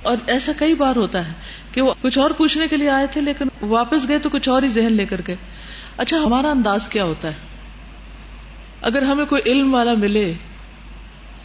اور 0.02 0.16
ایسا 0.26 0.52
کئی 0.58 0.74
بار 0.74 0.96
ہوتا 0.96 1.28
ہے 1.28 1.32
کہ 1.72 1.80
وہ 1.80 1.94
کچھ 2.00 2.18
اور 2.18 2.30
پوچھنے 2.30 2.68
کے 2.68 2.76
لیے 2.76 2.90
آئے 2.90 3.06
تھے 3.06 3.20
لیکن 3.20 3.48
واپس 3.62 4.08
گئے 4.08 4.18
تو 4.18 4.28
کچھ 4.28 4.48
اور 4.48 4.62
ہی 4.62 4.68
ذہن 4.68 4.92
لے 4.92 5.06
کر 5.06 5.20
گئے۔ 5.26 5.36
اچھا 5.96 6.16
ہمارا 6.16 6.50
انداز 6.50 6.88
کیا 6.88 7.04
ہوتا 7.04 7.28
ہے؟ 7.28 7.34
اگر 8.80 9.02
ہمیں 9.02 9.26
کوئی 9.26 9.42
علم 9.46 9.74
والا 9.74 9.94
ملے 9.94 10.32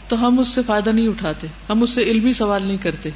تو 0.08 0.26
ہم 0.26 0.38
اس 0.38 0.48
سے 0.48 0.60
فائدہ 0.66 0.90
نہیں 0.90 1.08
اٹھاتے، 1.08 1.46
ہم 1.68 1.82
اس 1.82 1.90
سے 1.90 2.02
علمی 2.02 2.32
سوال 2.32 2.62
نہیں 2.62 2.76
کرتے۔ 2.76 3.10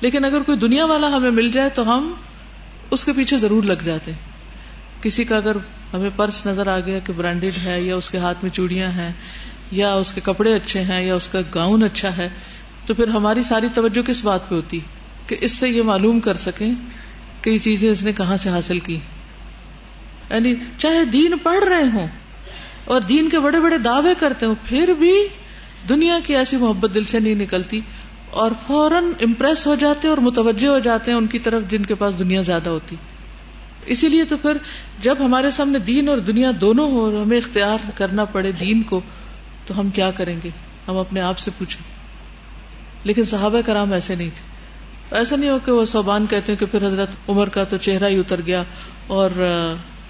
لیکن 0.00 0.24
اگر 0.24 0.42
کوئی 0.42 0.58
دنیا 0.58 0.84
والا 0.84 1.06
ہمیں 1.06 1.30
مل 1.30 1.50
جائے 1.50 1.68
تو 1.68 1.94
ہم 1.94 2.12
اس 2.90 3.04
کے 3.04 3.12
پیچھے 3.12 3.38
ضرور 3.38 3.62
لگ 3.62 3.82
جاتے۔ 3.84 4.12
کسی 5.02 5.24
کا 5.24 5.36
اگر 5.36 5.56
ہمیں 5.92 6.10
پرس 6.16 6.46
نظر 6.46 6.66
آ 6.66 6.80
گیا 6.80 6.98
کہ 6.98 7.12
برانڈیڈ 7.12 7.52
ہے 7.64 7.80
یا 7.80 7.96
اس 7.96 8.10
کے 8.10 8.18
ہاتھ 8.18 8.38
میں 8.42 8.50
چوڑیاں 8.50 8.88
ہیں 8.88 9.12
یا 9.72 9.94
اس 9.94 10.12
کے 10.12 10.20
کپڑے 10.24 10.54
اچھے 10.54 10.82
ہیں 10.82 11.02
یا 11.02 11.14
اس 11.14 11.28
کا 11.28 11.40
گاؤن 11.54 11.82
اچھا 11.82 12.16
ہے، 12.16 12.28
تو 12.86 12.94
پھر 12.94 13.08
ہماری 13.08 13.42
ساری 13.42 13.66
توجہ 13.74 14.02
کس 14.02 14.24
بات 14.24 14.48
پہ 14.48 14.54
ہوتی؟ 14.54 14.80
کہ 15.26 15.36
اس 15.40 15.52
سے 15.52 15.68
یہ 15.68 15.82
معلوم 15.82 16.20
کر 16.20 16.34
سکیں 16.34 16.72
کہ 17.42 17.50
یہ 17.50 17.58
چیزیں 17.58 17.90
اس 17.90 18.02
نے 18.02 18.12
کہاں 18.12 18.36
سے 18.36 18.48
حاصل 18.48 18.78
کی۔ 18.78 18.98
یعنی 20.30 20.54
چاہے 20.78 21.04
دین 21.04 21.38
پڑھ 21.42 21.64
رہے 21.64 21.88
ہوں 21.92 22.06
اور 22.84 23.00
دین 23.00 23.28
کے 23.28 23.40
بڑے 23.40 23.60
بڑے 23.60 23.78
دعوے 23.78 24.14
کرتے 24.18 24.46
ہوں، 24.46 24.54
پھر 24.64 24.92
بھی 24.98 25.12
دنیا 25.88 26.18
کی 26.26 26.36
ایسی 26.36 26.56
محبت 26.56 26.94
دل 26.94 27.04
سے 27.04 27.20
نہیں 27.20 27.34
نکلتی 27.34 27.80
اور 28.30 28.50
فوراً 28.66 29.04
امپریس 29.20 29.66
ہو 29.66 29.74
جاتے 29.74 30.08
اور 30.08 30.18
متوجہ 30.18 30.68
ہو 30.68 30.78
جاتے 30.78 31.10
ہیں 31.10 31.18
ان 31.18 31.26
کی 31.26 31.38
طرف 31.38 31.62
جن 31.70 31.86
کے 31.86 31.94
پاس 31.94 32.18
دنیا 32.18 32.40
زیادہ 32.40 32.68
ہوتی۔ 32.68 32.96
اسی 33.86 34.08
لیے 34.08 34.24
تو 34.24 34.36
پھر 34.36 34.56
جب 35.02 35.16
ہمارے 35.20 35.50
سامنے 35.50 35.78
دین 35.78 36.08
اور 36.08 36.18
دنیا 36.18 36.50
دونوں 36.60 36.90
ہو 36.90 37.04
اور 37.04 37.12
ہمیں 37.12 37.36
اختیار 37.36 37.90
کرنا 37.94 38.24
پڑے 38.24 38.52
دین 38.52 38.82
کو، 38.82 39.00
تو 39.66 39.80
ہم 39.80 39.90
کیا 39.90 40.10
کریں 40.10 40.36
گے؟ 40.44 40.50
ہم 40.88 40.96
اپنے 40.96 41.20
آپ 41.20 41.38
سے 41.38 41.50
پوچھیں۔ 41.58 41.96
لیکن 43.04 43.24
صحابہ 43.24 43.60
کرام 43.66 43.92
ایسے 43.92 44.14
نہیں 44.14 44.30
تھے۔ 44.34 44.56
ایسا 45.16 45.36
نہیں 45.36 45.50
ہو 45.50 45.58
کہ 45.64 45.72
وہ 45.72 45.84
صوبان 45.84 46.26
کہتے 46.30 46.52
ہیں 46.52 46.58
کہ 46.58 46.66
پھر 46.66 46.86
حضرت 46.86 47.08
عمر 47.28 47.48
کا 47.48 47.64
تو 47.64 47.76
چہرہ 47.76 48.08
ہی 48.08 48.18
اتر 48.18 48.40
گیا 48.46 48.62
اور 49.06 49.30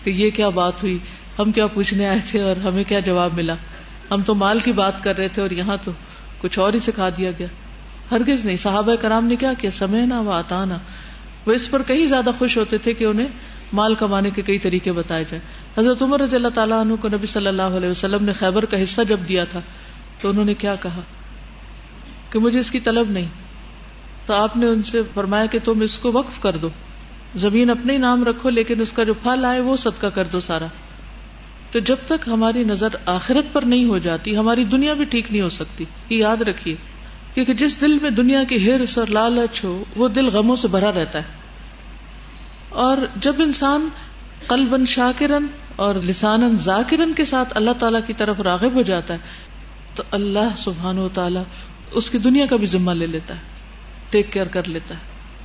کہ 0.04 0.10
یہ 0.10 0.30
کیا 0.30 0.48
بات 0.48 0.82
ہوئی؟ 0.82 0.98
ہم 1.38 1.52
کیا 1.52 1.66
پوچھنے 1.66 2.08
آئے 2.08 2.18
تھے 2.26 2.42
اور 2.42 2.56
ہمیں 2.56 2.84
کیا 2.88 3.00
جواب 3.00 3.34
ملا؟ 3.34 3.54
ہم 4.10 4.22
تو 4.22 4.34
مال 4.34 4.58
کی 4.58 4.72
بات 4.72 5.04
کر 5.04 5.16
رہے 5.16 5.28
تھے 5.28 5.42
اور 5.42 5.50
یہاں 5.50 5.76
تو 5.84 5.92
کچھ 6.40 6.58
اور 6.58 6.72
ہی 6.72 6.78
سکھا 6.78 7.08
دیا 7.08 7.30
گیا۔ 7.38 7.46
ہرگز 8.10 8.44
نہیں۔ 8.44 8.56
صحابہ 8.56 8.94
کرام 8.94 9.24
نے 9.24 9.36
کیا 9.36 9.52
کیا؟ 9.58 9.70
سمے 9.70 10.06
نہ 10.06 10.14
وہ 10.14 10.32
آتا 10.32 10.64
نا 10.64 10.78
وہ 11.46 11.52
اس 11.52 11.70
پر 11.70 11.82
کہیں 11.82 12.06
زیادہ 12.06 12.30
خوش 12.38 12.56
ہوتے 12.56 12.78
تھے 12.78 12.94
کہ 12.94 13.04
انہیں 13.04 13.26
مال 13.72 13.94
کمانے 13.94 14.30
کے 14.30 14.42
کئی 14.42 14.58
طریقے 14.58 14.92
بتائے 14.92 15.24
جائیں۔ 15.24 15.42
حضرت 15.78 16.02
عمر 16.02 16.20
رضی 16.20 16.36
اللہ 16.36 16.48
تعالیٰ 16.48 16.80
عنہ 16.80 16.94
کو 17.00 17.08
نبی 17.08 17.26
صلی 17.26 17.46
اللہ 17.46 17.62
علیہ 17.62 17.88
وسلم 17.88 18.24
نے 18.24 18.32
خیبر 18.32 18.64
کا 18.64 18.82
حصہ 18.82 19.00
جب 19.08 19.20
دیا 19.28 19.44
تھا، 19.44 19.60
تو 20.20 20.30
انہوں 20.30 20.44
نے 20.44 20.54
کیا 20.54 20.74
کہا؟ 20.74 21.00
کہ 22.30 22.38
مجھے 22.38 22.58
اس 22.58 22.70
کی 22.70 22.80
طلب 22.80 23.10
نہیں۔ 23.10 23.26
تو 24.26 24.34
آپ 24.34 24.56
نے 24.56 24.66
ان 24.66 24.82
سے 24.82 25.02
فرمایا 25.14 25.46
کہ 25.46 25.58
تم 25.64 25.80
اس 25.80 25.98
کو 25.98 26.12
وقف 26.12 26.40
کر 26.40 26.56
دو۔ 26.56 26.68
زمین 27.36 27.70
اپنے 27.70 27.92
ہی 27.92 27.98
نام 27.98 28.24
رکھو، 28.24 28.50
لیکن 28.50 28.80
اس 28.80 28.92
کا 28.92 29.04
جو 29.04 29.14
پھل 29.14 29.44
آئے 29.44 29.60
وہ 29.60 29.76
صدقہ 29.76 30.06
کر 30.06 30.24
دو 30.24 30.40
سارا۔ 30.40 30.66
تو 31.72 31.78
جب 31.78 31.96
تک 32.06 32.28
ہماری 32.28 32.64
نظر 32.64 32.88
آخرت 33.06 33.44
پر 33.52 33.62
نہیں 33.62 33.84
ہو 33.84 33.98
جاتی، 33.98 34.36
ہماری 34.36 34.64
دنیا 34.64 34.94
بھی 34.94 35.04
ٹھیک 35.04 35.30
نہیں 35.30 35.42
ہو 35.42 35.48
سکتی۔ 35.48 35.84
یہ 36.10 36.16
یاد 36.16 36.36
رکھیے، 36.36 36.74
کیونکہ 37.34 37.54
جس 37.54 37.80
دل 37.80 37.98
میں 38.02 38.10
دنیا 38.10 38.44
کی 38.44 38.70
ہرس 38.70 38.98
اور 38.98 39.06
لالچ 39.06 39.64
ہو، 39.64 39.84
وہ 39.96 40.08
دل 40.08 40.26
غموں 40.26 40.56
سے 40.56 40.68
بھرا 40.68 40.92
رہتا 40.92 41.18
ہے۔ 41.18 41.45
اور 42.68 42.98
جب 43.16 43.34
انسان 43.38 43.88
قلبن 44.46 44.86
شاکرن 44.86 45.46
اور 45.76 45.94
لسان 45.94 46.56
ذاکرن 46.56 47.14
کے 47.14 47.24
ساتھ 47.24 47.52
اللہ 47.56 47.70
تعالی 47.70 47.98
کی 48.06 48.12
طرف 48.12 48.40
راغب 48.40 48.74
ہو 48.74 48.82
جاتا 48.82 49.14
ہے، 49.14 49.18
تو 49.94 50.02
اللہ 50.10 50.56
سبحان 50.56 50.98
و 50.98 51.08
تعالی 51.08 51.40
اس 51.90 52.10
کی 52.10 52.18
دنیا 52.18 52.46
کا 52.46 52.56
بھی 52.56 52.66
ذمہ 52.66 52.90
لے 52.90 53.06
لیتا 53.06 53.34
ہے 53.34 53.40
ٹیک 54.10 54.32
کیئر 54.32 54.46
کر 54.46 54.68
لیتا 54.68 54.94
ہے۔ 54.94 55.00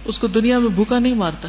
اس 0.06 0.20
کو 0.20 0.28
دنیا 0.28 0.60
میں 0.60 0.70
بھوکا 0.70 1.00
نہیں 1.00 1.14
مارتا۔ 1.14 1.48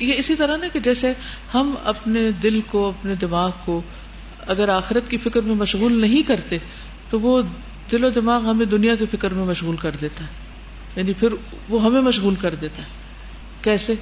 یہ 0.00 0.14
اسی 0.16 0.34
طرح 0.34 0.56
نا 0.56 0.66
کہ 0.72 0.80
جیسے 0.80 1.12
ہم 1.54 1.74
اپنے 1.84 2.30
دل 2.30 2.60
کو، 2.60 2.88
اپنے 2.88 3.14
دماغ 3.14 3.50
کو 3.64 3.82
اگر 4.46 4.68
آخرت 4.68 5.08
کی 5.08 5.16
فکر 5.16 5.40
میں 5.40 5.54
مشغول 5.54 6.00
نہیں 6.00 6.22
کرتے، 6.22 6.58
تو 7.10 7.20
وہ 7.20 7.42
دل 7.92 8.04
و 8.04 8.10
دماغ 8.10 8.50
ہمیں 8.50 8.66
دنیا 8.66 8.94
کی 8.94 9.06
فکر 9.06 9.30
میں 9.30 9.44
مشغول 9.44 9.76
کر 9.76 9.90
دیتا 10.00 10.24
ہے۔ 10.24 10.28
یعنی 10.96 11.12
پھر 11.12 11.28
وہ 11.68 11.84
ہمیں 11.84 12.00
مشغول 12.00 12.34
کر 12.34 12.54
دیتا 12.54 12.82
ہے۔ 12.82 12.99
کیسے؟ 13.62 13.94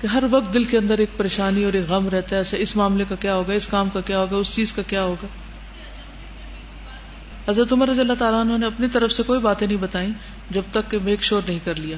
کہ 0.00 0.06
ہر 0.06 0.24
وقت 0.30 0.54
دل 0.54 0.64
کے 0.64 0.78
اندر 0.78 0.98
ایک 0.98 1.10
پریشانی 1.16 1.64
اور 1.64 1.72
ایک 1.72 1.90
غم 1.90 2.08
رہتا 2.08 2.36
ہے 2.36 2.40
ایسے 2.40 2.56
اس 2.60 2.76
معاملے 2.76 3.04
کا 3.08 3.14
کیا 3.14 3.34
ہوگا، 3.34 3.52
اس 3.52 3.66
کام 3.66 3.88
کا 3.92 4.00
کیا 4.00 4.18
ہوگا، 4.18 4.36
اس 4.36 4.54
چیز 4.54 4.72
کا 4.72 4.82
کیا 4.82 5.02
ہوگا؟ 5.02 5.26
حضرت 7.50 7.72
عمر 7.72 7.88
رضی 7.88 8.00
اللہ 8.00 8.12
تعالیٰ 8.18 8.40
عنہ 8.40 8.58
نے 8.58 8.66
اپنی 8.66 8.88
طرف 8.88 9.12
سے 9.12 9.22
کوئی 9.22 9.40
باتیں 9.40 9.66
نہیں 9.66 9.76
بتائی 9.76 10.08
جب 10.50 10.62
تک 10.70 10.90
کہ 10.90 10.98
میک 10.98 11.22
شور 11.22 11.42
نہیں 11.46 11.58
کر 11.64 11.74
لیا۔ 11.74 11.96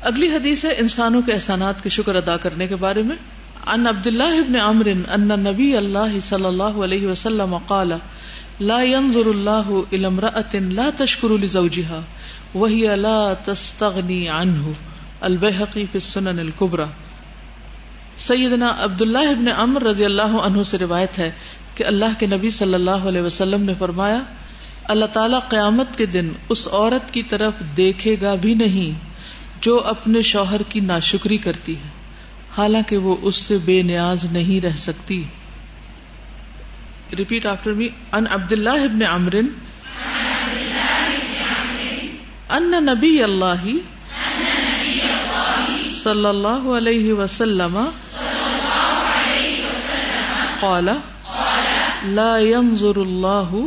اگلی 0.00 0.28
حدیث 0.28 0.64
ہے 0.64 0.72
انسانوں 0.72 1.22
کے 1.26 1.32
احسانات 1.32 1.82
کے 1.82 1.88
شکر 1.88 2.14
ادا 2.14 2.36
کرنے 2.36 2.66
کے 2.66 2.76
بارے 2.76 3.02
میں۔ 3.02 3.16
ان 3.66 3.86
عبد 3.86 4.06
اللہ 4.06 4.22
ابن 4.22 4.56
عمر 4.56 4.86
ان 4.86 5.28
نبی 5.28 5.76
اللہ 5.76 6.20
صلی 6.24 6.44
اللہ 6.44 6.62
علیہ 6.62 7.06
وسلم 7.06 7.58
قال، 7.58 7.92
لا 8.60 8.82
ينظر 8.82 9.26
الله 9.26 9.80
الى 9.92 10.04
امرأة 10.04 10.72
لا 10.72 10.90
تشكر 10.96 11.28
لزوجها، 11.28 12.00
وهي 12.54 12.94
لا 12.94 13.34
تستغني 13.34 14.26
عنه 14.26 14.72
البحقی 15.20 15.82
فی 15.82 15.86
السنن 15.94 16.38
الكبرى. 16.38 16.84
سیدنا 18.16 18.74
عبداللہ 18.78 19.18
ابن 19.18 19.48
عمر 19.48 19.82
رضی 19.82 20.04
اللہ 20.04 20.22
عنہ 20.22 20.62
سے 20.62 20.78
روایت 20.78 21.18
ہے 21.18 21.30
کہ 21.74 21.84
اللہ 21.84 22.04
کے 22.18 22.26
نبی 22.26 22.50
صلی 22.50 22.74
اللہ 22.74 22.90
علیہ 22.90 23.20
وسلم 23.20 23.62
نے 23.62 23.74
فرمایا، 23.78 24.22
اللہ 24.84 25.06
تعالی 25.06 25.36
قیامت 25.48 25.96
کے 25.96 26.06
دن 26.06 26.28
اس 26.48 26.68
عورت 26.72 27.14
کی 27.14 27.22
طرف 27.22 27.52
دیکھے 27.76 28.16
گا 28.22 28.34
بھی 28.34 28.54
نہیں 28.54 28.98
جو 29.60 29.80
اپنے 29.84 30.22
شوہر 30.22 30.62
کی 30.68 30.80
ناشکری 30.80 31.36
کرتی 31.36 31.76
ہے۔ 31.76 31.90
حالانکہ 32.56 32.96
وہ 32.96 33.16
اس 33.22 33.36
سے 33.36 33.58
بے 33.64 33.82
نیاز 33.82 34.24
نہیں 34.24 34.60
رہ 34.60 34.76
سکتی۔ 34.76 35.24
ریپیٹ 37.18 37.46
آفٹر 37.46 37.72
می 37.72 37.88
ان 38.12 38.26
عبد 38.30 38.52
اللہ 38.52 38.70
ابن 38.70 39.02
عمرن 39.02 39.46
ان 42.50 42.74
نبی 42.80 43.22
اللہ 43.22 43.66
صلی 46.02 46.26
اللہ 46.26 46.70
علیہ 46.76 47.12
وسلم. 47.12 47.88
قال، 50.60 50.88
لا 52.02 52.38
ينظر 52.38 52.96
الله 52.96 53.60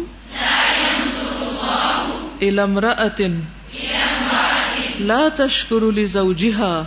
الى 2.41 2.61
امرأة 2.61 3.21
لا 4.99 5.29
تشكر 5.35 5.91
لزوجها 5.91 6.83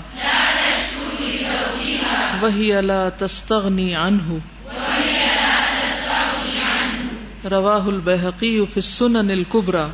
وهي 2.42 2.80
لا 2.80 3.08
تستغني 3.08 3.94
عنه. 3.94 4.38
رواه 7.50 7.88
البيهقي 7.88 8.66
في 8.66 8.76
السنن 8.76 9.30
الكبرى. 9.30 9.88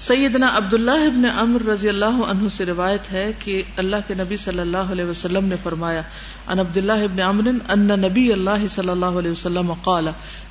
سیدنا 0.00 0.56
عبداللہ 0.56 0.90
ابن 0.90 1.24
امر 1.38 1.62
رضی 1.62 1.88
اللہ 1.88 2.04
عنہ 2.04 2.48
سے 2.48 2.66
روایت 2.66 3.12
ہے 3.12 3.32
کہ 3.38 3.62
اللہ 3.76 3.96
کے 4.06 4.14
نبی 4.14 4.36
صلی 4.36 4.58
اللہ 4.58 4.76
علیہ 4.76 5.04
وسلم 5.04 5.44
نے 5.44 5.56
فرمایا 5.62 6.02
ان 6.46 6.58
عبداللہ 6.58 6.92
ابن 6.92 7.20
عمر 7.20 7.48
ان 7.68 7.86
نبی 7.86 8.32
اللہ 8.32 8.66
صلی 8.70 8.88
اللہ 8.88 9.06
علیہ 9.06 9.30
وسلم 9.30 9.72
قال، 9.72 10.08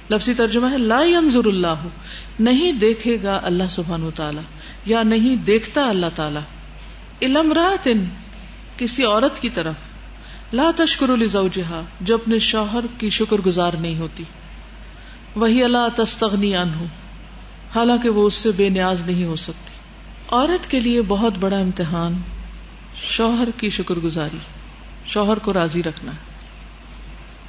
لفظی 0.09 0.33
ترجمہ 0.33 0.71
ہے، 0.71 0.77
لا 0.77 1.03
ينظر 1.03 1.45
اللہ، 1.45 1.87
نہیں 2.39 2.71
دیکھے 2.71 3.17
گا 3.23 3.39
اللہ 3.43 3.63
سبحانہ 3.69 4.05
وتعالی 4.05 4.39
یا 4.85 5.03
نہیں 5.03 5.35
دیکھتا 5.35 5.89
اللہ 5.89 6.05
تعالی۔ 6.15 6.39
علم 7.21 7.37
الامرات 7.37 7.89
کسی 8.77 9.03
عورت 9.03 9.41
کی 9.41 9.49
طرف۔ 9.49 9.75
لا 10.53 10.71
تشکر 10.75 11.17
لزوجها 11.17 11.81
جو 12.01 12.15
اپنے 12.15 12.39
شوہر 12.39 12.85
کی 12.97 13.09
شکر 13.09 13.37
گزار 13.45 13.71
نہیں 13.79 13.97
ہوتی۔ 13.97 14.23
وہی 15.35 15.63
اللہ 15.63 15.87
تستغنی 15.95 16.55
عنہ۔ 16.55 16.85
حالانکہ 17.75 18.09
وہ 18.09 18.25
اس 18.27 18.33
سے 18.33 18.51
بے 18.51 18.69
نیاز 18.69 19.01
نہیں 19.01 19.25
ہو 19.25 19.35
سکتی۔ 19.35 19.73
عورت 20.31 20.69
کے 20.71 20.79
لیے 20.79 21.01
بہت 21.01 21.37
بڑا 21.37 21.57
امتحان 21.57 22.13
شوہر 23.01 23.49
کی 23.57 23.69
شکر 23.69 23.95
گزاری 23.95 24.37
شوہر 25.05 25.39
کو 25.39 25.53
راضی 25.53 25.83
رکھنا۔ 25.83 26.11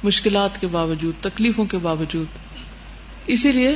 مشکلات 0.03 0.61
کے 0.61 0.67
باوجود، 0.67 1.23
تکلیفوں 1.23 1.65
کے 1.65 1.77
باوجود۔ 1.77 2.25
اسی 3.27 3.51
لیے 3.51 3.75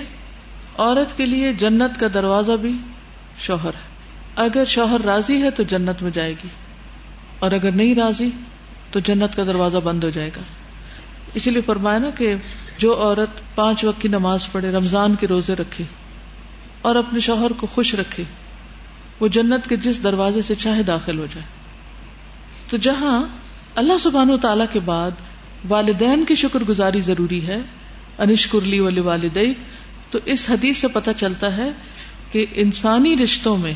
عورت 0.78 1.18
کے 1.18 1.26
لیے 1.26 1.54
جنت 1.54 2.00
کا 2.00 2.08
دروازہ 2.14 2.52
بھی 2.52 2.74
شوہر 3.40 3.76
ہے۔ 3.76 3.94
اگر 4.36 4.66
شوہر 4.66 5.02
راضی 5.02 5.42
ہے 5.42 5.52
تو 5.52 5.64
جنت 5.64 6.02
میں 6.02 6.12
جائے 6.12 6.32
گی، 6.32 6.48
اور 7.40 7.52
اگر 7.52 7.72
نہیں 7.72 7.96
راضی 7.96 8.30
تو 8.92 9.00
جنت 9.00 9.36
کا 9.36 9.44
دروازہ 9.44 9.78
بند 9.78 10.04
ہو 10.04 10.10
جائے 10.10 10.30
گا۔ 10.36 10.42
اسی 11.34 11.52
لیے 11.52 11.62
فرمایا 11.62 12.00
نا 12.00 12.10
کہ 12.10 12.36
جو 12.78 12.96
عورت 13.02 13.56
پانچ 13.56 13.84
وقت 13.84 14.02
کی 14.02 14.08
نماز 14.08 14.52
پڑھے، 14.52 14.72
رمضان 14.72 15.16
کے 15.16 15.28
روزے 15.28 15.56
رکھے 15.56 15.84
اور 16.86 16.96
اپنے 16.96 17.20
شوہر 17.20 17.52
کو 17.52 17.68
خوش 17.68 17.96
رکھے۔ 17.96 18.24
وہ 19.20 19.28
جنت 19.28 19.68
کے 19.68 19.76
جس 19.76 20.04
دروازے 20.04 20.42
سے 20.42 20.56
چاہے 20.56 20.84
داخل 20.84 21.20
ہو 21.20 21.26
جائے۔ 21.26 21.46
تو 22.70 22.78
جہاں 22.78 23.26
اللہ 23.76 23.98
سبحان 23.98 24.30
و 24.30 24.38
تعالی 24.38 24.64
کے 24.74 24.80
بعد 24.80 25.12
والدین 25.70 26.26
کی 26.26 26.36
شکر 26.36 26.64
گزاری 26.70 27.02
ضروری 27.02 27.48
ہے 27.48 27.58
انشکرلی 28.18 28.80
ولی 28.80 29.00
والدئی 29.00 29.54
تو 30.10 30.20
اس 30.26 30.50
حدیث 30.50 30.78
سے 30.78 30.88
پتہ 30.88 31.10
چلتا 31.18 31.58
ہے 31.58 31.72
کہ 32.32 32.46
انسانی 32.52 33.18
رشتوں 33.18 33.58
میں 33.58 33.74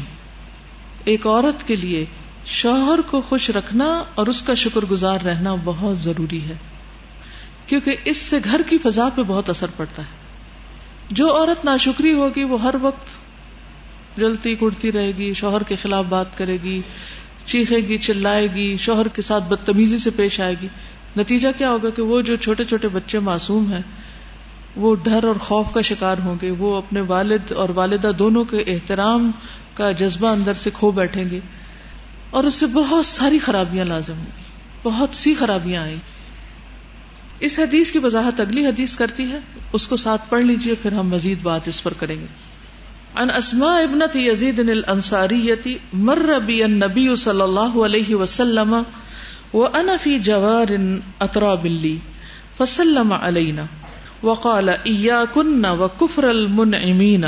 ایک 1.04 1.28
عورت 1.28 1.68
کے 1.68 1.76
لیے 1.76 2.06
شوہر 2.46 3.02
کو 3.02 3.22
خوش 3.22 3.50
رکھنا 3.50 4.04
اور 4.16 4.28
اس 4.28 4.42
کا 4.42 4.54
شکر 4.54 4.86
گزار 4.86 5.20
رہنا 5.26 5.56
بہت 5.64 6.00
ضروری 6.00 6.44
ہے۔ 6.44 6.56
کیونکہ 7.68 7.96
اس 8.06 8.18
سے 8.18 8.38
گھر 8.44 8.62
کی 8.70 8.78
فضا 8.78 9.10
پہ 9.16 9.22
بہت 9.28 9.50
اثر 9.50 9.68
پڑتا 9.78 10.02
ہے۔ 10.02 10.19
جو 11.12 11.38
عورت 11.38 11.66
ناشکری 11.66 12.14
ہوگی 12.14 12.44
وہ 12.44 12.62
ہر 12.62 12.76
وقت 12.82 13.08
جلتی 14.18 14.56
کڑتی 14.56 14.92
رہے 14.92 15.12
گی، 15.12 15.34
شوہر 15.34 15.64
کے 15.64 15.76
خلاف 15.76 16.06
بات 16.06 16.38
کرے 16.38 16.58
گی، 16.64 16.82
چیخے 17.46 17.76
گی، 17.76 17.98
چلائے 17.98 18.48
گی، 18.56 18.78
شوہر 18.78 19.08
کے 19.08 19.22
ساتھ 19.22 19.44
بدتمیزی 19.44 20.00
سے 20.00 20.10
پیش 20.10 20.40
آئے 20.40 20.56
گی۔ 20.62 20.68
نتیجہ 21.18 21.48
کیا 21.58 21.70
ہوگا 21.70 21.90
کہ 21.90 22.02
وہ 22.02 22.22
جو 22.22 22.36
چھوٹے 22.36 22.64
چھوٹے 22.64 22.88
بچے 22.88 23.20
معصوم 23.20 23.72
ہیں، 23.72 23.82
وہ 24.76 24.96
ڈر 25.04 25.24
اور 25.24 25.36
خوف 25.36 25.72
کا 25.72 25.82
شکار 25.82 26.16
ہوں 26.24 26.36
گے۔ 26.42 26.52
وہ 26.52 26.78
اپنے 26.78 27.02
والد 27.02 27.52
اور 27.52 27.70
والدہ 27.70 28.12
دونوں 28.20 28.44
کے 28.44 28.58
احترام 28.58 29.32
کا 29.74 29.92
جذبہ 29.92 30.28
اندر 30.28 30.54
سے 30.54 30.70
کھو 30.74 30.92
بیٹھیں 30.92 31.30
گے۔ 31.32 31.40
اور 32.30 32.44
اس 32.44 32.54
سے 32.54 32.66
بہت 32.66 33.06
ساری 33.06 33.40
خرابیاں 33.40 33.86
لازم 33.86 34.18
ہوں 34.18 34.26
گی۔ 34.26 34.44
بہت 34.84 35.16
سی 35.16 35.36
خرابیاں 35.36 35.84
آئیں۔ 35.84 35.96
گی 35.96 36.19
اس 37.40 37.60
حدیث 37.60 37.92
کی 37.92 38.00
وضاحت 38.00 38.40
اگلی 38.40 38.66
حدیث 38.68 38.96
کرتی 38.96 39.32
ہے، 39.32 39.40
اس 39.74 39.88
کو 39.88 39.96
ساتھ 39.96 40.30
پڑھ 40.30 40.44
لیجیے، 40.44 40.76
پھر 40.82 40.92
ہم 40.92 41.10
مزید 41.10 41.40
بات 41.44 41.68
اس 41.68 41.84
پر 41.84 41.94
کریں 41.94 42.16
گے۔ 42.16 42.26
ان 43.16 43.30
اسماء 43.30 43.76
ابنت 43.80 44.16
یزید 44.16 44.60
الانصاریتی 44.60 45.78
مر 45.94 46.40
بی 46.46 46.64
النبی 46.64 47.16
صلی 47.16 47.42
اللہ 47.42 47.78
علیہ 47.86 48.16
وسلم 48.16 48.76
وانا 49.54 49.96
فی 50.02 50.20
جوار 50.20 50.74
اطراب 51.20 51.66
لی 51.66 51.98
فسلم 52.58 53.14
علینا 53.14 53.66
وقال 54.24 54.70
ایاکن 54.70 55.66
وکفر 55.66 56.24
المنعمین 56.24 57.26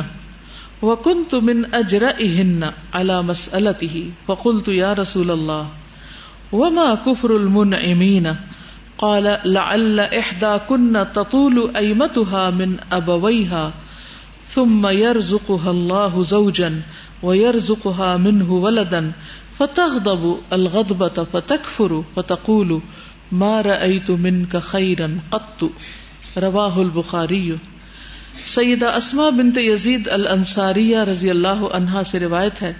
وکنت 0.82 1.34
من 1.42 1.64
اجرئہن 1.74 2.64
على 2.94 3.22
مسئلته 3.26 4.06
فقلت 4.26 4.70
یا 4.70 4.96
رسول 4.96 5.32
اللہ 5.32 6.56
وما 6.56 6.94
کفر 7.06 7.30
المنعمین 7.30 8.26
وما 8.26 8.26
کفر 8.26 8.30
المنعمین 8.30 8.61
قال، 9.02 9.38
لعل 9.46 10.00
احدى 10.00 10.58
كن 10.70 11.06
تطول 11.14 11.76
ايمتها 11.76 12.50
من 12.50 12.76
ابويها 12.90 13.70
ثم 14.54 14.88
يرزقها 14.88 15.70
الله 15.70 16.22
زوجا 16.22 16.80
ويرزقها 17.24 18.16
منه 18.18 18.52
ولدا، 18.52 19.10
فتغضب 19.58 20.28
الغضبة 20.52 21.24
فتكفر 21.32 22.00
فتقول، 22.14 22.78
ما 23.32 23.64
رأيت 23.64 24.10
منك 24.10 24.56
خيرا 24.62 25.06
قط. 25.30 25.64
رواه 26.38 26.80
البخاري. 26.80 27.52
سیدہ 28.46 28.86
اسما 28.86 29.30
بنت 29.30 29.58
یزید 29.58 30.08
الانصاریہ 30.12 30.98
رضی 30.98 31.30
اللہ 31.30 31.64
عنہا 31.74 32.04
سے 32.04 32.20
روایت 32.20 32.62
ہے۔ 32.62 32.74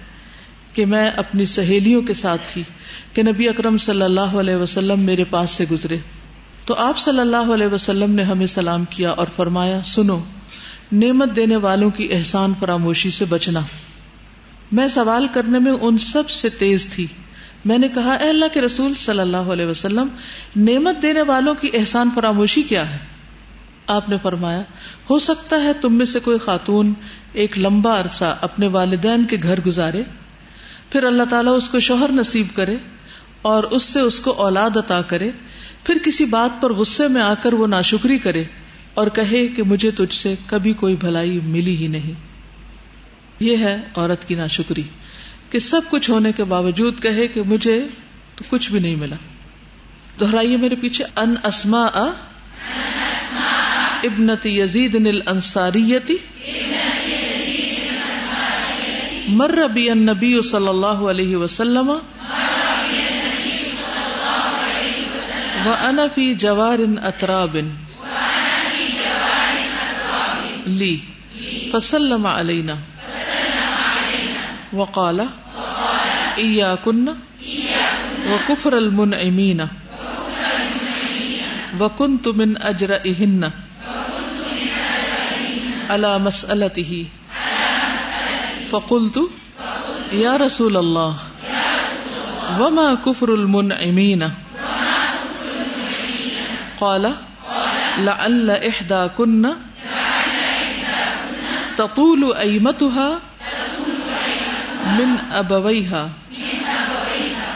کہ 0.74 0.86
میں 0.86 1.10
اپنی 1.10 1.46
سہیلیوں 1.46 2.02
کے 2.02 2.14
ساتھ 2.14 2.42
تھی 2.52 2.62
کہ 3.12 3.22
نبی 3.22 3.48
اکرم 3.48 3.76
صلی 3.76 4.02
اللہ 4.02 4.20
علیہ 4.20 4.56
وسلم 4.56 5.00
میرے 5.00 5.24
پاس 5.24 5.50
سے 5.50 5.64
گزرے۔ 5.70 5.96
تو 6.66 6.74
آپ 6.74 6.98
صلی 6.98 7.20
اللہ 7.20 7.52
علیہ 7.54 7.66
وسلم 7.66 8.10
نے 8.10 8.22
ہمیں 8.22 8.46
سلام 8.46 8.84
کیا 8.90 9.10
اور 9.10 9.26
فرمایا، 9.36 9.82
سنو، 9.82 10.20
نعمت 10.92 11.36
دینے 11.36 11.56
والوں 11.56 11.90
کی 11.90 12.08
احسان 12.10 12.52
فراموشی 12.60 13.10
سے 13.10 13.24
بچنا۔ 13.24 13.60
میں 14.72 14.88
سوال 14.88 15.26
کرنے 15.32 15.58
میں 15.58 15.72
ان 15.72 15.98
سب 15.98 16.30
سے 16.30 16.48
تیز 16.48 16.88
تھی۔ 16.92 17.06
میں 17.64 17.78
نے 17.78 17.88
کہا، 17.88 18.12
اے 18.12 18.28
اللہ 18.28 18.44
کے 18.52 18.60
رسول 18.60 18.94
صلی 18.94 19.20
اللہ 19.20 19.36
علیہ 19.36 19.66
وسلم، 19.66 20.06
نعمت 20.56 21.02
دینے 21.02 21.22
والوں 21.22 21.54
کی 21.54 21.70
احسان 21.74 22.10
فراموشی 22.14 22.62
کیا 22.62 22.90
ہے؟ 22.90 22.98
آپ 23.86 24.08
نے 24.08 24.16
فرمایا، 24.22 24.62
ہو 25.10 25.18
سکتا 25.18 25.62
ہے 25.62 25.72
تم 25.72 25.94
میں 25.94 26.06
سے 26.06 26.20
کوئی 26.20 26.38
خاتون 26.38 26.92
ایک 27.32 27.58
لمبا 27.58 28.00
عرصہ 28.00 28.36
اپنے 28.40 28.66
والدین 28.66 29.24
کے 29.24 29.36
گھر 29.42 29.60
گزارے 29.60 30.02
پھر 30.92 31.04
اللہ 31.04 31.22
تعالیٰ 31.30 31.56
اس 31.56 31.68
کو 31.68 31.80
شوہر 31.80 32.12
نصیب 32.12 32.46
کرے 32.54 32.76
اور 33.42 33.64
اس 33.64 33.82
سے 33.82 34.00
اس 34.00 34.20
کو 34.20 34.30
اولاد 34.30 34.76
عطا 34.76 35.02
کرے 35.02 35.30
پھر 35.84 35.98
کسی 36.04 36.24
بات 36.24 36.62
پر 36.62 36.72
غصے 36.72 37.08
میں 37.08 37.22
آ 37.22 37.34
کر 37.34 37.52
وہ 37.52 37.66
ناشکری 37.66 38.18
کرے 38.18 38.44
اور 38.94 39.06
کہے 39.06 39.48
کہ 39.48 39.62
مجھے 39.62 39.90
تجھ 39.90 40.14
سے 40.14 40.34
کبھی 40.46 40.72
کوئی 40.72 40.96
بھلائی 40.96 41.40
ملی 41.40 41.76
ہی 41.76 41.86
نہیں۔ 41.88 42.12
یہ 43.40 43.56
ہے 43.56 43.80
عورت 43.96 44.28
کی 44.28 44.34
ناشکری 44.34 44.82
کہ 45.50 45.58
سب 45.58 45.80
کچھ 45.90 46.10
ہونے 46.10 46.32
کے 46.32 46.44
باوجود 46.44 47.02
کہے 47.02 47.26
کہ 47.28 47.42
مجھے 47.46 47.86
تو 48.36 48.44
کچھ 48.48 48.70
بھی 48.70 48.80
نہیں 48.80 48.96
ملا۔ 48.96 49.16
دہرائیے 50.20 50.56
میرے 50.56 50.74
پیچھے، 50.74 51.04
ان 51.16 51.34
اسما 51.44 51.84
ابنت 54.02 54.46
یزید 54.46 54.94
نل 54.94 55.20
انصاریتی 55.26 56.16
مر 59.32 59.50
ربی 59.54 59.88
النبی 59.90 60.40
صلی 60.40 60.68
اللہ 60.68 61.02
علیہ 61.10 61.36
وسلم 61.36 61.90
و 65.64 65.72
انا 65.80 66.06
فی 66.14 66.32
جوار 66.34 66.78
اتراب 67.02 67.56
لی 70.74 70.96
فسلم 71.72 72.26
علینا 72.26 72.74
وقال 74.72 75.20
ایاکن 76.36 77.08
وکفر 78.26 78.76
المنعمین 78.76 79.60
وکنت 81.80 82.28
من 82.36 82.54
اجرئہن 82.62 83.44
على 85.90 86.18
مسألته 88.74 88.88
فقلت، 88.88 89.18
یا 90.12 90.38
رسول 90.38 90.76
اللہ، 90.76 91.12
وما 92.60 92.94
کفر 92.94 93.28
المنعمین؟ 93.28 94.22
قال، 96.78 97.06
لعل 97.98 98.50
احداكن 98.50 99.42
تطول 101.76 102.36
ایمتها 102.36 103.18
من 104.98 105.16
ابویها 105.30 106.06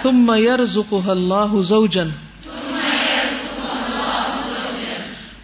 ثم 0.03 0.35
يرزقها 0.35 1.11
الله 1.13 1.61
زوجا 1.61 2.05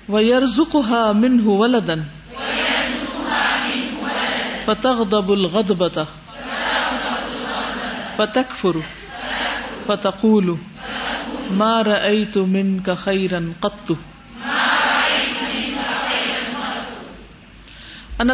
ويرزقها 0.08 1.12
منه 1.12 1.44
ولدا۔ 1.44 1.94
فتغضب 4.64 5.32
الغضبة. 5.32 6.02
فتكفر. 8.16 8.78
فتقول. 9.86 10.50
ما 11.50 11.82
رأيت 11.82 12.36
منك 12.36 12.88
خيرا 12.96 13.38
قط. 13.60 13.92
ان 18.18 18.30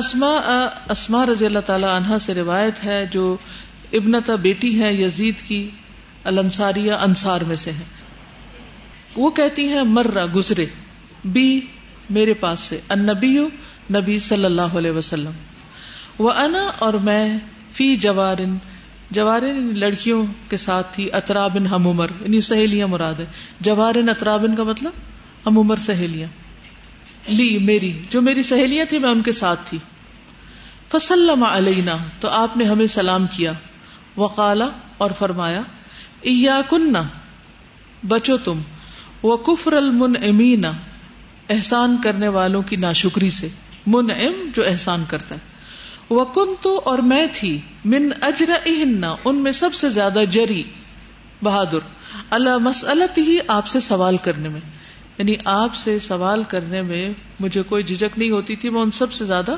اسما 0.88 1.26
رضی 1.26 1.46
اللہ 1.46 1.58
تعالی 1.58 1.86
عنہا 1.86 2.18
سے 2.18 2.34
روایت 2.34 2.84
ہے 2.84 3.06
جو 3.06 3.36
ابنتا 3.92 4.34
بیٹی 4.34 4.82
ہے 4.82 4.94
یزید 4.94 5.40
کی، 5.40 5.70
الانصاریہ 6.24 6.92
انصار 6.92 7.40
میں 7.40 7.56
سے 7.56 7.70
ہے 7.70 7.84
وہ 9.16 9.30
کہتی 9.30 9.68
ہیں، 9.68 9.82
مرہ، 9.82 10.26
گزرے، 10.26 10.66
بی، 11.24 11.60
میرے 12.10 12.34
پاس 12.34 12.60
سے 12.60 12.80
ان 12.88 12.98
نبی 12.98 13.38
نبی 13.94 14.18
صلی 14.18 14.44
اللہ 14.44 14.62
علیہ 14.62 14.90
وسلم۔ 14.90 15.30
وہ 16.18 16.30
انا 16.30 16.70
اور 16.78 16.94
میں 16.94 17.38
فی 17.72 17.96
جوارن 17.96 18.56
جوارن 19.10 19.46
یعنی 19.46 19.72
لڑکیوں 19.72 20.26
کے 20.48 20.56
ساتھ 20.56 20.94
تھی 20.94 21.08
اطرابن 21.12 21.66
ہم 21.66 21.88
عمر 21.88 22.06
یعنی 22.20 22.40
سہیلیاں 22.40 22.86
مراد 22.86 23.14
ہے 23.14 23.24
جوارن 23.60 24.08
اطرابن 24.08 24.56
کا 24.56 24.62
مطلب؟ 24.62 24.90
ہم 25.46 25.58
عمر 25.58 25.76
سہیلیاں۔ 25.76 26.28
لی، 27.28 27.58
میری، 27.58 27.92
جو 28.10 28.22
میری 28.22 28.42
سہیلیاں 28.42 28.84
تھی 28.84 28.98
میں 28.98 29.10
ان 29.10 29.22
کے 29.22 29.32
ساتھ 29.32 29.60
تھی۔ 29.64 29.78
فسلم 30.90 31.44
علینا، 31.44 31.96
تو 32.20 32.28
آپ 32.28 32.56
نے 32.56 32.64
ہمیں 32.64 32.86
سلام 32.86 33.26
کیا۔ 33.36 33.52
وقالا، 34.16 34.68
اور 34.98 35.10
فرمایا 35.18 35.60
ایا 36.20 36.60
کننا 36.70 37.02
بچو 38.08 38.36
تم۔ 38.36 38.60
وہ 39.22 39.36
کفر 39.36 39.72
المن 39.72 40.16
امینا 40.22 40.72
احسان 41.50 41.96
کرنے 42.04 42.28
والوں 42.28 42.62
کی 42.62 42.76
ناشکری 42.76 43.30
سے۔ 43.30 43.48
من 43.86 44.10
ام 44.10 44.50
جو 44.56 44.62
احسان 44.66 45.04
کرتا 45.08 45.34
ہے۔ 45.34 45.57
وہ 46.10 46.24
کن 46.24 46.54
تو 46.60 46.80
اور 46.84 46.98
میں 46.98 47.26
تھی 47.32 47.58
من 47.84 48.08
اجر 48.22 48.52
ان 49.24 49.36
میں 49.36 49.52
سب 49.52 49.74
سے 49.74 49.88
زیادہ 49.88 50.20
جری۔ 50.30 50.62
بہادر 51.42 51.78
اللہ 52.30 52.58
مسلط 52.58 53.18
ہی 53.18 53.38
آپ 53.48 53.66
سے 53.66 53.80
سوال 53.80 54.16
کرنے 54.16 54.48
میں۔ 54.48 54.60
یعنی 55.18 55.34
آپ 55.44 55.74
سے 55.74 55.98
سوال 55.98 56.42
کرنے 56.48 56.82
میں 56.82 57.10
مجھے 57.40 57.62
کوئی 57.62 57.82
جھجک 57.82 58.18
نہیں 58.18 58.30
ہوتی 58.30 58.56
تھی، 58.56 58.70
میں 58.70 58.80
ان 58.80 58.90
سب 58.90 59.12
سے 59.12 59.24
زیادہ 59.24 59.56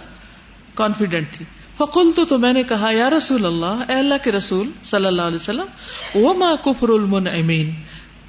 کانفیڈینٹ 0.74 1.30
تھی۔ 1.32 1.44
فقول 1.76 2.12
تو 2.12 2.24
تو 2.24 2.38
میں 2.38 2.52
نے 2.52 2.62
کہا، 2.62 2.90
یا 2.92 3.10
رسول 3.10 3.46
اللہ، 3.46 3.92
اے 3.92 3.94
اللہ 3.94 4.14
کے 4.22 4.32
رسول 4.32 4.70
صلی 4.84 5.06
اللہ 5.06 5.22
علیہ 5.22 5.36
وسلم 5.36 5.66
وہ 6.14 6.34
ماں 6.34 6.56
کفر 6.56 6.88
المن 6.88 7.26
امین 7.26 7.70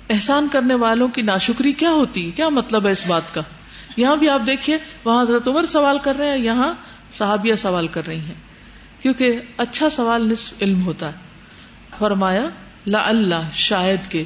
احسان 0.10 0.48
کرنے 0.52 0.74
والوں 0.74 1.08
کی 1.08 1.22
ناشکری 1.22 1.72
کیا 1.72 1.92
ہوتی؟ 1.92 2.32
کیا 2.32 2.50
مطلب 2.50 2.86
ہے 2.86 2.92
اس 2.92 3.08
بات 3.08 3.34
کا؟ 3.34 3.42
یہاں 3.98 4.16
بھی 4.16 4.30
آپ 4.30 4.42
دیکھیے، 4.48 4.78
وہاں 5.06 5.22
حضرت 5.22 5.48
عمر 5.48 5.66
سوال 5.66 5.98
کر 5.98 6.16
رہے 6.16 6.30
ہیں، 6.30 6.38
یہاں 6.38 6.74
صحابیہ 7.14 7.56
سوال 7.56 7.88
کر 7.88 8.08
رہی 8.08 8.20
ہیں۔ 8.20 8.34
کیونکہ 9.02 9.40
اچھا 9.58 9.90
سوال 9.90 10.30
نصف 10.30 10.54
علم 10.62 10.84
ہوتا 10.86 11.08
ہے۔ 11.08 11.18
فرمایا 11.98 12.50
لا 12.88 13.02
اللہ 13.06 13.50
شاید 13.54 14.08
کے 14.08 14.24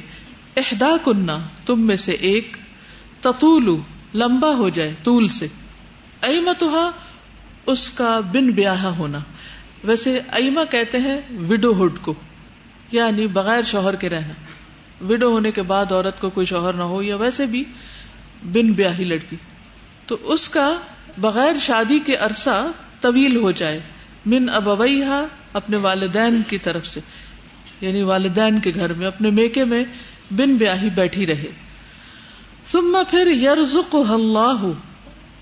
احدا 0.56 0.90
کنہ 1.04 1.32
تم 1.66 1.80
میں 1.80 1.96
سے 1.96 2.12
ایک، 2.12 2.56
تطول، 3.20 3.76
لمبا 4.14 4.50
ہو 4.50 4.68
جائے 4.68 4.94
طول 5.02 5.28
سے۔ 5.28 5.46
ایمتہا، 6.20 6.90
اس 7.66 7.90
کا 7.90 8.20
بن 8.20 8.50
بیاہ 8.50 8.84
ہونا۔ 8.84 9.18
ویسے 9.84 10.20
ایما 10.32 10.64
کہتے 10.64 10.98
ہیں 10.98 11.20
وڈو 11.48 11.72
ہوڈ 11.74 11.92
کو 12.00 12.14
یعنی 12.92 13.26
بغیر 13.26 13.62
شوہر 13.62 13.96
کے 13.96 14.08
رہنا۔ 14.08 14.34
وڈو 15.04 15.32
ہونے 15.32 15.50
کے 15.50 15.62
بعد 15.62 15.92
عورت 15.92 16.20
کو 16.20 16.30
کوئی 16.30 16.46
شوہر 16.46 16.72
نہ 16.72 16.82
ہو، 16.82 17.02
یا 17.02 17.16
ویسے 17.16 17.46
بھی 17.46 17.64
بن 18.52 18.72
بیاہی 18.72 19.04
لڑکی۔ 19.04 19.36
تو 20.06 20.16
اس 20.20 20.48
کا 20.48 20.78
بغیر 21.18 21.58
شادی 21.60 21.98
کے 21.98 22.16
عرصہ 22.16 22.70
طویل 23.00 23.36
ہو 23.36 23.50
جائے۔ 23.50 23.80
من 24.26 24.48
ابویہا، 24.48 25.24
اپنے 25.52 25.76
والدین 25.76 26.42
کی 26.48 26.58
طرف 26.58 26.86
سے۔ 26.86 27.00
یعنی 27.80 28.02
والدین 28.02 28.60
کے 28.60 28.72
گھر 28.74 28.92
میں، 28.92 29.06
اپنے 29.06 29.30
میکے 29.30 29.64
میں 29.64 29.84
بن 30.30 30.54
بیاہی 30.54 30.90
بیٹھی 30.90 31.26
رہے۔ 31.26 31.50
ثم 32.72 33.02
پھر 33.10 33.26
یرزق 33.26 33.96
اللہ، 34.10 34.70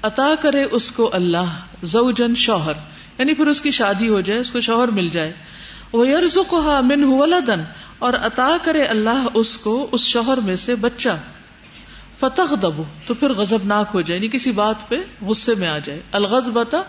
عطا 0.03 0.35
کرے 0.41 0.65
اس 0.65 0.91
کو 0.91 1.11
اللہ 1.13 1.61
زوجن 1.83 2.35
شوہر۔ 2.35 2.73
یعنی 3.19 3.35
پھر 3.35 3.47
اس 3.47 3.61
کی 3.61 3.71
شادی 3.71 4.09
ہو 4.09 4.21
جائے، 4.21 4.41
اس 4.41 4.53
کو 4.53 4.61
شوہر 4.61 4.89
مل 4.89 5.09
جائے۔ 5.09 5.33
وہ 5.93 6.09
یرزق 6.09 6.55
من 6.85 7.05
ولدن 7.05 7.63
اور 7.99 8.13
عطا 8.13 8.57
کرے 8.63 8.83
اللہ 8.83 9.27
اس 9.35 9.59
کو، 9.59 9.89
اس 9.93 10.01
شوہر 10.01 10.37
میں 10.37 10.57
سے 10.57 10.75
بچہ۔ 10.75 11.17
فتح 12.21 12.55
دبو 12.63 12.85
تو 13.07 13.15
پھر 13.15 13.33
غزب 13.33 13.59
ناک 13.65 13.87
ہو 13.95 14.01
جائے 14.01 14.17
یعنی 14.17 14.29
کسی 14.29 14.53
بات 14.53 14.89
پہ 14.89 14.97
غصے 15.23 15.55
میں 15.55 15.69
آ 15.69 15.79
جائے۔ 15.79 16.01
الغز 16.13 16.51
بتا 16.51 16.83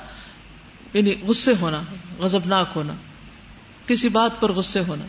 یعنی 0.94 1.16
غصے 1.28 1.54
ہونا 1.62 1.82
غزب 2.20 2.40
ناک 2.46 2.68
ہونا، 2.76 2.94
کسی 3.88 4.10
بات 4.10 4.42
پر 4.42 4.52
غصے 4.52 4.80
ہونا۔ 4.88 5.06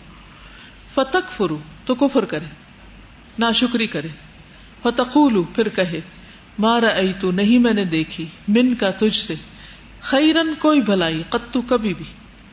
فتق 0.95 1.31
فرو 1.31 1.59
تو 1.87 1.95
کفر 1.95 2.25
کرے، 2.25 2.45
ناشکری 3.39 3.87
کرے۔ 3.87 4.09
فتقولو 4.83 5.43
پھر 5.43 5.69
کہے 5.69 6.01
مارا 6.59 6.87
ائی 6.87 7.13
تو 7.13 7.31
نہیں 7.31 7.59
میں 7.59 7.73
نے 7.73 7.85
دیکھی، 7.85 8.25
من 8.49 8.75
کا، 8.75 8.91
تجھ 8.91 9.19
سے۔ 9.19 9.35
خیرن، 10.01 10.55
کوئی 10.55 10.81
بھلائی، 10.81 11.23
قطو، 11.29 11.63
کبھی 11.63 11.95
بھی۔ 11.95 12.05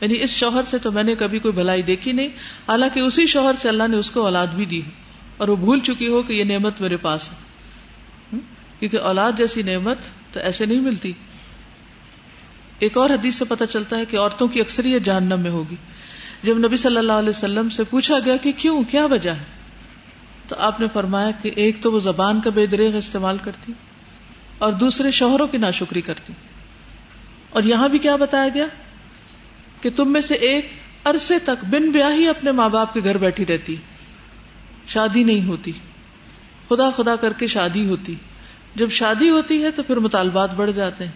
یعنی 0.01 0.24
اس 0.24 0.30
شوہر 0.30 0.61
سے 0.64 0.78
تو 0.78 0.91
میں 0.91 1.03
نے 1.03 1.16
کبھی 1.16 1.39
کوئی 1.39 1.53
بھلائی 1.53 1.82
دیکھی 1.82 2.11
نہیں، 2.11 2.28
حالانکہ 2.68 2.99
اسی 2.99 3.28
شوہر 3.28 3.53
سے 3.53 3.70
اللہ 3.70 3.88
نے 3.88 3.97
اس 3.97 4.11
کو 4.11 4.22
اولاد 4.22 4.47
بھی 4.47 4.66
دی 4.66 4.82
اور 5.38 5.47
وہ 5.47 5.55
بھول 5.55 5.80
چکی 5.80 6.07
ہو 6.07 6.22
کہ 6.22 6.34
یہ 6.34 6.43
نعمت 6.43 6.82
میرے 6.82 6.97
پاس 6.97 7.32
ہے۔ 7.32 7.53
کیونکہ 8.84 8.97
اولاد 8.97 9.31
جیسی 9.38 9.61
نعمت 9.61 9.97
تو 10.31 10.39
ایسے 10.39 10.65
نہیں 10.65 10.79
ملتی۔ 10.79 11.11
ایک 12.79 12.97
اور 12.97 13.09
حدیث 13.09 13.36
سے 13.36 13.45
پتہ 13.45 13.63
چلتا 13.69 13.97
ہے 13.97 14.05
کہ 14.05 14.17
عورتوں 14.17 14.47
کی 14.47 14.61
اکثریت 14.61 15.03
جہنم 15.03 15.39
میں 15.39 15.51
ہوگی۔ 15.51 15.75
جب 16.43 16.57
نبی 16.57 16.77
صلی 16.77 16.97
اللہ 16.97 17.13
علیہ 17.13 17.29
وسلم 17.29 17.69
سے 17.69 17.84
پوچھا 17.84 18.19
گیا 18.25 18.38
کہ 18.38 18.51
کیوں، 18.57 18.84
کیا 18.84 19.05
وجہ 19.05 19.29
ہے؟ 19.29 19.43
تو 20.47 20.55
آپ 20.59 20.79
نے 20.79 20.86
فرمایا 20.93 21.31
کہ 21.31 21.51
ایک 21.55 21.77
تو 21.81 21.91
وہ 21.91 21.99
زبان 21.99 22.41
کا 22.41 22.49
بے 22.49 22.65
دریغ 22.65 22.95
استعمال 22.95 23.38
کرتی 23.43 23.73
اور 24.57 24.71
دوسرے 24.73 25.11
شوہروں 25.11 25.47
کی 25.47 25.57
ناشکری 25.57 26.01
کرتی۔ 26.01 26.34
اور 27.49 27.63
یہاں 27.63 27.89
بھی 27.89 27.99
کیا 27.99 28.15
بتایا 28.15 28.49
گیا؟ 28.53 28.65
کہ 29.81 29.89
تم 29.95 30.13
میں 30.13 30.21
سے 30.21 30.34
ایک 30.34 30.69
عرصے 31.05 31.39
تک 31.39 31.65
بن 31.65 31.91
بیاہی 31.91 32.27
اپنے 32.27 32.51
ماں 32.51 32.69
باپ 32.69 32.93
کے 32.93 32.99
گھر 33.03 33.17
بیٹھی 33.17 33.45
رہتی۔ 33.45 33.75
شادی 34.88 35.23
نہیں 35.23 35.47
ہوتی۔ 35.47 35.71
خدا 36.69 36.89
خدا 36.89 37.15
کر 37.15 37.34
کے 37.34 37.47
شادی 37.47 37.88
ہوتی۔ 37.88 38.15
جب 38.76 38.89
شادی 38.89 39.30
ہوتی 39.30 39.63
ہے 39.63 39.71
تو 39.71 39.84
پھر 39.84 39.97
مطالبات 39.97 40.53
بڑھ 40.53 40.71
جاتے 40.71 41.03
ہیں۔ 41.05 41.11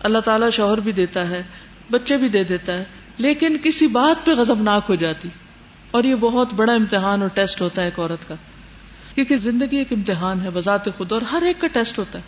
اللہ 0.00 0.18
تعالیٰ 0.18 0.50
شوہر 0.50 0.80
بھی 0.80 0.92
دیتا 0.92 1.30
ہے، 1.30 1.42
بچے 1.90 2.16
بھی 2.16 2.28
دے 2.28 2.44
دیتا 2.44 2.72
ہے، 2.74 2.84
لیکن 3.18 3.56
کسی 3.62 3.86
بات 3.86 4.26
پہ 4.26 4.30
غزب 4.30 4.62
ناک 4.62 4.84
ہو 4.88 4.94
جاتی۔ 4.94 5.28
اور 5.90 6.04
یہ 6.04 6.14
بہت 6.14 6.54
بڑا 6.54 6.72
امتحان 6.72 7.22
اور 7.22 7.28
ٹیسٹ 7.28 7.60
ہوتا 7.60 7.82
ہے 7.82 7.86
ایک 7.86 8.00
عورت 8.00 8.28
کا۔ 8.28 8.34
کیونکہ 9.14 9.36
زندگی 9.36 9.76
ایک 9.76 9.92
امتحان 9.92 10.40
ہے 10.40 10.50
بذات 10.54 10.96
خود 10.96 11.12
اور 11.12 11.22
ہر 11.22 11.42
ایک 11.42 11.60
کا 11.60 11.66
ٹیسٹ 11.66 11.98
ہوتا 11.98 12.18
ہے۔ 12.18 12.24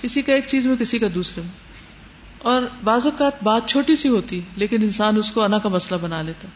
کسی 0.00 0.22
کا 0.22 0.32
ایک 0.32 0.44
چیز 0.46 0.66
میں، 0.66 0.76
کسی 0.76 0.98
کا 0.98 1.06
دوسرے 1.14 1.42
میں۔ 1.42 1.50
اور 2.38 2.62
بعض 2.84 3.06
اوقات 3.06 3.42
بات 3.42 3.68
چھوٹی 3.68 3.96
سی 3.96 4.08
ہوتی 4.08 4.40
لیکن 4.56 4.82
انسان 4.82 5.16
اس 5.16 5.30
کو 5.30 5.42
انا 5.42 5.58
کا 5.58 5.68
مسئلہ 5.68 5.98
بنا 6.00 6.22
لیتا 6.22 6.48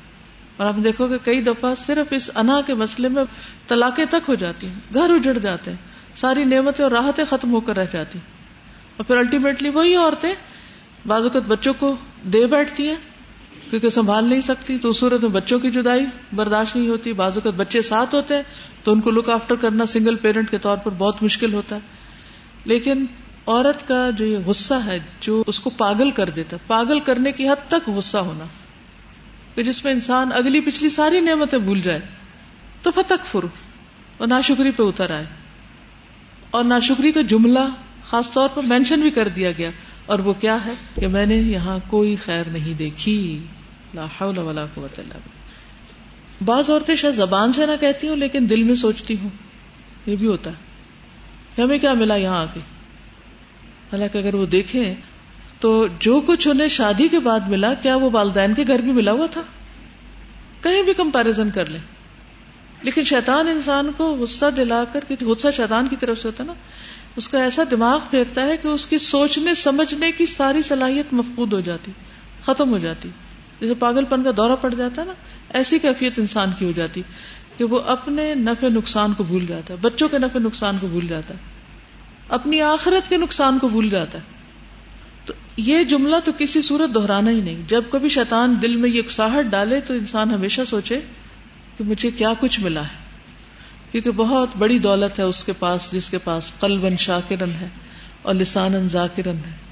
اور 0.56 0.66
آپ 0.66 0.74
دیکھو 0.84 1.09
کہ 1.09 1.18
کئی 1.18 1.42
دفعہ 1.42 1.74
صرف 1.86 2.06
اس 2.11 2.30
انا 2.34 2.61
کے 2.61 2.74
مسئلے 2.74 3.09
میں 3.09 3.24
طلاقیں 3.68 4.04
تک 4.04 4.28
ہو 4.28 4.34
جاتی 4.34 4.66
ہیں، 4.66 4.74
گھر 4.94 5.11
اجڑ 5.11 5.38
جاتے 5.38 5.70
ہیں۔ 5.70 5.88
ساری 6.20 6.44
نعمتیں 6.44 6.84
اور 6.84 6.92
راحتیں 6.92 7.24
ختم 7.30 7.52
ہو 7.52 7.60
کر 7.60 7.76
رہ 7.76 7.84
جاتی 7.92 8.18
اور 8.96 9.04
پھر 9.04 9.16
الٹیمیٹلی 9.16 9.68
وہی 9.68 9.94
عورتیں 9.94 10.34
بعض 11.06 11.22
اوقات 11.22 11.42
بچوں 11.42 11.74
کو 11.78 11.96
دے 12.22 12.46
بیٹھتی 12.46 12.88
ہیں، 12.88 12.96
کیونکہ 13.70 13.88
سنبھال 13.88 14.24
نہیں 14.24 14.40
سکتی، 14.40 14.78
تو 14.78 14.90
اس 14.90 14.96
صورت 14.96 15.20
میں 15.22 15.30
بچوں 15.30 15.58
کی 15.58 15.70
جدائی 15.70 16.06
برداشت 16.32 16.76
نہیں 16.76 16.88
ہوتی۔ 16.88 17.12
بعض 17.12 17.32
اوقات 17.34 17.54
بچے 17.54 17.82
ساتھ 17.82 18.14
ہوتے 18.14 18.34
ہیں، 18.34 18.42
تو 18.84 18.92
ان 18.92 19.00
کو 19.00 19.10
لک 19.10 19.30
آفٹر 19.30 19.54
کرنا 19.54 19.86
سنگل 19.86 20.16
پیرنٹ 20.16 20.50
کے 20.50 20.58
طور 20.58 20.76
پر 20.76 20.90
بہت 20.98 21.22
مشکل 21.22 21.54
ہوتا 21.54 21.76
ہے۔ 21.76 21.80
لیکن 22.64 23.06
عورت 23.46 23.88
کا 23.88 24.10
جو 24.10 24.24
یہ 24.24 24.38
غصہ 24.46 24.74
ہے، 24.74 24.98
جو 25.20 25.44
اس 25.46 25.60
کو 25.60 25.70
پاگل 25.70 26.10
کر 26.10 26.30
دیتا 26.30 26.56
ہے، 26.56 26.64
پاگل 26.66 27.00
کرنے 27.00 27.32
کی 27.32 27.48
حد 27.48 27.68
تک 27.68 27.88
غصہ 27.88 28.18
ہونا، 28.18 28.44
کہ 29.54 29.62
جس 29.62 29.84
میں 29.84 29.92
انسان 29.92 30.32
اگلی 30.32 30.60
پچھلی 30.60 30.90
ساری 30.90 31.20
نعمتیں 31.20 31.58
بھول 31.58 31.80
جائے، 31.80 32.00
تو 32.82 32.90
فتک 32.90 33.26
فر 33.26 33.44
اور 34.16 34.28
ناشکری 34.28 34.70
پہ 34.70 34.82
اتر 34.82 35.10
آئے۔ 35.10 35.24
اور 36.51 36.64
ناشکری 36.64 37.12
کا 37.12 37.20
جملہ 37.22 37.59
خاص 38.07 38.32
طور 38.32 38.49
پر 38.49 38.62
مینشن 38.62 39.01
بھی 39.01 39.11
کر 39.11 39.28
دیا 39.28 39.53
گیا۔ 39.53 39.70
اور 40.07 40.18
وہ 40.18 40.32
کیا 40.32 40.64
ہے 40.66 40.72
کہ 40.94 41.07
میں 41.07 41.26
نے 41.26 41.34
یہاں 41.34 41.78
کوئی 41.86 42.16
خیر 42.16 42.44
نہیں 42.46 42.74
دیکھی۔ 42.74 43.38
لا 43.94 44.05
حول 44.05 44.38
ولا 44.38 44.66
قوت 44.74 44.99
الا 44.99 45.18
باللہ۔ 45.18 46.44
بعض 46.44 46.70
عورتیں 46.70 46.94
شاید 46.94 47.14
زبان 47.14 47.53
سے 47.53 47.66
نہ 47.66 47.72
کہتی 47.80 48.09
ہوں، 48.09 48.16
لیکن 48.16 48.46
دل 48.51 48.62
میں 48.62 48.74
سوچتی 48.74 49.16
ہوں، 49.22 49.30
یہ 50.07 50.16
بھی 50.16 50.26
ہوتا 50.26 50.51
ہے۔ 50.51 50.68
کہ 51.57 51.62
ہمیں 51.62 51.78
کیا 51.78 51.92
ملا 51.92 52.16
یہاں 52.16 52.42
آ 52.42 52.44
کے؟ 52.55 52.61
حالانکہ 53.92 54.18
اگر 54.18 54.34
وہ 54.34 54.46
دیکھیں 54.46 54.94
تو 55.61 55.86
جو 55.99 56.20
کچھ 56.26 56.49
انہیں 56.49 56.68
شادی 56.68 57.09
کے 57.09 57.18
بعد 57.18 57.40
ملا، 57.49 57.74
کیا 57.74 57.96
وہ 57.96 58.11
والدین 58.12 58.55
کے 58.55 58.64
گھر 58.68 58.78
بھی 58.78 58.92
ملا 58.92 59.12
ہوا 59.12 59.26
تھا؟ 59.26 59.42
کہیں 60.62 60.82
بھی 60.82 60.94
کمپیرزن 60.94 61.51
کر 61.51 61.66
لیں۔ 61.66 61.80
لیکن 62.82 63.04
شیطان 63.04 63.48
انسان 63.48 63.90
کو 63.96 64.14
غصہ 64.14 64.44
دلا 64.56 64.84
کر 64.92 65.00
غصہ 65.20 65.48
شیطان 65.56 65.88
کی 65.88 65.96
طرف 65.96 66.18
سے 66.18 66.28
ہوتا 66.28 66.44
نا، 66.44 66.52
اس 67.16 67.28
کا 67.28 67.42
ایسا 67.42 67.62
دماغ 67.70 67.98
پھیرتا 68.10 68.44
ہے 68.46 68.56
کہ 68.56 68.68
اس 68.68 68.86
کی 68.86 68.98
سوچنے، 68.98 69.54
سمجھنے 69.54 70.12
کی 70.12 70.26
ساری 70.26 70.62
صلاحیت 70.62 71.12
مفقود 71.12 71.52
ہو 71.52 71.60
جاتی، 71.60 71.92
ختم 72.42 72.70
ہو 72.70 72.78
جاتی۔ 72.78 73.08
جیسے 73.60 73.74
پاگل 73.74 74.04
پن 74.04 74.22
کا 74.22 74.30
دورہ 74.36 74.56
پڑ 74.56 74.74
جاتا 74.74 75.02
ہے 75.02 75.06
نا، 75.06 75.12
ایسی 75.54 75.78
کیفیت 75.78 76.18
انسان 76.18 76.50
کی 76.58 76.64
ہو 76.64 76.72
جاتی 76.72 77.02
کہ 77.56 77.64
وہ 77.64 77.80
اپنے 77.80 78.34
نفع 78.34 78.68
نقصان 78.68 79.12
کو 79.12 79.24
بھول 79.24 79.46
جاتا 79.46 79.74
ہے، 79.74 79.78
بچوں 79.80 80.08
کے 80.08 80.18
نفع 80.18 80.38
نقصان 80.38 80.78
کو 80.80 80.86
بھول 80.86 81.08
جاتا 81.08 81.34
ہے، 81.34 81.38
اپنی 82.28 82.60
آخرت 82.60 83.08
کے 83.08 83.16
نقصان 83.16 83.58
کو 83.58 83.68
بھول 83.68 83.90
جاتا 83.90 84.18
ہے۔ 84.18 84.24
تو 85.24 85.34
یہ 85.56 85.84
جملہ 85.84 86.16
تو 86.24 86.32
کسی 86.38 86.62
صورت 86.62 86.94
دہرانا 86.94 87.30
ہی 87.30 87.40
نہیں۔ 87.40 87.62
جب 87.66 87.82
کبھی 87.90 88.08
شیطان 88.08 88.54
دل 88.62 88.76
میں 88.76 88.90
یہ 88.90 89.02
اکساہٹ 89.04 89.44
ڈالے 89.44 89.80
تو 89.80 89.94
انسان 89.94 90.30
ہمیشہ 90.30 90.60
سوچے 90.66 91.00
کہ 91.78 91.84
مجھے 91.84 92.10
کیا 92.10 92.32
کچھ 92.40 92.60
ملا 92.60 92.82
ہے؟ 92.82 93.08
کیونکہ 93.92 94.10
بہت 94.10 94.48
بڑی 94.58 94.78
دولت 94.78 95.18
ہے 95.18 95.24
اس 95.24 95.44
کے 95.44 95.52
پاس 95.58 95.88
جس 95.92 96.10
کے 96.10 96.18
پاس 96.18 96.52
قلب 96.60 96.98
شاکرن 96.98 97.50
ہے 97.60 97.68
اور 98.22 98.34
لسان 98.34 98.88
ذاکرن 98.88 99.36
ہے۔ 99.36 99.68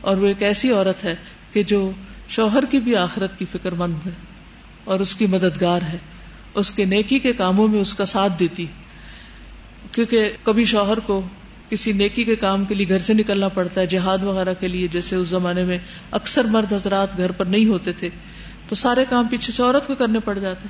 اور 0.00 0.16
وہ 0.16 0.26
ایک 0.26 0.42
ایسی 0.42 0.70
عورت 0.70 1.04
ہے 1.04 1.14
کہ 1.52 1.62
جو 1.62 1.90
شوہر 2.28 2.64
کی 2.64 2.80
بھی 2.80 2.96
آخرت 2.96 3.38
کی 3.38 3.44
فکر 3.52 3.72
مند 3.72 3.94
ہے 4.06 4.10
اور 4.84 5.00
اس 5.00 5.14
کی 5.14 5.26
مددگار 5.26 5.82
ہے۔ 5.82 5.98
اس 6.54 6.70
کے 6.70 6.84
نیکی 6.84 7.18
کے 7.18 7.32
کاموں 7.32 7.68
میں 7.68 7.80
اس 7.80 7.94
کا 7.94 8.04
ساتھ 8.04 8.32
دیتی 8.40 8.66
کیونکہ 9.92 10.32
کبھی 10.42 10.64
شوہر 10.64 10.98
کو 10.98 11.22
کسی 11.68 11.92
نیکی 11.92 12.24
کے 12.24 12.36
کام 12.36 12.64
کے 12.64 12.74
لیے 12.74 12.88
گھر 12.88 12.98
سے 12.98 13.14
نکلنا 13.14 13.48
پڑتا 13.48 13.80
ہے، 13.80 13.86
جہاد 13.86 14.18
وغیرہ 14.22 14.54
کے 14.60 14.68
لیے، 14.68 14.88
جیسے 14.88 15.16
اس 15.16 15.28
زمانے 15.28 15.64
میں 15.64 15.78
اکثر 16.10 16.44
مرد 16.44 16.72
حضرات 16.72 17.16
گھر 17.16 17.32
پر 17.32 17.44
نہیں 17.44 17.66
ہوتے 17.66 17.92
تھے، 17.92 18.08
تو 18.68 18.74
سارے 18.74 19.04
کام 19.08 19.26
پیچھے 19.26 19.52
سے 19.52 19.62
عورت 19.62 19.86
کو 19.86 19.94
کرنے 19.94 20.20
پڑ 20.20 20.38
جاتے 20.38 20.68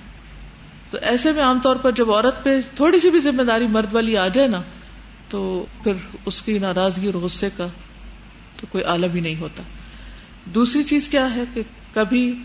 تو 0.91 0.99
ایسے 1.01 1.33
میں 1.33 1.43
عام 1.43 1.61
طور 1.63 1.77
پر 1.77 1.93
جب 1.93 2.13
عورت 2.13 2.45
پہ 2.45 2.61
تھوڑی 2.75 2.99
سی 2.99 3.11
بھی 3.11 3.21
ذمہ 3.21 3.43
داری 3.43 3.67
مرد 3.67 3.95
والی 3.95 4.17
آ 4.17 4.29
جائے 4.29 4.49
نا، 4.49 4.63
تو 5.29 5.67
پھر 5.83 5.93
اس 6.25 6.43
کی 6.43 6.59
ناراضگی 6.59 7.07
اور 7.07 7.15
غصے 7.15 7.49
کا 7.57 7.67
تو 8.61 8.67
کوئی 8.71 8.85
عالم 8.85 9.13
ہی 9.15 9.21
نہیں 9.21 9.41
ہوتا۔ 9.41 9.63
دوسری 10.45 10.83
چیز 10.83 11.09
کیا 11.09 11.35
ہے 11.35 11.45
کہ 11.55 11.63
کبھی 11.95 12.43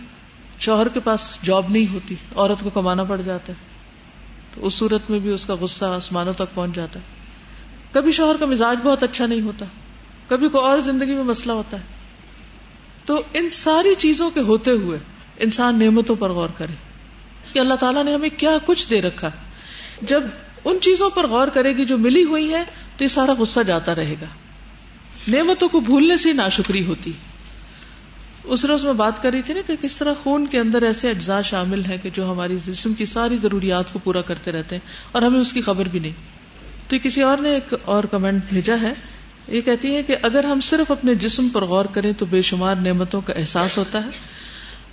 شوہر 0.60 0.88
کے 0.88 1.00
پاس 1.00 1.38
جاب 1.44 1.66
نہیں 1.70 1.94
ہوتی، 1.94 2.16
عورت 2.36 2.60
کو 2.64 2.70
کمانا 2.70 3.04
پڑ 3.04 3.22
جاتا 3.22 3.54
ہے، 3.54 3.58
تو 4.56 4.66
اس 4.66 4.74
صورت 4.74 5.12
میں 5.12 5.20
بھی 5.20 5.32
اس 5.32 5.46
کا 5.46 5.56
غصہ 5.60 5.86
آسمانوں 5.86 6.34
تک 6.34 6.54
پہنچ 6.54 6.76
جاتا 6.76 7.00
ہے۔ 7.00 7.06
کبھی 7.92 8.12
شوہر 8.12 8.36
کا 8.40 8.46
مزاج 8.46 8.78
بہت 8.84 9.04
اچھا 9.04 9.26
نہیں 9.26 9.42
ہوتا، 9.42 9.66
کبھی 10.28 10.50
کوئی 10.50 10.66
اور 10.66 10.80
زندگی 10.80 11.16
میں 11.16 11.24
مسئلہ 11.24 11.52
ہوتا 11.52 11.78
ہے۔ 11.78 11.84
تو 13.06 13.22
ان 13.34 13.50
ساری 13.50 13.96
چیزوں 13.96 14.30
کے 14.30 14.40
ہوتے 14.40 14.72
ہوئے 14.72 15.00
انسان 15.38 15.80
نعمتوں 15.80 16.16
پر 16.20 16.30
غور 16.30 16.50
کرے۔ 16.58 16.93
کہ 17.54 17.60
اللہ 17.60 17.74
تعالیٰ 17.74 18.04
نے 18.04 18.14
ہمیں 18.14 18.30
کیا 18.30 18.58
کچھ 18.66 18.90
دے 18.90 19.02
رکھا۔ 19.02 19.32
جب 20.02 20.24
ان 20.66 20.78
چیزوں 20.82 21.10
پر 21.10 21.28
غور 21.28 21.48
کرے 21.48 21.78
گی 21.78 21.86
جو 21.86 21.98
ملی 21.98 22.24
ہوئی 22.24 22.54
ہے 22.54 22.64
تو 22.98 23.04
یہ 23.04 23.10
سارا 23.10 23.34
غصہ 23.40 23.60
جاتا 23.68 23.96
رہے 23.96 24.16
گا۔ 24.22 24.26
نعمتوں 25.28 25.70
کو 25.70 25.80
بھولنے 25.80 26.18
سے 26.18 26.34
ناشکری 26.34 26.86
ہوتی۔ 26.86 27.12
اس 28.44 28.66
روز 28.66 28.86
میں 28.86 28.94
بات 28.94 29.24
کر 29.24 29.32
رہی 29.32 29.42
تھی 29.42 29.54
نا 29.54 29.60
کہ 29.68 29.76
کس 29.82 29.98
طرح 29.98 30.14
خون 30.24 30.48
کے 30.48 30.60
اندر 30.60 30.82
ایسے 30.82 31.10
اجزاء 31.10 31.42
شامل 31.42 31.86
ہیں 31.86 31.98
کہ 32.04 32.10
جو 32.14 32.32
ہماری 32.32 32.58
جسم 32.66 32.94
کی 32.94 33.06
ساری 33.06 33.38
ضروریات 33.38 33.94
کو 33.94 34.00
پورا 34.00 34.22
کرتے 34.22 34.52
رہتے 34.52 34.76
ہیں 34.76 34.88
اور 35.12 35.22
ہمیں 35.22 35.40
اس 35.40 35.54
کی 35.54 35.62
خبر 35.62 35.86
بھی 35.86 36.00
نہیں۔ 36.00 36.12
تو 36.90 36.96
کسی 37.04 37.22
اور 37.22 37.38
نے 37.38 37.50
ایک 37.50 37.74
اور 37.86 38.04
کمنٹ 38.04 38.44
بھیجا 38.50 38.76
ہے۔ 38.82 38.94
یہ 39.48 39.62
کہتی 39.62 39.96
ہے 39.96 40.04
کہ 40.04 40.16
اگر 40.22 40.44
ہم 40.44 40.60
صرف 40.60 40.92
اپنے 40.92 41.16
جسم 41.16 41.50
پر 41.50 41.62
غور 41.62 41.86
کریں 41.86 42.14
تو 42.14 42.26
بے 42.26 42.42
شمار 42.42 42.76
نعمتوں 42.76 43.22
کا 43.22 43.34
احساس 43.34 43.78
ہوتا 43.78 44.06
ہے۔ 44.06 44.10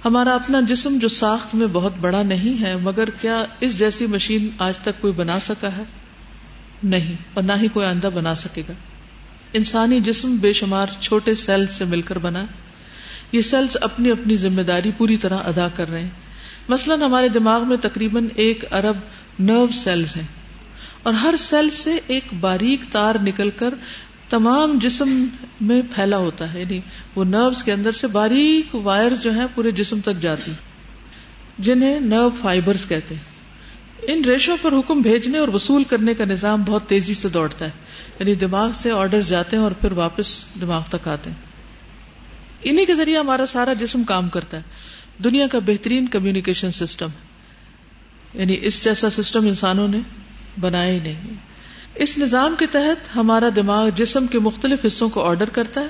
ہمارا 0.05 0.35
اپنا 0.35 0.61
جسم 0.61 0.99
جو 0.99 1.09
ساخت 1.09 1.55
میں 1.55 1.67
بہت 1.73 1.93
بڑا 2.01 2.23
نہیں 2.23 2.63
ہے، 2.63 2.77
مگر 2.77 3.11
کیا 3.11 3.45
اس 3.61 3.79
جیسی 3.79 4.07
مشین 4.07 4.49
آج 4.59 4.79
تک 4.79 5.01
کوئی 5.01 5.13
بنا 5.13 5.41
سکا 5.41 5.77
ہے؟ 5.77 5.83
نہیں، 6.83 7.17
اور 7.35 7.45
نہ 7.45 7.53
ہی 7.63 7.69
کوئی 7.69 7.87
آندہ 7.87 8.07
بنا 8.07 8.35
سکے 8.35 8.63
گا۔ 8.69 8.73
انسانی 9.53 10.01
جسم 10.01 10.37
بے 10.37 10.53
شمار 10.53 10.87
چھوٹے 11.01 11.35
سیل 11.35 11.67
سے 11.67 11.85
مل 11.85 12.03
کر 12.03 12.19
بنا۔ 12.19 12.45
یہ 13.33 13.41
سیلز 13.41 13.77
اپنی 13.81 14.11
اپنی 14.11 14.37
ذمہ 14.37 14.63
داری 14.63 14.91
پوری 14.97 15.17
طرح 15.17 15.39
ادا 15.39 15.69
کر 15.69 15.91
رہے 15.91 16.03
ہیں۔ 16.03 16.09
مثلاً 16.69 17.03
ہمارے 17.03 17.29
دماغ 17.29 17.69
میں 17.69 17.77
تقریباً 17.77 18.29
ایک 18.35 18.73
ارب 18.73 18.97
نرو 19.39 19.67
سیلز 19.73 20.17
ہیں۔ 20.17 20.27
اور 21.03 21.15
ہر 21.15 21.35
سیل 21.39 21.71
سے 21.71 21.99
ایک 22.07 22.25
باریک 22.41 22.81
تار 22.91 23.15
نکل 23.23 23.51
کر 23.51 23.75
تمام 24.31 24.79
جسم 24.79 25.27
میں 25.61 25.83
پھیلا 25.95 26.17
ہوتا 26.17 26.55
ہے 26.55 26.61
یعنی 26.61 26.81
وہ 27.15 27.25
نروس 27.25 27.63
کے 27.63 27.73
اندر 27.73 27.93
سے 27.93 28.07
باریک 28.07 28.75
وائر 28.75 29.15
جو 29.15 29.33
ہیں 29.33 29.47
پورے 29.55 29.71
جسم 29.71 30.01
تک 30.01 30.21
جاتی، 30.21 30.53
جنہیں 31.59 32.01
نرو 32.01 32.31
فائبرز 32.31 32.87
کہتے 32.89 33.15
ہیں۔ 33.15 33.23
ان 34.03 34.25
ریشوں 34.25 34.57
پر 34.63 34.73
حکم 34.73 35.01
بھیجنے 35.01 35.39
اور 35.39 35.49
وصول 35.49 35.85
کرنے 35.85 36.15
کا 36.15 36.25
نظام 36.25 36.63
بہت 36.63 36.89
تیزی 36.89 37.15
سے 37.15 37.29
دوڑتا 37.29 37.65
ہے 37.65 37.71
یعنی 38.21 38.35
دماغ 38.35 38.73
سے 38.73 38.91
آرڈر 38.91 39.21
جاتے 39.21 39.57
ہیں 39.57 39.63
اور 39.63 39.73
پھر 39.73 39.93
واپس 39.93 40.45
دماغ 40.61 40.83
تک 40.89 41.09
آتے 41.09 41.31
ہیں۔ 41.31 41.37
انہیں 42.63 42.87
کے 42.87 42.95
ذریعے 42.95 43.19
ہمارا 43.19 43.47
سارا 43.47 43.73
جسم 43.73 44.05
کام 44.05 44.29
کرتا 44.29 44.57
ہے۔ 44.57 44.63
دنیا 45.25 45.47
کا 45.47 45.59
بہترین 45.59 46.07
کمیونیکیشن 46.07 46.71
سسٹم 46.71 47.09
یعنی 48.35 48.57
اس 48.61 48.85
جیسا 48.85 49.11
سسٹم 49.11 49.47
انسانوں 49.47 49.89
نے 49.89 50.01
بنایا 50.61 50.93
ہی 50.93 51.01
نہیں۔ 51.01 51.50
اس 51.95 52.19
نظام 52.19 52.55
کے 52.59 52.67
تحت 52.67 53.17
ہمارا 53.17 53.49
دماغ 53.57 53.89
جسم 53.89 54.27
کے 54.27 54.39
مختلف 54.39 54.87
حصوں 54.87 55.09
کو 55.09 55.23
آرڈر 55.23 55.49
کرتا 55.49 55.81
ہے۔ 55.81 55.89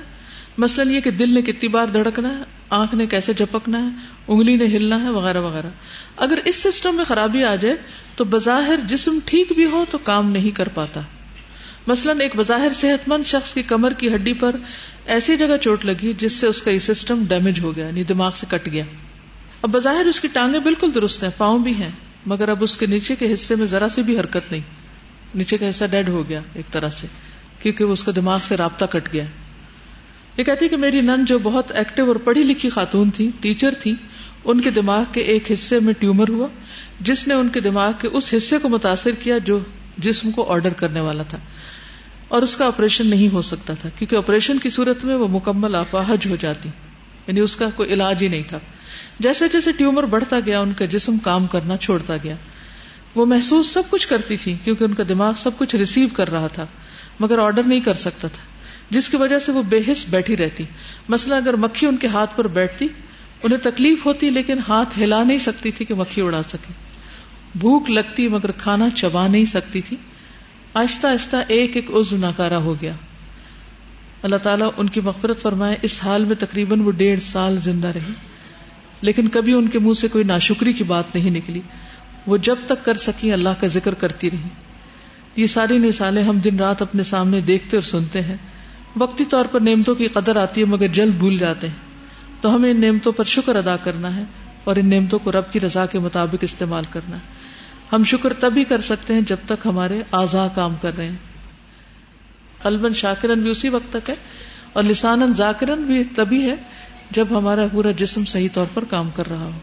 مثلاً 0.57 0.89
یہ 0.91 0.99
کہ 0.99 1.11
دل 1.11 1.33
نے 1.33 1.41
کتنی 1.41 1.69
بار 1.69 1.87
دھڑکنا 1.87 2.37
ہے، 2.37 2.43
آنکھ 2.69 2.95
نے 2.95 3.05
کیسے 3.05 3.33
جھپکنا 3.33 3.83
ہے، 3.83 3.89
انگلی 4.27 4.55
نے 4.55 4.65
ہلنا 4.65 5.03
ہے، 5.03 5.09
وغیرہ 5.09 5.41
وغیرہ۔ 5.41 5.69
اگر 6.17 6.39
اس 6.45 6.55
سسٹم 6.55 6.95
میں 6.95 7.05
خرابی 7.05 7.43
آ 7.43 7.55
جائے 7.55 7.75
تو 8.15 8.23
بظاہر 8.23 8.75
جسم 8.83 9.19
ٹھیک 9.25 9.51
بھی 9.51 9.65
ہو 9.65 9.85
تو 9.89 9.97
کام 9.97 10.31
نہیں 10.31 10.51
کر 10.51 10.67
پاتا۔ 10.67 11.01
مثلاً 11.87 12.21
ایک 12.21 12.31
بظاہر 12.35 12.69
صحت 12.75 13.07
مند 13.07 13.23
شخص 13.23 13.53
کی 13.53 13.63
کمر 13.63 13.93
کی 13.93 14.15
ہڈی 14.15 14.33
پر 14.33 14.55
ایسی 15.05 15.37
جگہ 15.37 15.57
چوٹ 15.61 15.85
لگی 15.85 16.13
جس 16.17 16.33
سے 16.33 16.47
اس 16.47 16.61
کا 16.61 16.71
یہ 16.71 16.79
سسٹم 16.79 17.23
ڈیمیج 17.27 17.59
ہو 17.59 17.75
گیا 17.75 17.85
یعنی 17.85 18.03
دماغ 18.03 18.31
سے 18.35 18.45
کٹ 18.49 18.67
گیا۔ 18.71 18.83
اب 19.61 19.69
بظاہر 19.69 20.05
اس 20.05 20.19
کی 20.19 20.27
ٹانگیں 20.27 20.59
بالکل 20.59 20.89
درست 20.95 21.23
ہیں، 21.23 21.29
پاؤں 21.37 21.59
بھی 21.59 21.73
ہیں، 21.73 21.91
مگر 22.25 22.49
اب 22.49 22.63
اس 22.63 22.77
کے 22.77 22.85
نیچے 22.85 23.15
کے 23.15 23.33
حصے 23.33 23.55
میں 23.55 23.67
ذرا 23.67 23.89
سی 23.89 24.01
بھی 24.03 24.19
حرکت 24.19 24.51
نہیں۔ 24.51 24.80
نیچے 25.35 25.57
کا 25.57 25.69
حصہ 25.69 25.85
ڈیڈ 25.85 26.09
ہو 26.09 26.29
گیا 26.29 26.41
ایک 26.53 26.73
طرح 26.73 26.89
سے، 26.89 27.07
کیونکہ 27.61 27.83
وہ 27.83 27.93
اس 27.93 28.03
کا 28.03 28.11
دماغ 28.15 28.39
سے 28.43 28.57
رابطہ 28.57 28.85
کٹ 28.85 29.13
گیا۔ 29.13 29.23
یہ 30.37 30.43
کہتی 30.43 30.67
کہ 30.67 30.77
میری 30.77 31.01
نن 31.01 31.25
جو 31.25 31.39
بہت 31.39 31.71
ایکٹیو 31.71 32.07
اور 32.07 32.15
پڑھی 32.15 32.43
لکھی 32.43 32.69
خاتون 32.69 33.09
تھی 33.09 33.31
ٹیچر 33.41 33.73
تھی، 33.79 33.95
ان 34.43 34.61
کے 34.61 34.71
دماغ 34.71 35.03
کے 35.11 35.21
ایک 35.21 35.51
حصے 35.51 35.79
میں 35.79 35.93
ٹیومر 35.99 36.29
ہوا، 36.29 36.47
جس 36.99 37.27
نے 37.27 37.33
ان 37.33 37.49
کے 37.49 37.59
دماغ 37.59 37.91
کے 37.99 38.07
اس 38.07 38.33
حصے 38.37 38.57
کو 38.57 38.69
متاثر 38.69 39.11
کیا 39.11 39.37
جو 39.37 39.59
جسم 39.97 40.31
کو 40.31 40.51
آرڈر 40.51 40.69
کرنے 40.69 40.99
والا 40.99 41.23
تھا۔ 41.23 41.37
اور 42.27 42.41
اس 42.41 42.55
کا 42.55 42.65
آپریشن 42.67 43.07
نہیں 43.07 43.33
ہو 43.33 43.41
سکتا 43.41 43.73
تھا، 43.73 43.89
کیونکہ 43.97 44.15
آپریشن 44.15 44.59
کی 44.59 44.69
صورت 44.69 45.05
میں 45.05 45.15
وہ 45.15 45.27
مکمل 45.27 45.75
اپاہج 45.75 46.27
ہو 46.27 46.35
جاتی 46.35 46.69
یعنی 47.27 47.39
اس 47.39 47.55
کا 47.55 47.69
کوئی 47.75 47.93
علاج 47.93 48.23
ہی 48.23 48.27
نہیں 48.27 48.43
تھا۔ 48.47 48.59
جیسے 49.19 49.47
جیسے 49.47 49.71
ٹیومر 49.71 50.03
بڑھتا 50.03 50.39
گیا، 50.39 50.59
ان 50.59 50.73
کا 50.73 50.85
جسم 50.85 51.17
کام 51.17 51.47
کرنا 51.47 51.77
چھوڑتا 51.77 52.17
گیا۔ 52.23 52.35
وہ 53.15 53.25
محسوس 53.25 53.67
سب 53.67 53.83
کچھ 53.89 54.07
کرتی 54.07 54.37
تھی، 54.37 54.55
کیونکہ 54.63 54.83
ان 54.83 54.93
کا 54.93 55.03
دماغ 55.09 55.33
سب 55.37 55.57
کچھ 55.57 55.75
ریسیو 55.75 56.07
کر 56.13 56.31
رہا 56.31 56.47
تھا، 56.47 56.65
مگر 57.19 57.39
آرڈر 57.39 57.63
نہیں 57.63 57.79
کر 57.79 57.93
سکتا 57.93 58.27
تھا، 58.27 58.41
جس 58.89 59.09
کی 59.09 59.17
وجہ 59.17 59.39
سے 59.39 59.51
وہ 59.51 59.63
بے 59.63 59.79
حص 59.91 60.05
بیٹھی 60.09 60.37
رہتی۔ 60.37 60.63
مثلا 61.09 61.37
اگر 61.37 61.53
مکھی 61.53 61.87
ان 61.87 61.97
کے 61.97 62.07
ہاتھ 62.07 62.37
پر 62.37 62.47
بیٹھتی، 62.47 62.87
انہیں 63.43 63.59
تکلیف 63.59 64.05
ہوتی، 64.05 64.29
لیکن 64.29 64.59
ہاتھ 64.67 64.99
ہلا 64.99 65.23
نہیں 65.23 65.37
سکتی 65.37 65.71
تھی 65.71 65.85
کہ 65.85 65.93
مکھی 65.93 66.21
اڑا 66.21 66.43
سکے۔ 66.43 66.73
بھوک 67.55 67.91
لگتی، 67.91 68.27
مگر 68.27 68.51
کھانا 68.51 68.89
چبا 68.89 69.27
نہیں 69.27 69.45
سکتی 69.45 69.81
تھی۔ 69.81 69.97
آہستہ 70.73 71.07
آہستہ 71.07 71.35
ایک 71.47 71.75
ایک 71.75 71.89
عز 71.89 72.13
ناکارا 72.13 72.57
ہو 72.57 72.81
گیا۔ 72.81 72.93
اللہ 74.21 74.35
تعالیٰ 74.35 74.69
ان 74.77 74.89
کی 74.89 75.01
مغفرت 75.01 75.41
فرمائے، 75.41 75.77
اس 75.81 75.99
حال 76.03 76.25
میں 76.25 76.35
تقریباً 76.35 76.79
وہ 76.79 76.91
ڈیڑھ 76.91 77.19
سال 77.19 77.57
زندہ 77.57 77.87
رہی۔ 77.87 78.13
لیکن 79.01 79.27
کبھی 79.27 79.53
ان 79.53 79.67
کے 79.67 79.79
منہ 79.79 79.93
سے 79.93 80.07
کوئی 80.07 80.23
ناشکری 80.23 80.73
کی 80.73 80.83
بات 80.83 81.15
نہیں 81.15 81.29
نکلی۔ 81.29 81.61
وہ 82.27 82.37
جب 82.37 82.55
تک 82.65 82.85
کر 82.85 82.93
سکی 82.93 83.33
اللہ 83.33 83.49
کا 83.59 83.67
ذکر 83.67 83.93
کرتی 83.93 84.31
رہی 84.31 84.47
یہ 85.35 85.45
ساری 85.45 85.79
مثالیں 85.79 86.23
ہم 86.23 86.37
دن 86.37 86.59
رات 86.59 86.81
اپنے 86.81 87.03
سامنے 87.03 87.41
دیکھتے 87.41 87.77
اور 87.77 87.81
سنتے 87.81 88.21
ہیں۔ 88.21 88.37
وقتی 88.95 89.25
طور 89.25 89.45
پر 89.45 89.59
نعمتوں 89.59 89.95
کی 89.95 90.07
قدر 90.07 90.35
آتی 90.35 90.61
ہے 90.61 90.65
مگر 90.65 90.87
جلد 90.87 91.15
بھول 91.15 91.37
جاتے 91.37 91.67
ہیں۔ 91.67 91.75
تو 92.41 92.55
ہمیں 92.55 92.71
ان 92.71 92.81
نعمتوں 92.81 93.11
پر 93.11 93.23
شکر 93.23 93.55
ادا 93.55 93.77
کرنا 93.77 94.15
ہے 94.15 94.23
اور 94.63 94.75
ان 94.75 94.89
نعمتوں 94.89 95.19
کو 95.19 95.31
رب 95.31 95.51
کی 95.51 95.59
رضا 95.59 95.85
کے 95.85 95.99
مطابق 95.99 96.35
استعمال 96.41 96.83
کرنا 96.91 97.15
ہے۔ 97.15 97.21
ہم 97.93 98.03
شکر 98.03 98.33
تبھی 98.33 98.63
کر 98.63 98.81
سکتے 98.81 99.13
ہیں 99.13 99.21
جب 99.21 99.37
تک 99.45 99.65
ہمارے 99.65 100.01
آزا 100.11 100.47
کام 100.55 100.75
کر 100.81 100.97
رہے 100.97 101.07
ہیں۔ 101.07 101.15
قلبن 102.63 102.93
شاکرن 102.93 103.41
بھی 103.41 103.49
اسی 103.49 103.69
وقت 103.69 103.93
تک 103.93 104.09
ہے 104.09 104.15
اور 104.73 104.83
لسانن 104.83 105.33
ذاکرن 105.33 105.83
بھی 105.83 106.03
تبھی 106.03 106.49
ہے 106.49 106.55
جب 107.11 107.27
ہمارا 107.31 107.65
پورا 107.71 107.91
جسم 107.91 108.25
صحیح 108.25 108.49
طور 108.53 108.65
پر 108.73 108.83
کام 108.83 109.09
کر 109.09 109.29
رہا 109.29 109.43
ہو۔ 109.43 109.59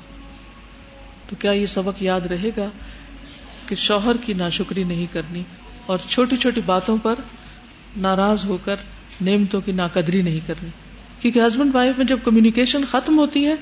تو 1.28 1.36
کیا 1.36 1.52
یہ 1.52 1.66
سبق 1.66 2.02
یاد 2.02 2.20
رہے 2.20 2.50
گا 2.56 2.68
کہ 3.66 3.74
شوہر 3.74 4.16
کی 4.16 4.32
ناشکری 4.32 4.84
نہیں 4.84 5.06
کرنی 5.12 5.42
اور 5.86 5.98
چھوٹی 6.08 6.36
چھوٹی 6.36 6.60
باتوں 6.66 6.96
پر 7.02 7.14
ناراض 7.96 8.44
ہو 8.44 8.56
کر 8.64 8.76
نعمتوں 9.20 9.60
کی 9.60 9.72
ناقدری 9.72 10.22
نہیں 10.22 10.40
کرنی؟ 10.46 10.70
کیونکہ 11.20 11.40
ہسبینڈ 11.40 11.74
وائف 11.74 11.98
میں 11.98 12.06
جب 12.06 12.18
کمیونیکیشن 12.24 12.84
ختم 12.90 13.18
ہوتی 13.18 13.46
ہے 13.46 13.54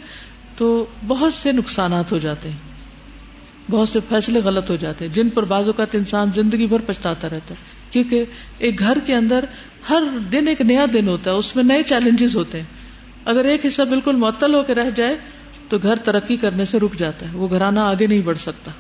تو 0.57 0.87
بہت 1.07 1.35
سے 1.35 1.53
نقصانات 1.53 2.13
ہو 2.13 2.19
جاتے 2.19 2.49
ہیں، 2.49 3.71
بہت 3.71 3.89
سے 3.89 3.99
فیصلے 4.09 4.41
غلط 4.45 4.71
ہو 4.71 4.77
جاتے 4.77 5.07
ہیں، 5.07 5.15
جن 5.15 5.29
پر 5.29 5.45
بعض 5.45 5.67
اوقات 5.67 5.95
انسان 5.95 6.31
زندگی 6.35 6.67
بھر 6.67 6.81
پچھتاتا 6.87 7.29
رہتا 7.29 7.51
ہے۔ 7.51 7.91
کیونکہ 7.91 8.25
ایک 8.59 8.79
گھر 8.79 8.99
کے 9.07 9.15
اندر 9.15 9.45
ہر 9.91 10.03
دن 10.33 10.49
ایک 10.49 10.61
نیا 10.61 10.87
دن 10.93 11.09
ہوتا 11.09 11.31
ہے، 11.31 11.37
اس 11.37 11.57
میں 11.57 11.65
نئے 11.65 11.83
چیلنجز 11.83 12.37
ہوتے 12.37 12.59
ہیں۔ 12.59 12.67
اگر 13.25 13.45
ایک 13.45 13.67
حصہ 13.67 13.83
بالکل 13.83 14.17
معطل 14.17 14.55
ہو 14.55 14.63
کے 14.63 14.75
رہ 14.75 14.91
جائے 14.91 15.17
تو 15.69 15.79
گھر 15.79 15.97
ترقی 15.97 16.37
کرنے 16.37 16.65
سے 16.65 16.79
رک 16.79 16.95
جاتا 16.99 17.27
ہے۔ 17.27 17.37
وہ 17.37 17.49
گھرانہ 17.51 17.81
آگے 17.81 18.07
نہیں 18.07 18.23
بڑھ 18.25 18.39
سکتا۔ 18.39 18.71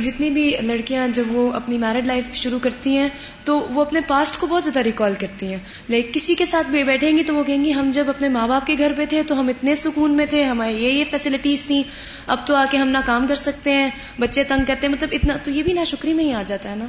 جتنی 0.00 0.30
بھی 0.30 0.56
لڑکیاں 0.62 1.08
جب 1.08 1.24
وہ 1.28 1.52
اپنی 1.52 1.78
میرڈ 1.78 2.06
لائف 2.06 2.34
شروع 2.34 2.58
کرتی 2.58 2.96
ہیں 2.96 3.08
تو 3.44 3.66
وہ 3.70 3.80
اپنے 3.80 4.00
پاسٹ 4.08 4.36
کو 4.36 4.46
بہت 4.46 4.64
زیادہ 4.64 4.80
ریکال 4.80 5.14
کرتی 5.20 5.46
ہیں۔ 5.46 5.58
لائک 5.88 6.14
کسی 6.14 6.34
کے 6.34 6.44
ساتھ 6.44 6.70
بیٹھیں 6.70 7.18
گی 7.18 7.22
تو 7.22 7.34
وہ 7.34 7.44
کہیں 7.44 7.64
گی 7.64 7.74
ہم 7.74 7.90
جب 7.94 8.04
اپنے 8.08 8.28
ماں 8.28 8.48
باپ 8.48 8.66
کے 8.66 8.74
گھر 8.78 8.92
پہ 8.96 9.06
تھے 9.06 9.22
تو 9.22 9.40
ہم 9.40 9.48
اتنے 9.48 9.74
سکون 9.74 10.10
میں 10.10 10.26
تھے 10.26 10.44
ہمارے 10.44 10.72
یہ 10.72 10.90
یہ 10.90 11.04
فیسلٹیز 11.10 11.64
تھیں۔ 11.64 11.82
اب 12.26 12.46
تو 12.46 12.54
آ 12.54 12.64
کے 12.70 12.76
ہم 12.78 12.88
نہ 12.88 12.98
کام 13.06 13.26
کر 13.26 13.34
سکتے 13.34 13.72
ہیں 13.72 13.90
بچے 14.20 14.44
تنگ 14.44 14.64
کرتے 14.66 14.86
ہیں۔ 14.86 14.94
مطلب 14.94 15.08
اتنا 15.12 15.36
تو 15.44 15.50
یہ 15.50 15.62
بھی 15.62 15.72
نہ 15.72 15.80
شکری 15.86 16.14
میں 16.14 16.24
ہی 16.24 16.32
آ 16.32 16.42
جاتا 16.42 16.70
ہے 16.70 16.76
نا۔ 16.76 16.86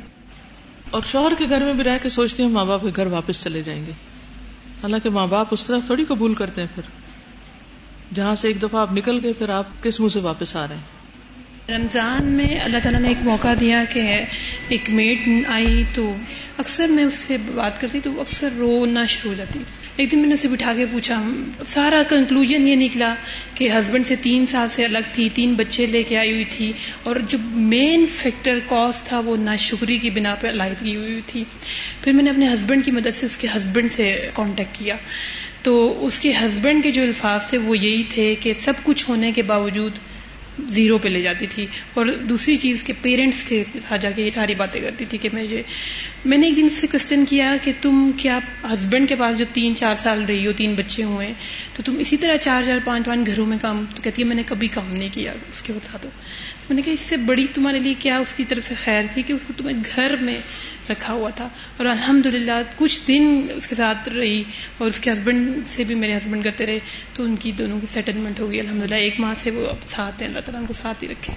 اور 0.89 1.01
شوہر 1.11 1.33
کے 1.33 1.45
گھر 1.49 1.63
میں 1.63 1.73
بھی 1.73 1.83
رہ 1.83 1.97
کے 2.03 2.09
سوچتے 2.09 2.43
ہیں 2.43 2.49
ماں 2.49 2.65
باپ 2.65 2.81
کے 2.81 2.91
گھر 2.95 3.05
واپس 3.05 3.43
چلے 3.43 3.61
جائیں 3.61 3.85
گے۔ 3.85 3.91
حالانکہ 4.83 5.09
ماں 5.09 5.27
باپ 5.27 5.47
اس 5.51 5.67
طرح 5.67 5.79
تھوڑی 5.85 6.05
قبول 6.05 6.33
کرتے 6.33 6.61
ہیں 6.61 6.67
پھر۔ 6.75 7.02
جہاں 8.13 8.35
سے 8.35 8.47
ایک 8.47 8.61
دفعہ 8.61 8.81
آپ 8.81 8.93
نکل 8.93 9.19
گئے، 9.23 9.33
پھر 9.33 9.49
آپ 9.49 9.83
کس 9.83 9.99
منہ 9.99 10.09
سے 10.09 10.19
واپس 10.19 10.55
آ 10.55 10.67
رہے 10.67 10.75
ہیں؟ 10.75 11.03
رمضان 11.69 12.25
میں 12.25 12.59
اللہ 12.59 12.77
تعالیٰ 12.83 13.01
نے 13.01 13.07
ایک 13.07 13.17
موقع 13.23 13.47
دیا 13.59 13.83
کہ 13.93 14.21
ایک 14.69 14.89
میٹ 14.89 15.17
آئی 15.47 15.83
تو 15.93 16.15
اکثر 16.57 16.87
میں 16.87 17.03
اس 17.03 17.13
سے 17.13 17.37
بات 17.37 17.81
کرتی 17.81 17.99
تو 18.03 18.21
اکثر 18.21 18.49
رونا 18.57 19.05
شروع 19.05 19.31
ہو 19.31 19.37
جاتی۔ 19.37 19.59
ایک 19.95 20.11
دن 20.11 20.19
میں 20.19 20.27
نے 20.27 20.33
اسے 20.33 20.47
بٹھا 20.47 20.73
کے 20.77 20.85
پوچھا، 20.91 21.23
سارا 21.67 22.03
کنکلوژن 22.09 22.67
یہ 22.67 22.75
نکلا 22.75 23.15
کہ 23.55 23.69
ہسبینڈ 23.69 24.07
سے 24.07 24.15
تین 24.15 24.45
سال 24.45 24.67
سے 24.69 24.85
الگ 24.85 24.97
تھی، 25.13 25.29
تین 25.33 25.53
بچے 25.53 25.85
لے 25.85 26.03
کے 26.03 26.17
آئی 26.17 26.31
ہوئی 26.31 26.43
تھی 26.43 26.73
اور 27.03 27.15
جو 27.27 27.37
مین 27.51 28.05
فیکٹر 28.05 28.59
کاز 28.67 29.01
تھا 29.01 29.19
وہ 29.19 29.37
ناشکری 29.37 29.97
کی 29.97 30.09
بنا 30.09 30.35
پہ 30.35 30.49
علاحدگی 30.49 30.95
ہوئی 30.95 31.21
تھی۔ 31.25 31.43
پھر 32.01 32.11
میں 32.11 32.23
نے 32.23 32.29
اپنے 32.29 32.53
ہسبینڈ 32.53 32.85
کی 32.85 32.91
مدد 32.91 33.15
سے 33.15 33.25
اس 33.25 33.37
کے 33.37 33.47
ہسبینڈ 33.57 33.91
سے 33.91 34.29
کانٹیکٹ 34.33 34.77
کیا۔ 34.77 34.95
تو 35.63 36.05
اس 36.05 36.19
کے 36.19 36.31
ہسبینڈ 36.31 36.83
کے 36.83 36.91
جو 36.91 37.01
الفاظ 37.01 37.45
تھے 37.45 37.57
وہ 37.57 37.77
یہی 37.77 38.03
تھے 38.09 38.35
کہ 38.39 38.53
سب 38.61 38.73
کچھ 38.83 39.09
ہونے 39.09 39.31
کے 39.31 39.41
باوجود 39.41 39.91
زیرو 40.69 40.97
پہ 40.97 41.07
لے 41.07 41.21
جاتی 41.21 41.47
تھی 41.47 41.65
اور 41.93 42.05
دوسری 42.05 42.57
چیز 42.57 42.83
کے 42.83 42.93
پیرنٹس 43.01 43.43
کے 43.43 43.63
ساتھ 43.89 44.01
جا 44.01 44.11
کے 44.11 44.21
یہ 44.21 44.29
ساری 44.31 44.55
باتیں 44.55 44.81
کرتی 44.81 45.05
تھی 45.05 45.17
کہ 45.17 45.29
مجھے 45.33 45.61
میں 46.25 46.37
نے 46.37 46.47
ایک 46.47 46.55
دن 46.55 46.69
سے 46.69 46.87
کوشچن 46.87 47.25
کیا 47.25 47.55
کہ 47.63 47.71
تم 47.81 48.11
کیا 48.17 48.39
ہسبینڈ 48.73 49.09
کے 49.09 49.15
پاس 49.15 49.37
جو 49.37 49.45
تین 49.53 49.75
چار 49.75 49.95
سال 49.99 50.25
رہی 50.25 50.47
ہو، 50.47 50.51
تین 50.51 50.75
بچے 50.75 51.03
ہوئے 51.03 51.33
تو 51.73 51.83
تم 51.83 51.97
اسی 51.99 52.17
طرح 52.17 52.37
چار 52.37 52.63
چار 52.65 52.77
پانچ 52.85 53.05
پانچ 53.05 53.27
گھروں 53.27 53.45
میں 53.45 53.57
کام 53.61 53.85
تو 53.95 54.01
کہتی 54.01 54.21
ہے 54.21 54.27
میں 54.27 54.35
نے 54.35 54.43
کبھی 54.45 54.67
کام 54.67 54.93
نہیں 54.93 55.09
کیا 55.11 55.33
اس 55.49 55.63
کے 55.63 55.73
ساتھ۔ 55.91 56.05
میں 56.05 56.75
نے 56.75 56.81
کہا 56.81 56.93
اس 56.93 57.09
سے 57.09 57.17
بڑی 57.17 57.47
تمہارے 57.53 57.79
لیے 57.79 57.93
کیا 57.99 58.17
اس 58.17 58.33
کی 58.33 58.43
طرف 58.47 58.67
سے 58.67 58.73
خیر 58.73 59.03
تھی 59.13 59.21
کہ 59.21 59.33
اس 59.33 59.41
کو 59.47 59.53
تمہیں 59.57 59.77
گھر 59.95 60.15
میں 60.21 60.37
رکھا 60.89 61.13
ہوا 61.13 61.29
تھا۔ 61.29 61.49
اور 61.77 61.85
الحمد 61.85 62.27
کچھ 62.77 63.01
دن 63.07 63.47
اس 63.55 63.67
کے 63.67 63.75
ساتھ 63.75 64.09
رہی 64.09 64.43
اور 64.77 64.87
اس 64.87 64.99
کے 64.99 65.11
ہسبینڈ 65.11 65.63
سے 65.67 65.83
بھی 65.83 65.95
میرے 65.95 66.17
ہسبینڈ 66.17 66.43
کرتے 66.43 66.65
رہے۔ 66.65 66.79
تو 67.13 67.23
ان 67.23 67.35
کی 67.35 67.51
دونوں 67.51 67.79
کی 67.79 67.87
سیٹلمنٹ 67.87 68.39
ہو 68.39 68.49
گئی۔ 68.49 68.59
الحمد 68.59 68.91
ایک 68.91 69.19
ماہ 69.19 69.33
سے 69.43 69.51
وہ 69.51 69.67
اب 69.67 69.75
ساتھ 69.89 70.21
ہیں۔ 70.21 70.29
اللہ 70.29 70.39
تعالیٰ 70.39 70.61
ان 70.61 70.67
کو 70.67 70.73
ساتھ 70.73 71.03
ہی 71.03 71.09
رکھے۔ 71.09 71.33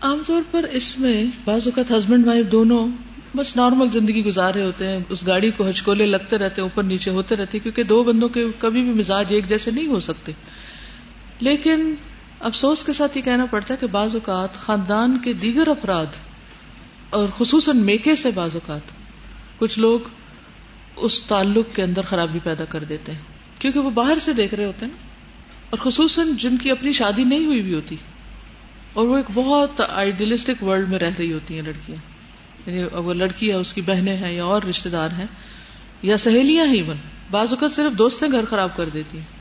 عام 0.00 0.22
طور 0.26 0.42
پر 0.50 0.64
اس 0.64 0.98
میں 0.98 1.24
بعض 1.44 1.68
اوقات 1.68 1.98
ہسبینڈ 1.98 2.26
وائف 2.26 2.46
دونوں 2.52 2.88
بس 3.36 3.56
نارمل 3.56 3.90
زندگی 3.90 4.24
گزار 4.24 4.54
رہے 4.54 4.64
ہوتے 4.64 4.86
ہیں۔ 4.86 4.98
اس 5.08 5.26
گاڑی 5.26 5.50
کو 5.50 5.68
ہچکولے 5.68 6.06
لگتے 6.06 6.38
رہتے 6.38 6.62
ہیں، 6.62 6.68
اوپر 6.68 6.82
نیچے 6.82 7.10
ہوتے 7.10 7.36
رہتے 7.36 7.58
کیونکہ 7.58 7.82
دو 7.82 8.02
بندوں 8.04 8.28
کے 8.28 8.44
کبھی 8.58 8.82
بھی 8.82 8.92
مزاج 8.92 9.26
ایک 9.28 9.48
جیسے 9.48 9.70
نہیں 9.70 9.86
ہو 9.86 10.00
سکتے۔ 10.00 10.32
لیکن 11.40 11.94
افسوس 12.40 12.84
کے 12.84 12.92
ساتھ 12.92 13.18
یہ 13.18 13.22
کہنا 13.22 13.46
پڑتا 13.46 13.74
ہے 13.74 13.78
کہ 13.80 13.86
بعض 13.86 14.14
اوقات 14.14 14.54
خاندان 14.54 15.18
کے 15.18 15.32
دیگر 15.32 15.68
افراد 15.68 16.06
اور 17.10 17.28
خصوصاً 17.38 17.76
میکے 17.76 18.14
سے 18.16 18.30
بعض 18.30 18.54
اوقات 18.54 18.90
کچھ 19.58 19.78
لوگ 19.78 20.08
اس 20.96 21.22
تعلق 21.22 21.74
کے 21.76 21.82
اندر 21.82 22.02
خرابی 22.02 22.38
پیدا 22.42 22.64
کر 22.64 22.84
دیتے 22.84 23.12
ہیں، 23.12 23.20
کیونکہ 23.58 23.80
وہ 23.80 23.90
باہر 23.90 24.18
سے 24.18 24.32
دیکھ 24.32 24.54
رہے 24.54 24.64
ہوتے 24.64 24.86
ہیں 24.86 24.92
اور 25.70 25.78
خصوصاً 25.78 26.32
جن 26.38 26.56
کی 26.56 26.70
اپنی 26.70 26.92
شادی 26.92 27.24
نہیں 27.24 27.46
ہوئی 27.46 27.62
بھی 27.62 27.74
ہوتی، 27.74 27.96
اور 28.92 29.06
وہ 29.06 29.16
ایک 29.16 29.30
بہت 29.34 29.80
آئیڈیلسٹک 29.88 30.62
ورلڈ 30.62 30.88
میں 30.88 30.98
رہ 30.98 31.14
رہی 31.18 31.32
ہوتی 31.32 31.54
ہیں 31.54 31.62
لڑکیاں۔ 31.62 31.98
یعنی 32.66 32.84
وہ 32.94 33.14
لڑکی 33.14 33.48
ہے 33.48 33.54
اس 33.54 33.72
کی 33.74 33.80
بہنیں 33.82 34.16
ہیں 34.16 34.32
یا 34.32 34.44
اور 34.44 34.62
رشتے 34.62 34.88
دار 34.88 35.10
ہیں، 35.10 35.26
یا 36.02 36.16
سہیلیاں 36.16 36.66
ہی 36.66 36.82
بن، 36.82 36.96
بعض 37.30 37.52
اوقات 37.52 37.72
صرف 37.72 37.98
دوستیں 37.98 38.28
گھر 38.32 38.44
خراب 38.44 38.76
کر 38.76 38.88
دیتی 38.88 39.18
ہیں۔ 39.18 39.37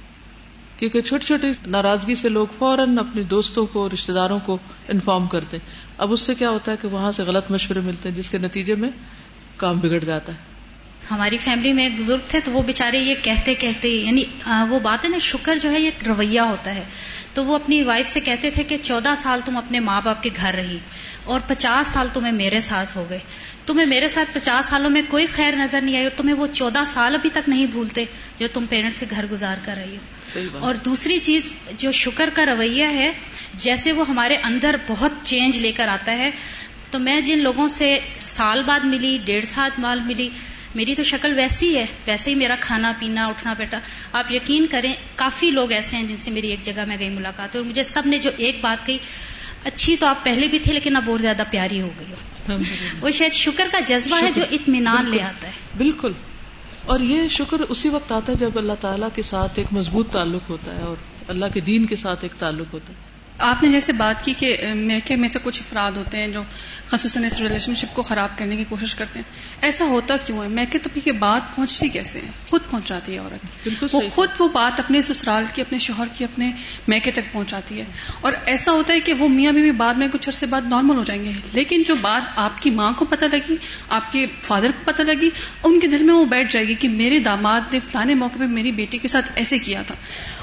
کیونکہ 0.78 1.01
چھوٹی 1.01 1.25
چھوٹی 1.25 1.47
ناراضگی 1.65 2.15
سے 2.15 2.30
لوگ 2.30 2.47
فوراً 2.57 2.97
اپنے 2.97 3.23
دوستوں 3.23 3.65
کو 3.65 3.89
رشتے 3.89 4.13
داروں 4.13 4.39
کو 4.39 4.57
انفارم 4.88 5.28
کرتے 5.28 5.57
اب 5.97 6.11
اس 6.11 6.21
سے 6.21 6.36
کیا 6.36 6.49
ہوتا 6.49 6.71
ہے 6.71 6.78
کہ 6.82 6.88
وہاں 6.88 7.11
سے 7.11 7.23
غلط 7.23 7.51
مشورے 7.51 7.80
ملتے 7.80 8.09
ہیں، 8.09 8.15
جس 8.15 8.30
کے 8.30 8.38
نتیجے 8.38 8.75
میں 8.75 8.89
کام 9.57 9.80
بگڑ 9.80 9.99
جاتا 9.99 10.32
ہے۔ 10.32 10.57
ہماری 11.12 11.38
فیملی 11.38 11.74
میں 11.74 11.84
ایک 11.84 11.99
بزرگ 11.99 12.20
تھے 12.28 12.39
تو 12.39 12.51
وہ 12.51 12.62
بےچارے 12.62 12.97
یہ 12.97 13.16
کہتے 13.22 13.53
کہتے 13.53 13.88
یعنی 13.88 14.24
وہ 14.70 14.80
بات 14.80 15.05
ہے 15.05 15.10
نا 15.10 15.18
شکر 15.18 15.58
جو 15.62 15.72
ہے 15.72 15.80
یہ 15.80 15.89
رویہ 16.08 16.39
ہوتا 16.39 16.76
ہے۔ 16.76 16.84
تو 17.34 17.45
وہ 17.45 17.55
اپنی 17.55 17.82
وائف 17.84 18.10
سے 18.10 18.20
کہتے 18.20 18.49
تھے 18.51 18.64
کہ 18.64 18.78
چودہ 18.84 19.10
سال 19.24 19.39
تم 19.45 19.58
اپنے 19.58 19.80
ماں 19.80 20.01
باپ 20.01 20.24
کے 20.24 20.30
گھر 20.36 20.53
رہی 20.53 20.78
اور 21.24 21.39
پچاس 21.47 21.88
سال 21.88 22.08
تمہیں 22.14 22.32
میرے 22.34 22.60
ساتھ 22.60 22.97
ہو 22.97 23.05
گئے۔ 23.10 23.20
تمہیں 23.66 23.86
میرے 23.86 24.10
ساتھ 24.10 24.30
پچاس 24.34 24.66
سالوں 24.66 24.89
میں 24.89 25.01
کوئی 25.10 25.26
خیر 25.26 25.55
نظر 25.55 25.82
نہیں 25.82 25.95
آئی 25.95 26.05
اور 26.05 26.18
تمہیں 26.18 26.36
وہ 26.36 26.47
چودہ 26.53 26.84
سال 26.88 27.16
ابھی 27.16 27.30
تک 27.30 27.49
نہیں 27.49 27.66
بھولتے 27.66 28.05
جو 28.39 28.47
تم 28.53 28.66
پیرنٹس 28.70 28.95
سے 28.95 29.05
گھر 29.10 29.26
گزار 29.32 29.55
کر 29.66 29.74
رہی 29.78 29.97
ہو۔ 29.97 30.58
اور 30.60 30.76
دوسری 30.76 31.18
چیز 31.18 31.53
جو 31.78 31.91
شکر 31.91 32.30
کا 32.34 32.45
رویہ 32.45 32.86
ہے 32.86 33.12
جیسے 33.53 33.91
وہ 33.91 34.08
ہمارے 34.10 34.36
اندر 34.43 34.76
بہت 34.88 35.12
چینج 35.24 35.58
لے 35.58 35.72
کر 35.72 35.88
آتا 35.88 36.18
ہے 36.18 36.32
تو 36.91 36.99
میں 36.99 37.22
جن 37.22 37.39
لوگوں 37.39 37.68
سے 37.68 37.97
سال 38.22 38.64
بعد 38.64 38.80
ملی 38.84 39.18
ڈیڑھ 39.26 39.45
سال 39.45 39.70
بعد 39.82 39.97
ملی 39.97 40.30
میری 40.78 40.95
تو 40.95 41.03
شکل 41.03 41.34
ویسی 41.34 41.78
ہے 41.78 41.86
ویسے 42.07 42.30
ہی 42.30 42.36
میرا 42.36 42.55
کھانا 42.59 42.93
پینا 42.99 43.28
اٹھنا 43.28 43.53
بیٹا 43.53 43.78
آپ 44.11 44.32
یقین 44.32 44.67
کریں 44.67 44.93
کافی 45.15 45.51
لوگ 45.51 45.71
ایسے 45.71 45.95
ہیں 45.95 46.03
جن 46.03 46.17
سے 46.17 46.32
میری 46.32 46.47
ایک 46.47 46.61
جگہ 46.61 46.86
میں 46.88 46.97
گئی 46.99 47.09
ملاقات 47.09 47.55
اور 47.55 47.65
مجھے 47.65 47.84
سب 47.84 48.01
نے 48.05 48.17
جو 48.17 48.32
ایک 48.38 48.61
بات 48.61 48.86
کہی 48.86 48.97
اچھی 49.63 49.95
تو 49.95 50.07
آپ 50.07 50.23
پہلے 50.23 50.47
بھی 50.47 50.59
تھے 50.59 50.73
لیکن 50.73 50.95
اب 50.95 51.09
اور 51.11 51.19
زیادہ 51.19 51.43
پیاری 51.51 51.82
ہو 51.82 51.89
گئی 51.99 52.07
ہو۔ 52.11 52.57
وہ 53.01 53.09
شاید 53.11 53.34
شکر 53.34 53.67
کا 53.71 53.80
جذبہ 53.80 54.17
ہے 54.23 54.32
جو 54.32 54.43
اطمینان 54.51 55.09
لے 55.09 55.21
آتا 55.21 55.47
ہے۔ 55.47 55.53
بالکل۔ 55.78 56.11
اور 56.86 56.99
یہ 56.99 57.28
شکر 57.28 57.59
اسی 57.59 57.89
وقت 57.89 58.11
آتا 58.11 58.32
ہے 58.32 58.38
جب 58.38 58.57
اللہ 58.57 58.73
تعالیٰ 58.82 59.09
کے 59.15 59.21
ساتھ 59.21 59.51
ایک 59.55 59.73
مضبوط 59.73 60.09
تعلق 60.09 60.49
ہوتا 60.49 60.75
ہے 60.75 60.82
اور 60.82 60.95
اللہ 61.28 61.45
کے 61.53 61.59
دین 61.59 61.86
کے 61.86 61.95
ساتھ 61.95 62.19
ایک 62.21 62.39
تعلق 62.39 62.73
ہوتا 62.73 62.93
ہے۔ 62.93 63.07
آپ 63.38 63.63
نے 63.63 63.69
جیسے 63.69 63.93
بات 63.93 64.25
کی 64.25 64.33
کہ 64.38 64.57
میکے 64.75 65.15
میں 65.15 65.27
سے 65.27 65.39
کچھ 65.43 65.61
افراد 65.67 65.91
ہوتے 65.91 66.17
ہیں 66.17 66.27
جو 66.27 66.43
خصوصاً 66.85 67.23
اس 67.23 67.39
ریلیشن 67.39 67.75
شپ 67.75 67.95
کو 67.95 68.01
خراب 68.01 68.29
کرنے 68.38 68.55
کی 68.55 68.63
کوشش 68.69 68.95
کرتے 68.95 69.19
ہیں۔ 69.19 69.31
ایسا 69.61 69.85
ہوتا 69.85 70.17
کیوں 70.17 70.43
ہے؟ 70.43 70.47
میکے 70.47 70.79
تبھی 70.79 71.01
کے 71.01 71.11
بات 71.11 71.55
پہنچتی 71.55 71.89
کیسے 71.89 72.19
ہیں 72.19 72.31
خود 72.49 72.61
پہنچاتی 72.69 73.13
ہے 73.13 73.17
عورت۔ 73.17 73.69
وہ 73.91 74.01
خود 74.09 74.29
وہ 74.39 74.49
بات 74.49 74.79
اپنے 74.79 75.01
سسرال 75.01 75.43
کی 75.55 75.61
اپنے 75.61 75.77
شوہر 75.77 76.05
کی 76.17 76.23
اپنے 76.23 76.51
میکے 76.88 77.11
تک 77.11 77.31
پہنچاتی 77.31 77.79
ہے۔ 77.79 77.85
اور 78.21 78.33
ایسا 78.45 78.71
ہوتا 78.71 78.93
ہے 78.93 78.99
کہ 78.99 79.13
وہ 79.13 79.27
میاں 79.27 79.51
بھی 79.51 79.71
بعد 79.71 79.93
میں 79.93 80.07
کچھ 80.13 80.29
عرصے 80.29 80.45
بعد 80.45 80.61
نارمل 80.69 80.95
ہو 80.95 81.03
جائیں 81.03 81.25
گے۔ 81.25 81.31
لیکن 81.53 81.83
جو 81.85 81.95
بات 81.95 82.21
آپ 82.35 82.61
کی 82.61 82.69
ماں 82.69 82.91
کو 82.91 83.05
پتہ 83.05 83.25
لگی 83.25 83.55
آپ 83.89 84.11
کے 84.11 84.25
فادر 84.41 84.67
کو 84.67 84.91
پتہ 84.91 85.01
لگی 85.01 85.29
ان 85.63 85.79
کے 85.79 85.88
دل 85.88 86.03
میں 86.03 86.13
وہ 86.13 86.25
بیٹھ 86.25 86.53
جائے 86.53 86.67
گی 86.67 86.73
کہ 86.73 86.89
میرے 86.89 87.19
داماد 87.19 87.61
نے 87.73 87.79
فلانے 87.91 88.13
موقع 88.13 88.39
پہ 88.39 88.43
میری 88.43 88.71
بیٹی 88.71 88.97
کے 88.97 89.07
ساتھ 89.07 89.31
ایسے 89.35 89.59
کیا 89.59 89.81
تھا۔ 89.81 89.95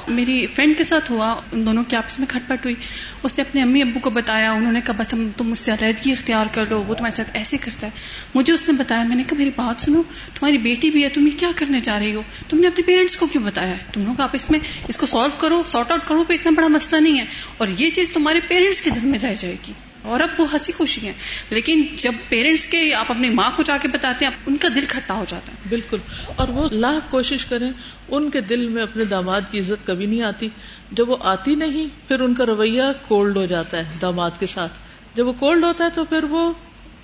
میری 0.09 0.47
فرینڈ 0.47 0.79
کے 0.79 0.85
ساتھ 0.85 1.13
ہوا، 1.13 1.41
ان 1.53 1.67
دونوں 1.67 1.85
کی 1.85 1.97
آپس 1.97 2.19
میں 2.19 2.27
کھٹ 2.27 2.49
پٹ 2.49 2.65
ہوئی۔ 2.65 2.75
اس 3.23 3.39
نے 3.39 3.45
اپنے 3.49 3.63
امی 3.63 3.83
ابو 3.83 4.01
کو 4.01 4.11
بتایا، 4.11 4.53
انہوں 4.53 4.73
نے 4.73 4.81
کہا، 4.87 4.95
بس 4.99 5.15
تم 5.37 5.49
مجھ 5.49 5.59
سے 5.59 5.73
علیحدگی 5.73 6.13
اختیار 6.13 6.47
کر 6.53 6.67
لو، 6.67 6.83
وہ 6.83 6.95
تمہارے 6.95 7.17
ساتھ 7.17 7.31
ایسے 7.33 7.57
کرتا 7.57 7.87
ہے۔ 7.87 7.93
مجھے 8.35 8.53
اس 8.53 8.69
نے 8.69 8.75
بتایا، 8.79 9.05
میں 9.05 9.17
نے 9.17 9.23
کہا، 9.23 9.39
میری 9.39 9.51
بات 9.57 9.81
سنو، 9.81 10.03
تمہاری 10.35 10.59
بیٹی 10.59 10.91
بھی 10.91 11.05
ہے، 11.05 11.09
تم 11.09 11.27
یہ 11.27 11.39
کیا 11.39 11.51
کرنے 11.57 11.81
جا 11.81 11.99
رہی 11.99 12.15
ہو؟ 12.15 12.23
تم 12.49 12.61
نے 12.61 12.67
اپنے 12.67 12.83
پیرنٹس 12.83 13.17
کو 13.17 13.27
کیوں 13.27 13.45
بتایا؟ 13.45 13.71
ہے 13.71 13.85
تم 13.93 14.05
لوگ 14.05 14.21
آپ 14.21 14.31
اس 14.33 14.51
میں، 14.51 14.59
اس 14.89 14.99
کو 14.99 15.07
سالو 15.07 15.31
کرو 15.39 15.63
سارٹ 15.67 15.91
آؤٹ 15.91 16.01
کرو، 16.09 16.25
کوئی 16.25 16.39
اتنا 16.39 16.53
بڑا 16.57 16.69
مسئلہ 16.69 17.01
نہیں 17.01 17.19
ہے۔ 17.19 17.25
اور 17.57 17.69
یہ 17.79 17.89
چیز 17.89 18.13
تمہارے 18.13 18.41
پیرنٹس 18.49 18.81
کے 18.81 18.91
دل 18.91 19.01
میں 19.03 19.19
رہ 19.23 19.35
جائے 19.39 19.57
گی۔ 19.69 19.73
اور 20.03 20.21
اب 20.21 20.29
وہ 20.39 20.53
ہنسی 20.53 20.73
خوشی 20.73 21.07
ہیں۔ 21.07 21.13
لیکن 21.51 21.83
جب 21.97 22.13
پیرنٹس 22.29 22.67
کے، 22.67 22.95
آپ 22.95 23.11
اپنی 23.11 23.31
ماں 23.31 23.51
کو 23.57 23.63
جا 23.63 23.77
کے 23.77 23.89
بتاتے 23.89 24.25
ہیں، 24.25 24.33
ان 24.47 24.57
کا 24.57 24.69
دل 24.75 24.85
کھٹا 24.89 25.15
ہو 25.15 25.25
جاتا 25.29 25.53
ہے۔ 25.53 25.57
بالکل۔ 25.69 25.97
اور 26.37 26.49
وہ 26.49 26.69
لاکھ 26.73 27.11
کوشش 27.11 27.45
کریں 27.45 27.73
ان 28.09 28.31
کے 28.31 28.41
دل 28.41 28.67
میں 28.67 28.83
اپنے 28.83 29.05
داماد 29.05 29.41
کی 29.51 29.59
عزت 29.59 29.87
کبھی 29.87 30.07
نہیں 30.07 30.23
آتی۔ 30.23 30.49
جب 30.93 31.11
وہ 31.11 31.17
آتی 31.21 31.55
نہیں، 31.55 32.09
پھر 32.09 32.21
ان 32.21 32.35
کا 32.35 32.47
رویہ 32.47 32.83
کولڈ 33.09 33.37
ہو 33.37 33.47
جاتا 33.47 33.79
ہے 33.79 33.85
داماد 34.03 34.31
کے 34.39 34.47
ساتھ۔ 34.47 34.73
جب 35.15 35.29
وہ 35.29 35.33
کولڈ 35.33 35.65
ہوتا 35.65 35.85
ہے 35.85 35.89
تو 35.95 36.05
پھر 36.05 36.25
وہ 36.25 36.53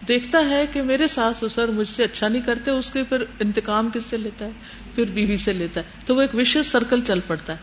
دیکھتا 0.09 0.51
ہے 0.51 0.65
کہ 0.73 0.83
میرے 0.83 1.09
ساس 1.09 1.37
سسر 1.37 1.69
مجھ 1.69 1.89
سے 1.89 2.05
اچھا 2.05 2.29
نہیں 2.29 2.43
کرتے، 2.43 2.71
اس 2.71 2.91
کے 2.91 3.03
پھر 3.03 3.25
انتقام 3.41 3.91
کس 3.95 4.03
سے 4.11 4.17
لیتا 4.17 4.45
ہے؟ 4.45 4.51
پھر 4.95 5.05
بیوی 5.05 5.37
سے 5.37 5.53
لیتا 5.53 5.81
ہے۔ 5.81 6.01
تو 6.07 6.15
وہ 6.15 6.21
ایک 6.21 6.35
وشیش 6.35 6.67
سرکل 6.67 7.01
چل 7.01 7.21
پڑتا 7.27 7.53
ہے۔ 7.53 7.59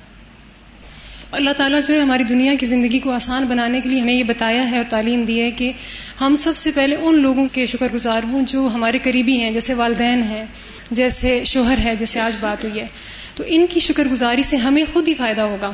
اللہ 1.32 1.50
تعالیٰ 1.58 1.80
جو 1.88 1.94
ہے 1.94 2.00
ہماری 2.00 2.24
دنیا 2.24 2.54
کی 2.60 2.66
زندگی 2.66 3.00
کو 3.00 3.12
آسان 3.12 3.46
بنانے 3.46 3.82
کے 3.82 3.90
لیے 3.90 4.00
ہمیں 4.00 4.14
یہ 4.14 4.24
بتایا 4.24 4.72
ہے 4.72 4.78
اور 4.78 4.86
تعلیم 4.90 5.24
دی 5.24 5.42
ہے 5.42 5.52
کہ 5.52 5.72
ہم 6.22 6.36
سب 6.36 6.58
سے 6.58 6.72
پہلے 6.76 6.96
ان 6.96 7.22
لوگوں 7.22 7.48
کے 7.52 7.66
شکر 7.66 7.88
گزار 7.94 8.22
ہوں 8.24 8.44
جو 8.44 8.70
ہمارے 8.74 8.98
قریبی 8.98 9.38
ہیں، 9.38 9.52
جیسے 9.52 9.74
والدین 9.74 10.22
ہیں، 10.22 10.46
جیسے 10.92 11.44
شوہر 11.46 11.78
ہے، 11.78 11.96
جیسے 11.96 12.20
آج 12.20 12.36
بات 12.40 12.66
ہوئی 12.66 12.82
ہے۔ 12.82 12.88
تو 13.36 13.44
ان 13.48 13.66
کی 13.70 13.80
شکر 13.80 14.06
گزاری 14.06 14.44
سے 14.44 14.58
ہمیں 14.58 14.84
خود 14.94 15.08
ہی 15.08 15.14
فائدہ 15.14 15.42
ہوگا۔ 15.42 15.72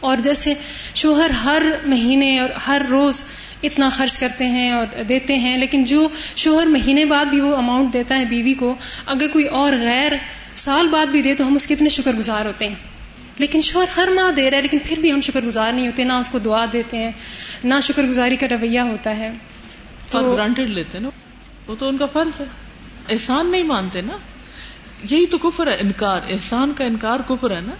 اور 0.00 0.16
جیسے 0.16 0.54
شوہر 0.94 1.30
ہر 1.30 1.62
مہینے 1.86 2.38
اور 2.38 2.48
ہر 2.66 2.82
روز 2.90 3.22
اتنا 3.62 3.88
خرچ 3.88 4.18
کرتے 4.18 4.46
ہیں 4.46 4.70
اور 4.70 5.02
دیتے 5.02 5.36
ہیں 5.36 5.56
لیکن 5.56 5.84
جو 5.84 6.08
شوہر 6.36 6.66
مہینے 6.66 7.04
بعد 7.04 7.24
بھی 7.24 7.40
وہ 7.40 7.56
اماؤنٹ 7.56 7.92
دیتا 7.92 8.18
ہے 8.18 8.24
بیوی 8.24 8.54
کو 8.54 8.74
اگر 9.06 9.26
کوئی 9.28 9.44
اور 9.44 9.72
غیر 9.72 10.12
سال 10.54 10.88
بعد 10.88 11.06
بھی 11.06 11.22
دے 11.22 11.34
تو 11.34 11.46
ہم 11.46 11.54
اس 11.54 11.66
کے 11.66 11.74
اتنے 11.74 11.88
شکر 11.88 12.12
گزار 12.12 12.46
ہوتے 12.46 12.68
ہیں۔ 12.68 12.74
لیکن 13.38 13.60
شوہر 13.60 13.86
ہر 13.96 14.08
ماہ 14.14 14.30
دے 14.30 14.50
رہا 14.50 14.56
ہے 14.56 14.62
لیکن 14.62 14.78
پھر 14.84 14.98
بھی 15.00 15.12
ہم 15.12 15.20
شکر 15.20 15.40
گزار 15.40 15.72
نہیں 15.72 15.86
ہوتے 15.86 16.04
نہ 16.04 16.12
اس 16.12 16.28
کو 16.28 16.38
دعا 16.38 16.64
دیتے 16.72 16.96
ہیں 16.96 17.10
نہ 17.64 17.74
شکر 17.82 18.02
گزاری 18.02 18.36
کا 18.36 18.46
رویہ 18.50 18.80
ہوتا 18.80 19.16
ہے۔ 19.16 19.30
تو 20.10 20.32
گرانٹیڈ 20.34 20.68
لیتے 20.68 20.98
نا 20.98 21.08
وہ 21.66 21.74
تو 21.78 21.88
ان 21.88 21.96
کا 21.98 22.06
فرض 22.06 22.40
ہے۔ 22.40 22.46
احسان 23.08 23.50
نہیں 23.50 23.62
مانتے 23.62 24.00
نا۔ 24.00 24.16
یہی 25.10 25.26
تو 25.26 25.38
کفر 25.38 25.66
ہے 25.66 25.76
انکار 25.80 26.20
احسان 26.28 26.72
کا 26.76 26.84
انکار 26.84 27.20
کفر 27.28 27.50
ہے 27.50 27.60
نا؟ 27.60 27.72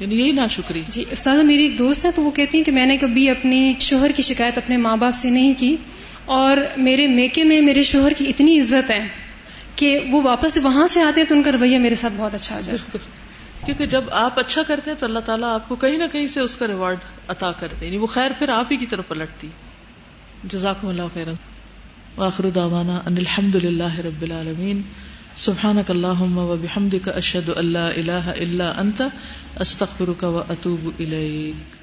یعنی 0.00 0.20
یہی 0.20 0.32
نہ 0.32 0.40
شکری 0.50 0.82
جی 0.88 1.04
استاد 1.10 1.36
میری 1.36 1.62
ایک 1.62 1.78
دوست 1.78 2.04
ہے 2.04 2.10
تو 2.14 2.22
وہ 2.22 2.30
کہتی 2.30 2.58
ہیں 2.58 2.64
کہ 2.64 2.72
میں 2.72 2.86
نے 2.86 2.96
کبھی 2.96 3.30
اپنی 3.30 3.74
شوہر 3.80 4.10
کی 4.16 4.22
شکایت 4.22 4.58
اپنے 4.58 4.76
ماں 4.76 4.96
باپ 4.96 5.14
سے 5.14 5.30
نہیں 5.30 5.54
کی 5.58 5.76
اور 6.24 6.56
میرے 6.76 7.06
میکے 7.06 7.44
میں 7.44 7.60
میرے 7.60 7.82
شوہر 7.82 8.12
کی 8.18 8.28
اتنی 8.28 8.60
عزت 8.60 8.90
ہے 8.90 9.08
کہ 9.76 9.98
وہ 10.10 10.22
واپس 10.22 10.58
وہاں 10.62 10.86
سے 10.86 11.02
آتے 11.02 11.20
ہیں 11.20 11.28
تو 11.28 11.34
ان 11.34 11.42
کا 11.42 11.52
رویہ 11.52 11.78
میرے 11.78 11.94
ساتھ 11.94 12.12
بہت 12.16 12.34
اچھا 12.34 12.56
آ 12.56 12.60
جائے 12.60 12.98
کیونکہ 13.64 13.86
جب 13.86 14.04
آپ 14.10 14.38
اچھا 14.38 14.62
کرتے 14.62 14.90
ہیں 14.90 14.98
تو 14.98 15.06
اللہ 15.06 15.18
تعالیٰ 15.18 15.54
آپ 15.54 15.68
کو 15.68 15.76
کہیں 15.76 15.98
نہ 15.98 16.04
کہیں 16.12 16.26
سے 16.26 16.40
اس 16.40 16.56
کا 16.56 16.66
ریوارڈ 16.66 16.96
عطا 17.28 17.52
کرتے 17.52 17.86
یعنی 17.86 17.96
وہ 17.96 18.06
خیر 18.06 18.30
پھر 18.38 18.48
آپ 18.48 18.66
ہی 18.70 18.76
کی 18.76 18.86
طرف 18.86 19.08
پلٹتی۔ 19.08 19.48
جزاکم 20.44 20.88
اللہ 20.88 21.02
خیر 21.14 21.26
واخر 22.16 22.50
دعوانا 22.50 23.00
ان 23.06 23.16
الحمد 23.18 23.54
للہ 23.54 23.98
رب 23.98 24.22
العالمین۔ 24.22 24.82
سبحانك 25.38 25.90
اللهم 25.90 26.38
وبحمدك 26.38 27.08
اشهد 27.08 27.50
ان 27.50 27.64
لا 27.64 27.88
اله 27.96 28.30
الا 28.30 28.80
انت 28.80 29.10
استغفرك 29.58 30.22
واتوب 30.22 30.92
اليك 31.00 31.77